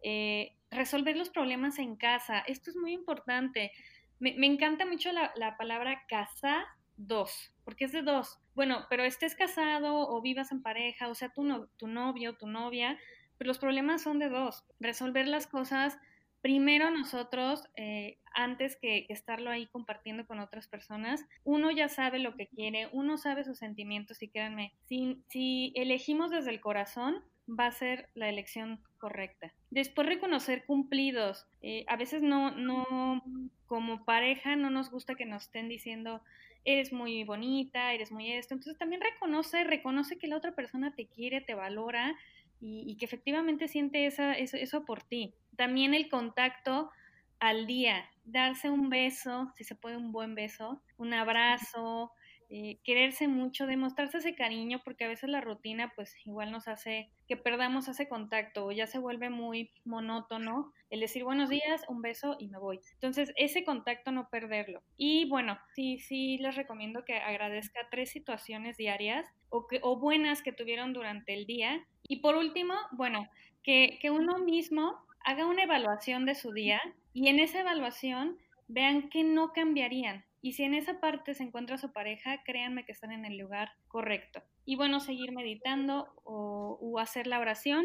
eh, 0.02 0.52
resolver 0.70 1.16
los 1.16 1.30
problemas 1.30 1.78
en 1.78 1.96
casa, 1.96 2.40
esto 2.40 2.70
es 2.70 2.76
muy 2.76 2.92
importante. 2.92 3.72
Me, 4.18 4.34
me 4.34 4.46
encanta 4.46 4.86
mucho 4.86 5.12
la, 5.12 5.32
la 5.36 5.56
palabra 5.56 6.04
casa 6.08 6.66
dos, 6.96 7.52
porque 7.64 7.84
es 7.84 7.92
de 7.92 8.02
dos. 8.02 8.38
Bueno, 8.54 8.86
pero 8.88 9.04
estés 9.04 9.34
casado 9.34 10.08
o 10.08 10.20
vivas 10.22 10.52
en 10.52 10.62
pareja, 10.62 11.08
o 11.08 11.14
sea, 11.14 11.28
tu, 11.30 11.44
no, 11.44 11.68
tu 11.76 11.86
novio, 11.86 12.36
tu 12.36 12.46
novia, 12.46 12.98
pero 13.38 13.48
los 13.48 13.58
problemas 13.58 14.02
son 14.02 14.18
de 14.18 14.28
dos. 14.28 14.64
Resolver 14.80 15.28
las 15.28 15.46
cosas 15.46 15.98
primero 16.40 16.90
nosotros, 16.90 17.64
eh, 17.76 18.18
antes 18.34 18.76
que, 18.76 19.04
que, 19.06 19.12
estarlo 19.12 19.50
ahí 19.50 19.66
compartiendo 19.66 20.26
con 20.26 20.38
otras 20.38 20.68
personas, 20.68 21.24
uno 21.44 21.70
ya 21.70 21.88
sabe 21.88 22.18
lo 22.18 22.36
que 22.36 22.46
quiere, 22.46 22.88
uno 22.92 23.18
sabe 23.18 23.44
sus 23.44 23.58
sentimientos 23.58 24.22
y 24.22 24.28
créanme, 24.28 24.72
si, 24.84 25.24
si 25.28 25.72
elegimos 25.74 26.30
desde 26.30 26.50
el 26.50 26.60
corazón, 26.60 27.24
va 27.48 27.66
a 27.66 27.72
ser 27.72 28.08
la 28.14 28.28
elección 28.28 28.80
correcta. 28.98 29.52
Después 29.70 30.06
reconocer 30.06 30.64
cumplidos. 30.64 31.46
Eh, 31.62 31.84
a 31.88 31.96
veces 31.96 32.22
no, 32.22 32.50
no, 32.50 33.22
como 33.66 34.04
pareja 34.04 34.56
no 34.56 34.70
nos 34.70 34.90
gusta 34.90 35.14
que 35.14 35.26
nos 35.26 35.44
estén 35.44 35.68
diciendo, 35.68 36.22
eres 36.64 36.92
muy 36.92 37.24
bonita, 37.24 37.92
eres 37.92 38.10
muy 38.10 38.32
esto. 38.32 38.54
Entonces 38.54 38.78
también 38.78 39.00
reconoce, 39.00 39.64
reconoce 39.64 40.18
que 40.18 40.28
la 40.28 40.36
otra 40.36 40.54
persona 40.54 40.94
te 40.94 41.06
quiere, 41.06 41.40
te 41.40 41.54
valora 41.54 42.16
y, 42.60 42.84
y 42.86 42.96
que 42.96 43.04
efectivamente 43.04 43.68
siente 43.68 44.06
esa, 44.06 44.32
eso, 44.34 44.56
eso 44.56 44.84
por 44.84 45.02
ti. 45.02 45.34
También 45.56 45.94
el 45.94 46.08
contacto 46.08 46.90
al 47.38 47.66
día, 47.66 48.08
darse 48.24 48.70
un 48.70 48.88
beso, 48.88 49.52
si 49.56 49.64
se 49.64 49.74
puede 49.74 49.96
un 49.96 50.10
buen 50.10 50.34
beso, 50.34 50.82
un 50.96 51.12
abrazo, 51.12 52.12
eh, 52.48 52.78
quererse 52.84 53.26
mucho, 53.26 53.66
demostrarse 53.66 54.18
ese 54.18 54.36
cariño, 54.36 54.80
porque 54.84 55.04
a 55.04 55.08
veces 55.08 55.28
la 55.28 55.40
rutina 55.40 55.92
pues 55.96 56.14
igual 56.24 56.52
nos 56.52 56.68
hace 56.68 57.10
que 57.26 57.36
perdamos 57.36 57.88
ese 57.88 58.08
contacto 58.08 58.66
o 58.66 58.72
ya 58.72 58.86
se 58.86 58.98
vuelve 58.98 59.30
muy 59.30 59.70
monótono 59.84 60.72
el 60.88 61.00
decir 61.00 61.24
buenos 61.24 61.50
días, 61.50 61.82
un 61.88 62.02
beso 62.02 62.36
y 62.38 62.46
me 62.46 62.58
voy. 62.58 62.78
Entonces 62.94 63.32
ese 63.36 63.64
contacto 63.64 64.12
no 64.12 64.28
perderlo. 64.28 64.82
Y 64.96 65.28
bueno, 65.28 65.58
sí, 65.74 65.98
sí 65.98 66.38
les 66.38 66.54
recomiendo 66.54 67.04
que 67.04 67.16
agradezca 67.16 67.88
tres 67.90 68.10
situaciones 68.10 68.76
diarias 68.76 69.26
o, 69.48 69.98
buenas 69.98 70.42
que 70.42 70.52
tuvieron 70.52 70.92
durante 70.92 71.34
el 71.34 71.46
día. 71.46 71.84
Y 72.06 72.20
por 72.20 72.36
último, 72.36 72.74
bueno, 72.92 73.28
que, 73.64 73.98
que 74.00 74.10
uno 74.10 74.38
mismo 74.38 74.96
haga 75.24 75.46
una 75.46 75.64
evaluación 75.64 76.24
de 76.24 76.36
su 76.36 76.52
día 76.52 76.80
y 77.12 77.28
en 77.28 77.40
esa 77.40 77.60
evaluación 77.60 78.38
vean 78.68 79.08
que 79.08 79.24
no 79.24 79.52
cambiarían 79.52 80.24
y 80.46 80.52
si 80.52 80.62
en 80.62 80.74
esa 80.74 81.00
parte 81.00 81.34
se 81.34 81.42
encuentra 81.42 81.76
su 81.76 81.92
pareja, 81.92 82.44
créanme 82.44 82.84
que 82.84 82.92
están 82.92 83.10
en 83.10 83.24
el 83.24 83.36
lugar 83.36 83.72
correcto. 83.88 84.44
Y 84.64 84.76
bueno, 84.76 85.00
seguir 85.00 85.32
meditando 85.32 86.06
o, 86.22 87.00
hacer 87.00 87.26
la 87.26 87.40
oración, 87.40 87.84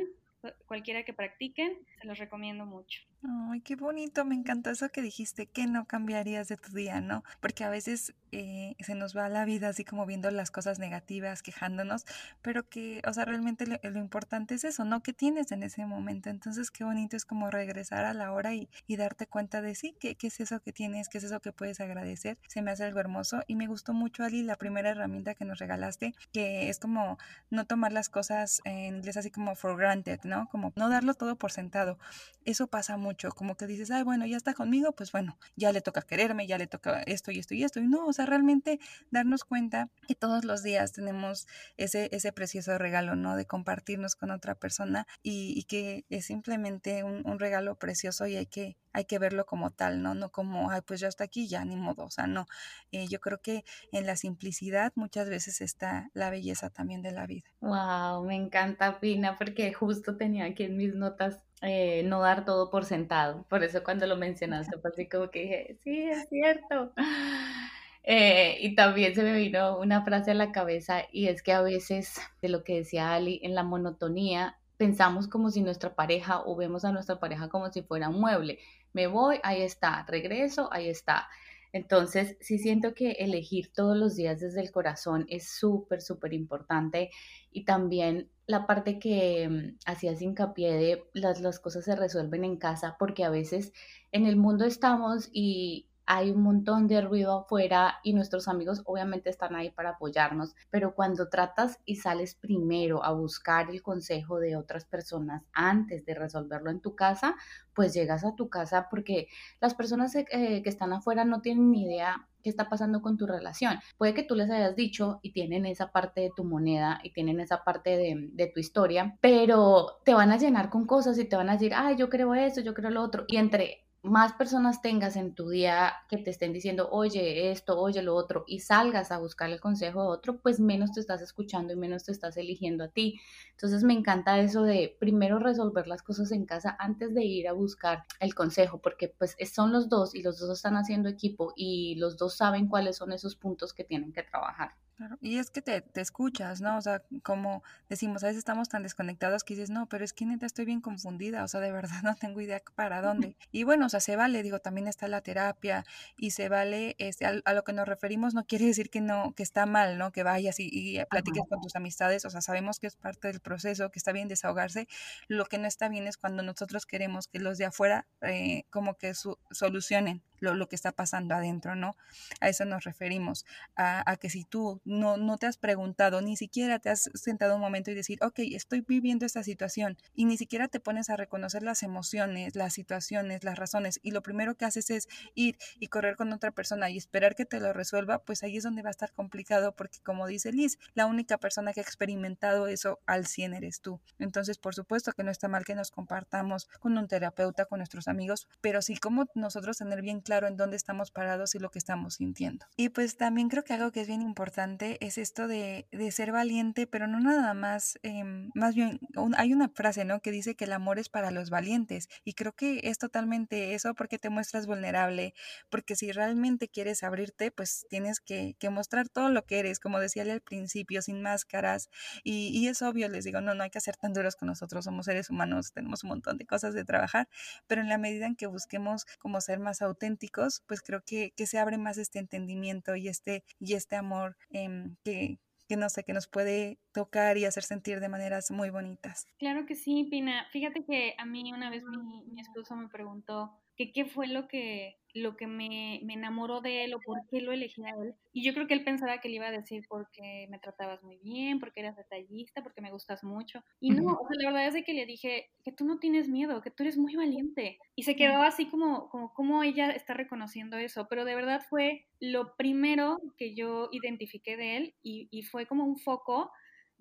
cualquiera 0.67 1.03
que 1.03 1.11
practiquen, 1.11 1.75
se 1.99 2.05
los 2.05 2.19
recomiendo 2.19 2.67
mucho. 2.67 3.01
Ay, 3.23 3.61
qué 3.61 3.75
bonito, 3.75 4.25
me 4.25 4.33
encantó 4.33 4.71
eso 4.71 4.89
que 4.89 5.03
dijiste, 5.03 5.45
que 5.45 5.67
no 5.67 5.85
cambiarías 5.85 6.47
de 6.47 6.57
tu 6.57 6.71
día, 6.71 7.01
¿no? 7.01 7.23
Porque 7.39 7.63
a 7.63 7.69
veces 7.69 8.15
eh, 8.31 8.75
se 8.79 8.95
nos 8.95 9.15
va 9.15 9.29
la 9.29 9.45
vida 9.45 9.69
así 9.69 9.85
como 9.85 10.07
viendo 10.07 10.31
las 10.31 10.49
cosas 10.49 10.79
negativas, 10.79 11.43
quejándonos, 11.43 12.05
pero 12.41 12.67
que, 12.67 12.99
o 13.07 13.13
sea, 13.13 13.25
realmente 13.25 13.67
lo, 13.67 13.77
lo 13.83 13.99
importante 13.99 14.55
es 14.55 14.63
eso, 14.63 14.85
¿no? 14.85 15.03
¿Qué 15.03 15.13
tienes 15.13 15.51
en 15.51 15.61
ese 15.61 15.85
momento? 15.85 16.31
Entonces, 16.31 16.71
qué 16.71 16.83
bonito 16.83 17.15
es 17.15 17.25
como 17.25 17.51
regresar 17.51 18.05
a 18.05 18.15
la 18.15 18.31
hora 18.31 18.55
y, 18.55 18.69
y 18.87 18.95
darte 18.95 19.27
cuenta 19.27 19.61
de 19.61 19.75
sí, 19.75 19.95
¿qué, 19.99 20.15
qué 20.15 20.27
es 20.27 20.39
eso 20.39 20.59
que 20.59 20.73
tienes, 20.73 21.07
qué 21.07 21.19
es 21.19 21.23
eso 21.25 21.41
que 21.41 21.51
puedes 21.51 21.79
agradecer. 21.79 22.39
Se 22.47 22.63
me 22.63 22.71
hace 22.71 22.85
algo 22.85 22.99
hermoso 23.01 23.43
y 23.45 23.55
me 23.55 23.67
gustó 23.67 23.93
mucho, 23.93 24.23
Ali, 24.23 24.41
la 24.41 24.55
primera 24.55 24.89
herramienta 24.89 25.35
que 25.35 25.45
nos 25.45 25.59
regalaste, 25.59 26.15
que 26.33 26.69
es 26.69 26.79
como 26.79 27.19
no 27.51 27.67
tomar 27.67 27.91
las 27.93 28.09
cosas 28.09 28.61
en 28.65 28.95
inglés 28.95 29.17
así 29.17 29.29
como 29.29 29.53
for 29.55 29.77
granted, 29.77 30.21
¿no? 30.23 30.47
Como 30.49 30.73
no 30.75 30.89
darlo 30.89 31.13
todo 31.13 31.35
por 31.35 31.51
sentado. 31.51 31.99
Eso 32.45 32.65
pasa 32.65 32.97
mucho 32.97 33.10
como 33.35 33.55
que 33.55 33.67
dices, 33.67 33.91
ay, 33.91 34.03
bueno, 34.03 34.25
ya 34.25 34.37
está 34.37 34.53
conmigo, 34.53 34.93
pues 34.93 35.11
bueno, 35.11 35.37
ya 35.55 35.71
le 35.71 35.81
toca 35.81 36.01
quererme, 36.01 36.47
ya 36.47 36.57
le 36.57 36.67
toca 36.67 37.01
esto 37.03 37.31
y 37.31 37.39
esto 37.39 37.53
y 37.53 37.63
esto. 37.63 37.79
Y 37.79 37.87
no, 37.87 38.07
o 38.07 38.13
sea, 38.13 38.25
realmente 38.25 38.79
darnos 39.11 39.43
cuenta 39.43 39.89
que 40.07 40.15
todos 40.15 40.45
los 40.45 40.63
días 40.63 40.91
tenemos 40.91 41.47
ese, 41.77 42.09
ese 42.11 42.31
precioso 42.31 42.77
regalo, 42.77 43.15
¿no? 43.15 43.35
De 43.35 43.45
compartirnos 43.45 44.15
con 44.15 44.31
otra 44.31 44.55
persona 44.55 45.07
y, 45.23 45.63
que 45.65 46.05
es 46.09 46.25
simplemente 46.25 47.03
un, 47.03 47.25
un 47.25 47.39
regalo 47.39 47.75
precioso 47.75 48.25
y 48.27 48.35
hay 48.35 48.47
que 48.47 48.77
hay 48.93 49.05
que 49.05 49.19
verlo 49.19 49.45
como 49.45 49.71
tal, 49.71 50.01
¿no? 50.01 50.13
No 50.15 50.31
como, 50.31 50.71
ay, 50.71 50.81
pues 50.85 50.99
ya 50.99 51.07
está 51.07 51.23
aquí, 51.23 51.47
ya 51.47 51.63
ni 51.65 51.75
modo, 51.75 52.03
o 52.05 52.09
sea, 52.09 52.27
no. 52.27 52.45
Eh, 52.91 53.07
yo 53.07 53.19
creo 53.19 53.39
que 53.41 53.63
en 53.91 54.05
la 54.05 54.15
simplicidad 54.15 54.91
muchas 54.95 55.29
veces 55.29 55.61
está 55.61 56.09
la 56.13 56.29
belleza 56.29 56.69
también 56.69 57.01
de 57.01 57.11
la 57.11 57.25
vida. 57.25 57.49
Wow, 57.61 58.25
me 58.25 58.35
encanta, 58.35 58.99
Pina, 58.99 59.37
porque 59.37 59.73
justo 59.73 60.17
tenía 60.17 60.45
aquí 60.45 60.63
en 60.63 60.77
mis 60.77 60.93
notas 60.93 61.39
eh, 61.61 62.03
no 62.03 62.21
dar 62.21 62.45
todo 62.45 62.69
por 62.69 62.85
sentado. 62.85 63.45
Por 63.49 63.63
eso 63.63 63.83
cuando 63.83 64.07
lo 64.07 64.17
mencionaste, 64.17 64.77
fue 64.79 64.91
así 64.91 65.07
como 65.07 65.29
que 65.29 65.41
dije, 65.41 65.77
sí, 65.83 66.03
es 66.03 66.29
cierto. 66.29 66.93
Eh, 68.03 68.57
y 68.61 68.73
también 68.73 69.13
se 69.13 69.21
me 69.21 69.31
vino 69.31 69.77
una 69.77 70.03
frase 70.03 70.31
a 70.31 70.33
la 70.33 70.51
cabeza 70.51 71.03
y 71.11 71.27
es 71.27 71.43
que 71.43 71.53
a 71.53 71.61
veces, 71.61 72.19
de 72.41 72.49
lo 72.49 72.63
que 72.63 72.77
decía 72.77 73.13
Ali, 73.13 73.39
en 73.43 73.53
la 73.53 73.61
monotonía 73.61 74.57
pensamos 74.75 75.27
como 75.27 75.51
si 75.51 75.61
nuestra 75.61 75.93
pareja 75.93 76.41
o 76.43 76.55
vemos 76.55 76.83
a 76.83 76.91
nuestra 76.91 77.19
pareja 77.19 77.47
como 77.47 77.71
si 77.71 77.83
fuera 77.83 78.09
un 78.09 78.19
mueble 78.19 78.57
me 78.93 79.07
voy, 79.07 79.39
ahí 79.43 79.61
está, 79.61 80.05
regreso, 80.07 80.69
ahí 80.71 80.89
está. 80.89 81.27
Entonces, 81.73 82.35
sí 82.41 82.57
siento 82.57 82.93
que 82.93 83.11
elegir 83.11 83.71
todos 83.73 83.95
los 83.97 84.15
días 84.15 84.41
desde 84.41 84.61
el 84.61 84.71
corazón 84.71 85.25
es 85.29 85.49
súper, 85.49 86.01
súper 86.01 86.33
importante. 86.33 87.09
Y 87.51 87.63
también 87.63 88.29
la 88.51 88.67
parte 88.67 88.99
que 88.99 89.49
mm, 89.49 89.79
hacías 89.85 90.21
hincapié 90.21 90.73
de 90.73 91.09
las, 91.13 91.41
las 91.41 91.59
cosas 91.59 91.85
se 91.85 91.95
resuelven 91.95 92.43
en 92.43 92.57
casa, 92.57 92.95
porque 92.99 93.23
a 93.23 93.29
veces 93.29 93.73
en 94.11 94.25
el 94.27 94.35
mundo 94.37 94.65
estamos 94.65 95.29
y 95.33 95.87
hay 96.05 96.31
un 96.31 96.41
montón 96.41 96.87
de 96.87 97.01
ruido 97.01 97.39
afuera 97.39 97.99
y 98.03 98.13
nuestros 98.13 98.47
amigos 98.47 98.81
obviamente 98.85 99.29
están 99.29 99.55
ahí 99.55 99.69
para 99.69 99.91
apoyarnos, 99.91 100.55
pero 100.69 100.93
cuando 100.93 101.29
tratas 101.29 101.79
y 101.85 101.97
sales 101.97 102.35
primero 102.35 103.03
a 103.03 103.11
buscar 103.11 103.69
el 103.69 103.81
consejo 103.81 104.39
de 104.39 104.55
otras 104.55 104.85
personas 104.85 105.43
antes 105.53 106.05
de 106.05 106.13
resolverlo 106.13 106.71
en 106.71 106.81
tu 106.81 106.95
casa, 106.95 107.35
pues 107.73 107.93
llegas 107.93 108.25
a 108.25 108.35
tu 108.35 108.49
casa 108.49 108.87
porque 108.89 109.27
las 109.59 109.73
personas 109.73 110.15
eh, 110.15 110.25
que 110.63 110.69
están 110.69 110.93
afuera 110.93 111.25
no 111.25 111.41
tienen 111.41 111.71
ni 111.71 111.85
idea 111.85 112.27
qué 112.43 112.49
está 112.49 112.69
pasando 112.69 113.01
con 113.01 113.17
tu 113.17 113.27
relación. 113.27 113.79
Puede 113.97 114.13
que 114.13 114.23
tú 114.23 114.35
les 114.35 114.49
hayas 114.49 114.75
dicho 114.75 115.19
y 115.21 115.31
tienen 115.31 115.65
esa 115.65 115.91
parte 115.91 116.21
de 116.21 116.31
tu 116.35 116.43
moneda 116.43 116.99
y 117.03 117.13
tienen 117.13 117.39
esa 117.39 117.63
parte 117.63 117.97
de, 117.97 118.29
de, 118.33 118.47
tu 118.47 118.59
historia, 118.59 119.17
pero 119.21 119.99
te 120.03 120.13
van 120.13 120.31
a 120.31 120.37
llenar 120.37 120.69
con 120.69 120.85
cosas 120.85 121.17
y 121.19 121.25
te 121.25 121.35
van 121.35 121.49
a 121.49 121.53
decir, 121.53 121.73
ay, 121.75 121.95
yo 121.95 122.09
creo 122.09 122.33
eso, 122.33 122.61
yo 122.61 122.73
creo 122.73 122.89
lo 122.89 123.03
otro. 123.03 123.25
Y 123.27 123.37
entre 123.37 123.85
más 124.03 124.33
personas 124.33 124.81
tengas 124.81 125.15
en 125.15 125.35
tu 125.35 125.49
día 125.49 125.93
que 126.09 126.17
te 126.17 126.31
estén 126.31 126.53
diciendo, 126.53 126.89
oye, 126.91 127.51
esto, 127.51 127.79
oye, 127.79 128.01
lo 128.01 128.15
otro, 128.15 128.43
y 128.47 128.59
salgas 128.59 129.11
a 129.11 129.19
buscar 129.19 129.49
el 129.51 129.59
consejo 129.59 130.01
de 130.01 130.07
otro, 130.09 130.39
pues 130.41 130.59
menos 130.59 130.91
te 130.91 130.99
estás 130.99 131.21
escuchando 131.21 131.73
y 131.73 131.75
menos 131.75 132.03
te 132.05 132.11
estás 132.11 132.35
eligiendo 132.37 132.83
a 132.83 132.87
ti. 132.89 133.19
Entonces 133.51 133.83
me 133.83 133.93
encanta 133.93 134.39
eso 134.39 134.63
de 134.63 134.95
primero 134.99 135.39
resolver 135.39 135.87
las 135.87 136.01
cosas 136.01 136.31
en 136.31 136.45
casa 136.45 136.75
antes 136.79 137.13
de 137.13 137.23
ir 137.25 137.47
a 137.47 137.53
buscar 137.53 138.03
el 138.19 138.33
consejo, 138.33 138.79
porque 138.81 139.07
pues 139.09 139.35
son 139.53 139.71
los 139.71 139.87
dos 139.89 140.15
y 140.15 140.23
los 140.23 140.39
dos 140.39 140.49
están 140.57 140.75
haciendo 140.75 141.07
equipo 141.09 141.53
y 141.55 141.95
los 141.95 142.17
dos 142.17 142.35
saben 142.35 142.67
cuáles 142.67 142.97
son 142.97 143.11
esos 143.11 143.35
puntos 143.35 143.73
que 143.73 143.83
tienen 143.83 144.13
que 144.13 144.23
trabajar. 144.23 144.80
Y 145.21 145.37
es 145.37 145.49
que 145.49 145.61
te, 145.61 145.81
te, 145.81 146.01
escuchas, 146.01 146.61
¿no? 146.61 146.77
O 146.77 146.81
sea, 146.81 147.03
como 147.23 147.63
decimos, 147.89 148.23
a 148.23 148.27
veces 148.27 148.39
estamos 148.39 148.69
tan 148.69 148.83
desconectados 148.83 149.43
que 149.43 149.55
dices, 149.55 149.69
no, 149.69 149.87
pero 149.87 150.03
es 150.03 150.13
que 150.13 150.25
neta 150.25 150.45
estoy 150.45 150.65
bien 150.65 150.81
confundida, 150.81 151.43
o 151.43 151.47
sea, 151.47 151.59
de 151.59 151.71
verdad 151.71 151.89
no 152.03 152.15
tengo 152.15 152.41
idea 152.41 152.61
para 152.75 153.01
dónde. 153.01 153.35
Y 153.51 153.63
bueno, 153.63 153.85
o 153.85 153.89
sea, 153.89 153.99
se 153.99 154.15
vale, 154.15 154.43
digo, 154.43 154.59
también 154.59 154.87
está 154.87 155.07
la 155.07 155.21
terapia 155.21 155.85
y 156.17 156.31
se 156.31 156.49
vale, 156.49 156.95
este, 156.99 157.25
a, 157.25 157.53
lo 157.53 157.63
que 157.63 157.73
nos 157.73 157.87
referimos 157.87 158.33
no 158.33 158.45
quiere 158.45 158.65
decir 158.65 158.89
que 158.89 159.01
no, 159.01 159.33
que 159.35 159.43
está 159.43 159.65
mal, 159.65 159.97
¿no? 159.97 160.11
Que 160.11 160.23
vayas 160.23 160.59
y, 160.59 160.69
y 160.71 161.03
platiques 161.05 161.43
con 161.49 161.61
tus 161.61 161.75
amistades, 161.75 162.25
o 162.25 162.29
sea, 162.29 162.41
sabemos 162.41 162.79
que 162.79 162.87
es 162.87 162.95
parte 162.95 163.27
del 163.27 163.39
proceso, 163.39 163.91
que 163.91 163.99
está 163.99 164.11
bien 164.11 164.27
desahogarse. 164.27 164.87
Lo 165.27 165.45
que 165.45 165.57
no 165.57 165.67
está 165.67 165.89
bien 165.89 166.07
es 166.07 166.17
cuando 166.17 166.43
nosotros 166.43 166.85
queremos 166.85 167.27
que 167.27 167.39
los 167.39 167.57
de 167.57 167.65
afuera 167.65 168.07
eh, 168.21 168.63
como 168.69 168.95
que 168.95 169.13
solucionen 169.51 170.23
lo, 170.41 170.53
lo, 170.53 170.67
que 170.67 170.75
está 170.75 170.91
pasando 170.91 171.33
adentro, 171.33 171.75
¿no? 171.75 171.95
A 172.41 172.49
eso 172.49 172.65
nos 172.65 172.83
referimos, 172.83 173.45
a, 173.75 174.09
a 174.09 174.17
que 174.17 174.29
si 174.29 174.43
tú 174.43 174.81
no, 174.83 175.15
no 175.15 175.37
te 175.37 175.47
has 175.47 175.57
preguntado, 175.57 176.21
ni 176.21 176.35
siquiera 176.35 176.79
te 176.79 176.89
has 176.89 177.09
sentado 177.13 177.55
un 177.55 177.61
momento 177.61 177.91
y 177.91 177.93
decir, 177.93 178.19
ok, 178.21 178.39
estoy 178.39 178.81
viviendo 178.81 179.25
esta 179.25 179.43
situación 179.43 179.97
y 180.15 180.25
ni 180.25 180.37
siquiera 180.37 180.67
te 180.67 180.79
pones 180.79 181.09
a 181.09 181.15
reconocer 181.15 181.63
las 181.63 181.83
emociones, 181.83 182.55
las 182.55 182.73
situaciones, 182.73 183.43
las 183.43 183.57
razones 183.57 183.99
y 184.01 184.11
lo 184.11 184.21
primero 184.21 184.55
que 184.55 184.65
haces 184.65 184.89
es 184.89 185.07
ir 185.35 185.57
y 185.79 185.87
correr 185.87 186.15
con 186.15 186.33
otra 186.33 186.51
persona 186.51 186.89
y 186.89 186.97
esperar 186.97 187.35
que 187.35 187.45
te 187.45 187.59
lo 187.59 187.73
resuelva, 187.73 188.19
pues 188.19 188.43
ahí 188.43 188.57
es 188.57 188.63
donde 188.63 188.81
va 188.81 188.89
a 188.89 188.91
estar 188.91 189.13
complicado 189.13 189.75
porque 189.75 189.99
como 190.03 190.27
dice 190.27 190.51
Liz, 190.51 190.77
la 190.93 191.05
única 191.05 191.37
persona 191.37 191.73
que 191.73 191.79
ha 191.79 191.83
experimentado 191.83 192.67
eso 192.67 192.99
al 193.05 193.27
100 193.27 193.53
eres 193.53 193.81
tú. 193.81 194.01
Entonces, 194.19 194.57
por 194.57 194.75
supuesto 194.75 195.11
que 195.13 195.23
no 195.23 195.31
está 195.31 195.47
mal 195.47 195.65
que 195.65 195.75
nos 195.75 195.91
compartamos 195.91 196.67
con 196.79 196.97
un 196.97 197.07
terapeuta, 197.07 197.65
con 197.65 197.79
nuestros 197.79 198.07
amigos, 198.07 198.47
pero 198.61 198.81
sí 198.81 198.97
como 198.97 199.25
nosotros 199.35 199.77
tener 199.77 200.01
bien 200.01 200.21
claro 200.21 200.30
en 200.39 200.57
dónde 200.57 200.77
estamos 200.77 201.11
parados 201.11 201.55
y 201.55 201.59
lo 201.59 201.69
que 201.69 201.79
estamos 201.79 202.15
sintiendo. 202.15 202.65
Y 202.77 202.89
pues 202.89 203.17
también 203.17 203.49
creo 203.49 203.63
que 203.63 203.73
algo 203.73 203.91
que 203.91 204.01
es 204.01 204.07
bien 204.07 204.21
importante 204.21 204.97
es 205.05 205.17
esto 205.17 205.47
de, 205.47 205.87
ser 206.11 206.31
valiente, 206.31 206.87
pero 206.87 207.07
no 207.07 207.19
nada 207.19 207.53
más, 207.53 207.99
em, 208.03 208.49
más 208.53 208.75
bien, 208.75 208.99
hay 209.37 209.53
una 209.53 209.69
frase, 209.69 210.03
¿no? 210.03 210.19
Que 210.21 210.31
dice 210.31 210.55
que 210.55 210.65
el 210.65 210.73
amor 210.73 210.99
es 210.99 211.09
para 211.09 211.31
los 211.31 211.49
valientes 211.49 212.09
y 212.23 212.33
creo 212.33 212.53
que 212.53 212.81
es 212.83 212.97
totalmente 212.97 213.73
eso 213.73 213.93
porque 213.93 214.19
te 214.19 214.29
muestras 214.29 214.65
vulnerable, 214.67 215.33
porque 215.69 215.95
si 215.95 216.11
realmente 216.11 216.67
quieres 216.67 217.03
abrirte, 217.03 217.51
pues 217.51 217.85
tienes 217.89 218.19
que, 218.19 218.55
mostrar 218.71 219.09
todo 219.09 219.29
lo 219.29 219.45
que 219.45 219.59
eres, 219.59 219.79
como 219.79 219.99
decía 219.99 220.23
al 220.23 220.39
principio, 220.39 221.01
sin 221.01 221.21
máscaras 221.21 221.89
y, 222.23 222.57
y, 222.57 222.69
es 222.69 222.81
obvio, 222.81 223.09
les 223.09 223.25
digo, 223.25 223.41
no, 223.41 223.53
no 223.53 223.63
hay 223.63 223.69
que 223.69 223.81
ser 223.81 223.97
tan 223.97 224.13
duros 224.13 224.37
con 224.37 224.47
nosotros, 224.47 224.85
somos 224.85 225.07
seres 225.07 225.29
humanos, 225.29 225.73
tenemos 225.73 226.03
un 226.03 226.09
montón 226.09 226.37
de 226.37 226.45
cosas 226.45 226.73
de 226.73 226.85
trabajar, 226.85 227.27
pero 227.67 227.81
en 227.81 227.89
la 227.89 227.97
medida 227.97 228.27
en 228.27 228.35
que 228.37 228.47
busquemos 228.47 229.05
como 229.19 229.41
ser 229.41 229.59
más 229.59 229.81
auténticos, 229.81 230.20
pues 230.67 230.81
creo 230.81 231.01
que, 231.05 231.31
que 231.35 231.47
se 231.47 231.59
abre 231.59 231.77
más 231.77 231.97
este 231.97 232.19
entendimiento 232.19 232.95
y 232.95 233.07
este, 233.07 233.43
y 233.59 233.73
este 233.73 233.95
amor. 233.95 234.37
Em, 234.49 234.95
que, 235.03 235.39
que 235.67 235.77
no 235.77 235.87
sé, 235.89 236.03
que 236.03 236.11
nos 236.13 236.27
puede 236.27 236.79
tocar 236.91 237.37
y 237.37 237.45
hacer 237.45 237.63
sentir 237.63 238.01
de 238.01 238.09
maneras 238.09 238.51
muy 238.51 238.69
bonitas. 238.69 239.25
Claro 239.39 239.65
que 239.65 239.75
sí, 239.75 240.05
Pina. 240.11 240.45
Fíjate 240.51 240.83
que 240.83 241.15
a 241.17 241.25
mí 241.25 241.53
una 241.53 241.69
vez 241.69 241.83
mi, 241.85 242.25
mi 242.25 242.41
esposo 242.41 242.75
me 242.75 242.89
preguntó 242.89 243.57
que 243.81 243.91
qué 243.91 244.05
fue 244.05 244.27
lo 244.27 244.47
que, 244.47 244.97
lo 245.13 245.35
que 245.35 245.47
me, 245.47 245.99
me, 246.03 246.13
enamoró 246.13 246.61
de 246.61 246.83
él 246.83 246.93
o 246.93 246.99
por 246.99 247.17
qué 247.29 247.41
lo 247.41 247.51
elegí 247.51 247.83
a 247.83 247.89
él. 247.89 248.13
Y 248.31 248.43
yo 248.43 248.53
creo 248.53 248.67
que 248.67 248.75
él 248.75 248.83
pensaba 248.83 249.19
que 249.19 249.27
le 249.27 249.35
iba 249.35 249.47
a 249.47 249.51
decir 249.51 249.83
porque 249.89 250.47
me 250.49 250.59
tratabas 250.59 251.01
muy 251.01 251.17
bien, 251.17 251.59
porque 251.59 251.79
eras 251.79 251.97
detallista, 251.97 252.61
porque 252.61 252.81
me 252.81 252.91
gustas 252.91 253.23
mucho. 253.23 253.63
Y 253.79 253.89
no, 253.91 254.03
o 254.05 254.27
sea, 254.27 254.37
la 254.39 254.51
verdad 254.51 254.67
es 254.67 254.73
de 254.75 254.83
que 254.83 254.93
le 254.93 255.05
dije 255.05 255.49
que 255.63 255.71
tú 255.71 255.85
no 255.85 255.97
tienes 255.97 256.29
miedo, 256.29 256.61
que 256.61 256.71
tú 256.71 256.83
eres 256.83 256.97
muy 256.97 257.15
valiente. 257.15 257.79
Y 257.95 258.03
se 258.03 258.15
quedó 258.15 258.41
así 258.43 258.67
como, 258.67 259.09
como, 259.09 259.33
como 259.33 259.63
ella 259.63 259.89
está 259.91 260.13
reconociendo 260.13 260.77
eso. 260.77 261.07
Pero 261.09 261.25
de 261.25 261.35
verdad 261.35 261.61
fue 261.67 262.05
lo 262.19 262.55
primero 262.55 263.17
que 263.37 263.55
yo 263.55 263.89
identifiqué 263.91 264.57
de 264.57 264.77
él 264.77 264.95
y, 265.01 265.27
y 265.31 265.43
fue 265.43 265.65
como 265.65 265.85
un 265.85 265.97
foco 265.97 266.51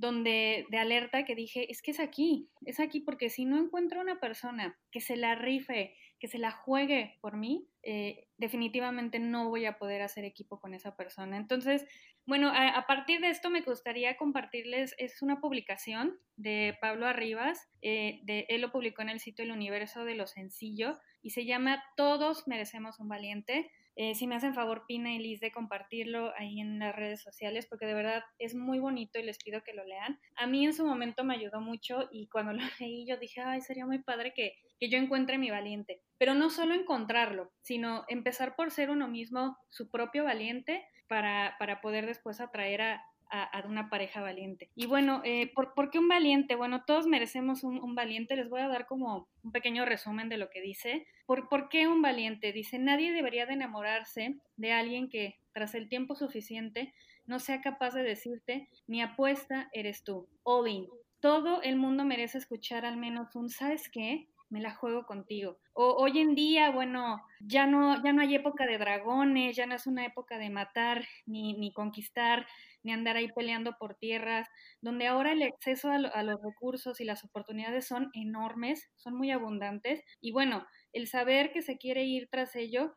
donde 0.01 0.65
de 0.71 0.79
alerta 0.79 1.27
que 1.27 1.35
dije, 1.35 1.71
es 1.71 1.83
que 1.83 1.91
es 1.91 2.01
aquí, 2.01 2.49
es 2.65 2.81
aquí 2.81 3.01
porque 3.01 3.29
si 3.29 3.45
no 3.45 3.59
encuentro 3.59 4.01
una 4.01 4.19
persona 4.19 4.79
que 4.91 5.03
se 5.03 5.15
la 5.15 5.35
rife, 5.35 5.95
que 6.21 6.29
se 6.29 6.39
la 6.39 6.53
juegue 6.53 7.19
por 7.23 7.37
mí, 7.37 7.67
eh, 7.83 8.29
definitivamente 8.37 9.19
no 9.19 9.49
voy 9.49 9.65
a 9.65 9.79
poder 9.79 10.03
hacer 10.03 10.25
equipo 10.25 10.61
con 10.61 10.75
esa 10.75 10.95
persona. 10.95 11.39
Entonces, 11.39 11.87
bueno, 12.27 12.53
a, 12.55 12.87
partir 12.87 13.21
de 13.21 13.31
esto 13.31 13.49
me 13.49 13.63
gustaría 13.63 14.17
compartirles, 14.19 14.95
es 14.99 15.23
una 15.23 15.41
publicación 15.41 16.21
de 16.37 16.77
Pablo 16.81 17.07
Arribas, 17.07 17.71
eh, 17.81 18.21
de, 18.25 18.45
él 18.51 18.61
lo 18.61 18.71
publicó 18.71 19.01
en 19.01 19.09
el 19.09 19.19
sitio 19.19 19.45
El 19.45 19.51
Universo 19.51 20.05
de 20.05 20.15
lo 20.15 20.27
Sencillo 20.27 20.99
y 21.23 21.31
se 21.31 21.47
llama 21.47 21.83
Todos 21.97 22.47
merecemos 22.47 23.01
un 23.01 23.09
valiente. 23.09 23.73
Eh, 24.03 24.15
si 24.15 24.27
me 24.27 24.35
hacen 24.35 24.55
favor, 24.55 24.87
Pina 24.89 25.13
y 25.13 25.19
Liz, 25.19 25.41
de 25.41 25.53
compartirlo 25.53 26.33
ahí 26.39 26.59
en 26.59 26.79
las 26.79 26.97
redes 26.97 27.21
sociales, 27.21 27.67
porque 27.69 27.85
de 27.85 27.93
verdad 27.93 28.25
es 28.39 28.55
muy 28.55 28.79
bonito 28.79 29.19
y 29.19 29.23
les 29.23 29.37
pido 29.37 29.63
que 29.63 29.75
lo 29.75 29.85
lean. 29.85 30.19
A 30.37 30.47
mí 30.47 30.65
en 30.65 30.73
su 30.73 30.87
momento 30.87 31.23
me 31.23 31.35
ayudó 31.35 31.61
mucho 31.61 32.09
y 32.11 32.27
cuando 32.29 32.53
lo 32.55 32.63
leí 32.81 33.07
yo 33.07 33.19
dije, 33.19 33.43
ay, 33.43 33.61
sería 33.61 33.85
muy 33.85 33.99
padre 33.99 34.33
que, 34.35 34.55
que 34.79 34.89
yo 34.89 34.97
encuentre 34.97 35.37
mi 35.37 35.51
valiente. 35.51 36.01
Pero 36.17 36.33
no 36.33 36.49
solo 36.49 36.73
encontrarlo, 36.73 37.53
sino 37.61 38.07
empezar 38.09 38.57
por 38.57 38.71
ser 38.71 38.89
uno 38.89 39.07
mismo 39.07 39.59
su 39.69 39.91
propio 39.91 40.25
valiente 40.25 40.83
para, 41.07 41.57
para 41.59 41.83
poder 41.83 42.07
después 42.07 42.41
atraer 42.41 42.81
a, 42.81 43.05
a, 43.31 43.63
una 43.67 43.89
pareja 43.89 44.21
valiente. 44.21 44.71
Y 44.75 44.87
bueno, 44.87 45.23
eh, 45.25 45.53
¿por, 45.55 45.91
qué 45.91 45.99
un 45.99 46.09
valiente? 46.09 46.55
Bueno, 46.55 46.85
todos 46.85 47.07
merecemos 47.07 47.63
un, 47.65 47.95
valiente. 47.95 48.37
Les 48.37 48.49
voy 48.49 48.61
a 48.61 48.69
dar 48.69 48.87
como 48.87 49.29
un 49.43 49.53
pequeño 49.53 49.85
resumen 49.85 50.29
de 50.29 50.37
lo 50.37 50.51
que 50.51 50.61
dice. 50.61 51.07
¿Por, 51.27 51.49
¿Por 51.49 51.69
qué 51.69 51.87
un 51.89 52.03
valiente? 52.03 52.53
Dice, 52.53 52.79
nadie 52.79 53.13
debería 53.13 53.47
de 53.47 53.55
enamorarse 53.55 54.37
de 54.57 54.73
alguien 54.73 55.09
que 55.09 55.39
tras 55.53 55.75
el 55.75 55.89
tiempo 55.89 56.15
suficiente 56.15 56.93
no 57.27 57.39
sea 57.39 57.61
capaz 57.61 57.95
de 57.95 58.03
decirte, 58.03 58.69
mi 58.87 59.03
apuesta 59.03 59.71
eres 59.73 60.03
tú. 60.03 60.29
All 60.43 60.89
Todo 61.21 61.63
el 61.63 61.77
mundo 61.77 62.05
merece 62.05 62.39
escuchar 62.39 62.85
al 62.85 62.97
menos 62.97 63.37
un, 63.37 63.51
¿sabes 63.51 63.89
qué? 63.89 64.29
Me 64.51 64.61
la 64.61 64.75
juego 64.75 65.07
contigo. 65.07 65.59
O 65.73 65.95
hoy 65.95 66.19
en 66.19 66.35
día, 66.35 66.71
bueno, 66.71 67.23
ya 67.41 67.67
no, 67.67 68.03
ya 68.03 68.13
no 68.13 68.21
hay 68.21 68.35
época 68.35 68.67
de 68.67 68.79
dragones, 68.79 69.57
ya 69.57 69.65
no 69.67 69.77
es 69.77 69.87
una 69.87 70.05
época 70.05 70.39
de 70.39 70.51
matar 70.51 71.05
ni, 71.25 71.55
ni 71.55 71.73
conquistar, 71.73 72.47
ni 72.83 72.93
andar 72.93 73.17
ahí 73.17 73.29
peleando 73.29 73.77
por 73.79 73.95
tierras, 73.95 74.49
donde 74.81 75.07
ahora 75.07 75.33
el 75.33 75.43
acceso 75.43 75.91
a, 75.91 75.97
a 75.97 76.23
los 76.25 76.43
recursos 76.43 77.01
y 77.01 77.05
las 77.05 77.25
oportunidades 77.25 77.87
son 77.87 78.11
enormes, 78.13 78.91
son 78.97 79.17
muy 79.17 79.31
abundantes. 79.31 80.03
Y 80.21 80.33
bueno, 80.33 80.67
el 80.93 81.07
saber 81.07 81.53
que 81.53 81.63
se 81.63 81.79
quiere 81.79 82.05
ir 82.05 82.29
tras 82.29 82.57
ello 82.57 82.95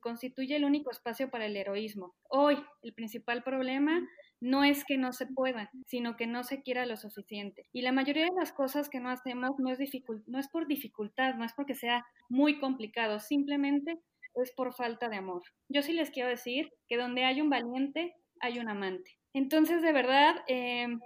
constituye 0.00 0.56
el 0.56 0.64
único 0.64 0.90
espacio 0.90 1.30
para 1.30 1.46
el 1.46 1.56
heroísmo. 1.56 2.14
Hoy, 2.28 2.62
el 2.82 2.92
principal 2.94 3.42
problema 3.42 4.06
no 4.44 4.62
es 4.62 4.84
que 4.84 4.98
no 4.98 5.14
se 5.14 5.26
pueda, 5.26 5.70
sino 5.86 6.16
que 6.16 6.26
no 6.26 6.44
se 6.44 6.62
quiera 6.62 6.84
lo 6.84 6.98
suficiente. 6.98 7.66
Y 7.72 7.80
la 7.80 7.92
mayoría 7.92 8.24
de 8.24 8.38
las 8.38 8.52
cosas 8.52 8.90
que 8.90 9.00
no 9.00 9.08
hacemos 9.08 9.52
no 9.58 9.70
es, 9.70 10.48
por 10.48 10.66
dificultad, 10.66 11.34
no 11.34 11.46
es 11.46 11.54
porque 11.54 11.74
sea 11.74 12.04
muy 12.28 12.58
complicado, 12.58 13.20
simplemente 13.20 13.98
es 14.34 14.52
por 14.52 14.74
falta 14.74 15.08
de 15.08 15.16
amor. 15.16 15.42
Yo 15.70 15.80
sí 15.80 15.94
les 15.94 16.10
quiero 16.10 16.28
decir 16.28 16.70
que 16.88 16.98
donde 16.98 17.24
hay 17.24 17.40
un 17.40 17.48
valiente, 17.48 18.16
hay 18.38 18.58
un 18.58 18.68
amante. 18.68 19.12
Entonces, 19.32 19.80
de 19.80 19.92
verdad, 19.92 20.36
em, 20.46 21.00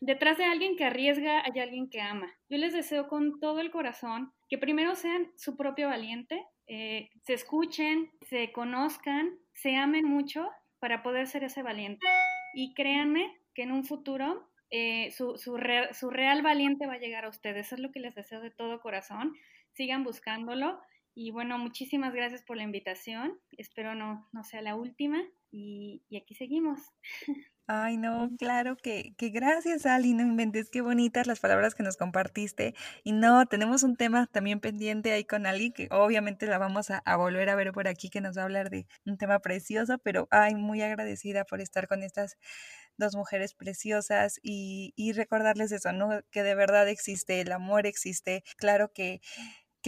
detrás 0.00 0.38
de 0.38 0.44
alguien 0.44 0.76
que 0.76 0.84
arriesga 0.84 1.42
hay 1.44 1.60
alguien 1.60 1.90
que 1.90 2.00
ama. 2.00 2.32
Yo 2.48 2.58
les 2.58 2.74
deseo 2.74 3.08
con 3.08 3.40
todo 3.40 3.58
el 3.58 3.72
corazón 3.72 4.32
que 4.48 4.56
primero 4.56 4.94
sean 4.94 5.32
su 5.36 5.56
propio 5.56 5.88
valiente, 5.88 6.46
eh, 6.68 7.10
se 7.24 7.34
escuchen, 7.34 8.08
se 8.20 8.52
conozcan, 8.52 9.36
se 9.52 9.74
amen 9.74 10.04
mucho 10.04 10.48
para 10.78 11.02
poder 11.02 11.26
ser 11.26 11.42
ese 11.42 11.64
valiente. 11.64 12.06
Y 12.54 12.74
créanme 12.74 13.38
que 13.54 13.62
en 13.62 13.72
un 13.72 13.84
futuro 13.84 14.48
eh, 14.70 15.10
su, 15.12 15.36
su, 15.38 15.56
real 15.56 16.42
valiente 16.42 16.86
va 16.86 16.94
a 16.94 16.98
llegar 16.98 17.24
a 17.24 17.28
ustedes. 17.28 17.66
Eso 17.66 17.76
es 17.76 17.80
lo 17.80 17.92
que 17.92 18.00
les 18.00 18.14
deseo 18.14 18.40
de 18.40 18.50
todo 18.50 18.80
corazón. 18.80 19.34
Sigan 19.72 20.04
buscándolo. 20.04 20.80
Y 21.14 21.30
bueno, 21.30 21.58
muchísimas 21.58 22.14
gracias 22.14 22.42
por 22.42 22.56
la 22.56 22.62
invitación. 22.62 23.38
Espero 23.56 23.94
no, 23.94 24.28
no 24.32 24.44
sea 24.44 24.62
la 24.62 24.76
última. 24.76 25.22
Y, 25.50 26.02
y 26.08 26.16
aquí 26.16 26.34
seguimos. 26.34 26.80
Ay, 27.70 27.98
no, 27.98 28.30
claro 28.38 28.76
que, 28.78 29.12
que 29.18 29.28
gracias, 29.28 29.84
Ali, 29.84 30.14
no 30.14 30.22
inventes, 30.22 30.70
qué 30.70 30.80
bonitas 30.80 31.26
las 31.26 31.38
palabras 31.40 31.74
que 31.74 31.82
nos 31.82 31.98
compartiste. 31.98 32.74
Y 33.04 33.12
no, 33.12 33.44
tenemos 33.44 33.82
un 33.82 33.94
tema 33.96 34.26
también 34.26 34.58
pendiente 34.60 35.12
ahí 35.12 35.24
con 35.24 35.44
Ali, 35.44 35.70
que 35.72 35.86
obviamente 35.90 36.46
la 36.46 36.56
vamos 36.56 36.88
a, 36.90 37.02
volver 37.16 37.50
a 37.50 37.56
ver 37.56 37.72
por 37.72 37.86
aquí, 37.86 38.08
que 38.08 38.22
nos 38.22 38.38
va 38.38 38.42
a 38.42 38.44
hablar 38.46 38.70
de 38.70 38.86
un 39.04 39.18
tema 39.18 39.40
precioso, 39.40 39.98
pero 39.98 40.28
ay, 40.30 40.54
muy 40.54 40.80
agradecida 40.80 41.44
por 41.44 41.60
estar 41.60 41.88
con 41.88 42.02
estas 42.02 42.38
dos 42.96 43.14
mujeres 43.14 43.52
preciosas 43.54 44.40
y, 44.42 44.94
y 44.96 45.12
recordarles 45.12 45.70
eso, 45.70 45.92
¿no? 45.92 46.22
Que 46.30 46.42
de 46.42 46.54
verdad 46.54 46.88
existe, 46.88 47.42
el 47.42 47.52
amor 47.52 47.86
existe. 47.86 48.44
Claro 48.56 48.92
que 48.94 49.20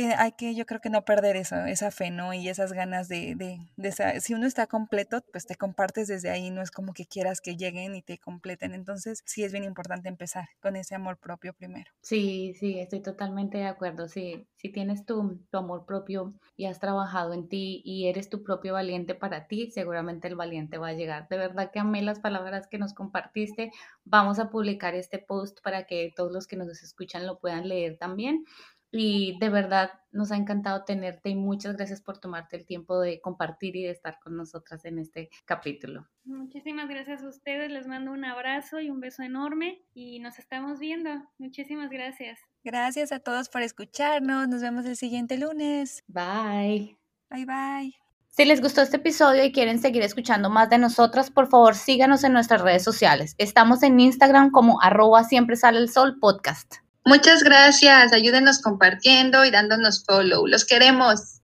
que 0.01 0.14
hay 0.14 0.32
que, 0.32 0.55
yo 0.55 0.64
creo 0.64 0.80
que 0.80 0.88
no 0.88 1.05
perder 1.05 1.36
eso, 1.36 1.57
esa 1.66 1.90
fe, 1.90 2.11
¿no? 2.11 2.32
Y 2.32 2.48
esas 2.48 2.72
ganas 2.72 3.09
de, 3.09 3.34
de, 3.36 4.20
si 4.20 4.32
uno 4.32 4.46
está 4.46 4.66
completo, 4.66 5.22
pues 5.30 5.46
te 5.46 5.57
compartes 5.57 6.09
desde 6.09 6.30
ahí, 6.30 6.51
no 6.51 6.62
es 6.62 6.70
como 6.70 6.94
que 6.94 7.05
quieras 7.05 7.42
que 7.42 7.57
lleguen 7.57 7.94
y 7.94 8.01
te 8.01 8.16
completen. 8.16 8.72
Entonces, 8.72 9.22
sí 9.26 9.44
es 9.44 9.53
bien 9.53 9.64
importante 9.64 10.09
empezar 10.09 10.48
con 10.62 10.76
ese 10.76 10.94
amor 10.94 11.18
propio 11.18 11.53
primero. 11.53 11.90
Sí, 12.01 12.55
sí, 12.59 12.78
estoy 12.78 13.03
totalmente 13.03 13.59
de 13.59 13.66
acuerdo. 13.66 14.09
Sí, 14.09 14.46
si 14.57 14.70
tienes 14.70 15.05
tu, 15.05 15.38
tu 15.51 15.59
amor 15.59 15.84
propio 15.84 16.32
y 16.57 16.64
has 16.64 16.80
trabajado 16.80 17.34
en 17.34 17.48
ti 17.48 17.82
y 17.84 18.09
eres 18.09 18.30
tu 18.30 18.42
propio 18.42 18.72
valiente 18.72 19.14
para 19.14 19.48
ti, 19.48 19.70
seguramente 19.70 20.28
el 20.28 20.34
valiente 20.34 20.78
va 20.78 20.88
a 20.88 20.94
llegar. 20.94 21.28
De 21.28 21.36
verdad 21.36 21.70
que 21.70 21.78
amé 21.78 22.01
las 22.01 22.20
palabras 22.20 22.68
que 22.68 22.78
nos 22.78 22.94
compartiste. 22.94 23.70
Vamos 24.05 24.38
a 24.38 24.48
publicar 24.48 24.94
este 24.94 25.18
post 25.18 25.61
para 25.62 25.84
que 25.84 26.11
todos 26.16 26.32
los 26.32 26.46
que 26.46 26.57
nos 26.57 26.82
escuchan 26.82 27.26
lo 27.26 27.38
puedan 27.38 27.68
leer 27.68 27.98
también 27.98 28.46
y 28.93 29.38
de 29.38 29.49
verdad 29.49 29.91
nos 30.12 30.32
ha 30.32 30.36
encantado 30.36 30.84
tenerte 30.84 31.30
y 31.30 31.36
muchas 31.36 31.76
gracias 31.76 32.01
por 32.01 32.18
tomarte 32.18 32.57
el 32.57 32.66
tiempo 32.66 32.99
de 33.01 33.20
compartir 33.20 33.76
y 33.76 33.84
de 33.84 33.91
estar 33.91 34.18
con 34.20 34.36
nosotras 34.36 34.84
en 34.84 34.99
este 34.99 35.30
capítulo. 35.45 36.09
Muchísimas 36.24 36.88
gracias 36.88 37.22
a 37.22 37.28
ustedes, 37.28 37.70
les 37.70 37.86
mando 37.86 38.12
un 38.12 38.24
abrazo 38.24 38.80
y 38.80 38.91
un 38.91 39.01
beso 39.01 39.22
enorme 39.22 39.84
y 39.95 40.18
nos 40.18 40.38
estamos 40.38 40.78
viendo. 40.78 41.11
Muchísimas 41.38 41.91
gracias. 41.91 42.41
Gracias 42.64 43.12
a 43.12 43.20
todos 43.20 43.49
por 43.49 43.62
escucharnos, 43.62 44.49
nos 44.49 44.62
vemos 44.62 44.84
el 44.86 44.97
siguiente 44.97 45.38
lunes. 45.38 46.03
Bye. 46.09 46.97
Bye 47.30 47.47
bye. 47.47 47.95
Si 48.28 48.45
les 48.45 48.61
gustó 48.61 48.82
este 48.82 48.97
episodio 48.97 49.45
y 49.45 49.53
quieren 49.53 49.80
seguir 49.80 50.03
escuchando 50.03 50.51
más 50.51 50.70
de 50.70 50.78
nosotras, 50.78 51.30
por 51.30 51.49
favor 51.49 51.74
síganos 51.74 52.22
en 52.22 52.32
nuestras 52.32 52.61
redes 52.61 52.84
sociales. 52.84 53.34
Estamos 53.38 53.82
en 53.82 53.99
Instagram 53.99 54.51
como 54.51 54.80
arroba 54.80 55.24
siempre 55.24 55.57
sale 55.57 55.78
el 55.78 55.88
sol 55.88 56.18
podcast. 56.20 56.76
Muchas 57.05 57.42
gracias. 57.42 58.12
Ayúdenos 58.12 58.61
compartiendo 58.61 59.44
y 59.44 59.51
dándonos 59.51 60.05
follow. 60.05 60.46
Los 60.46 60.64
queremos. 60.64 61.38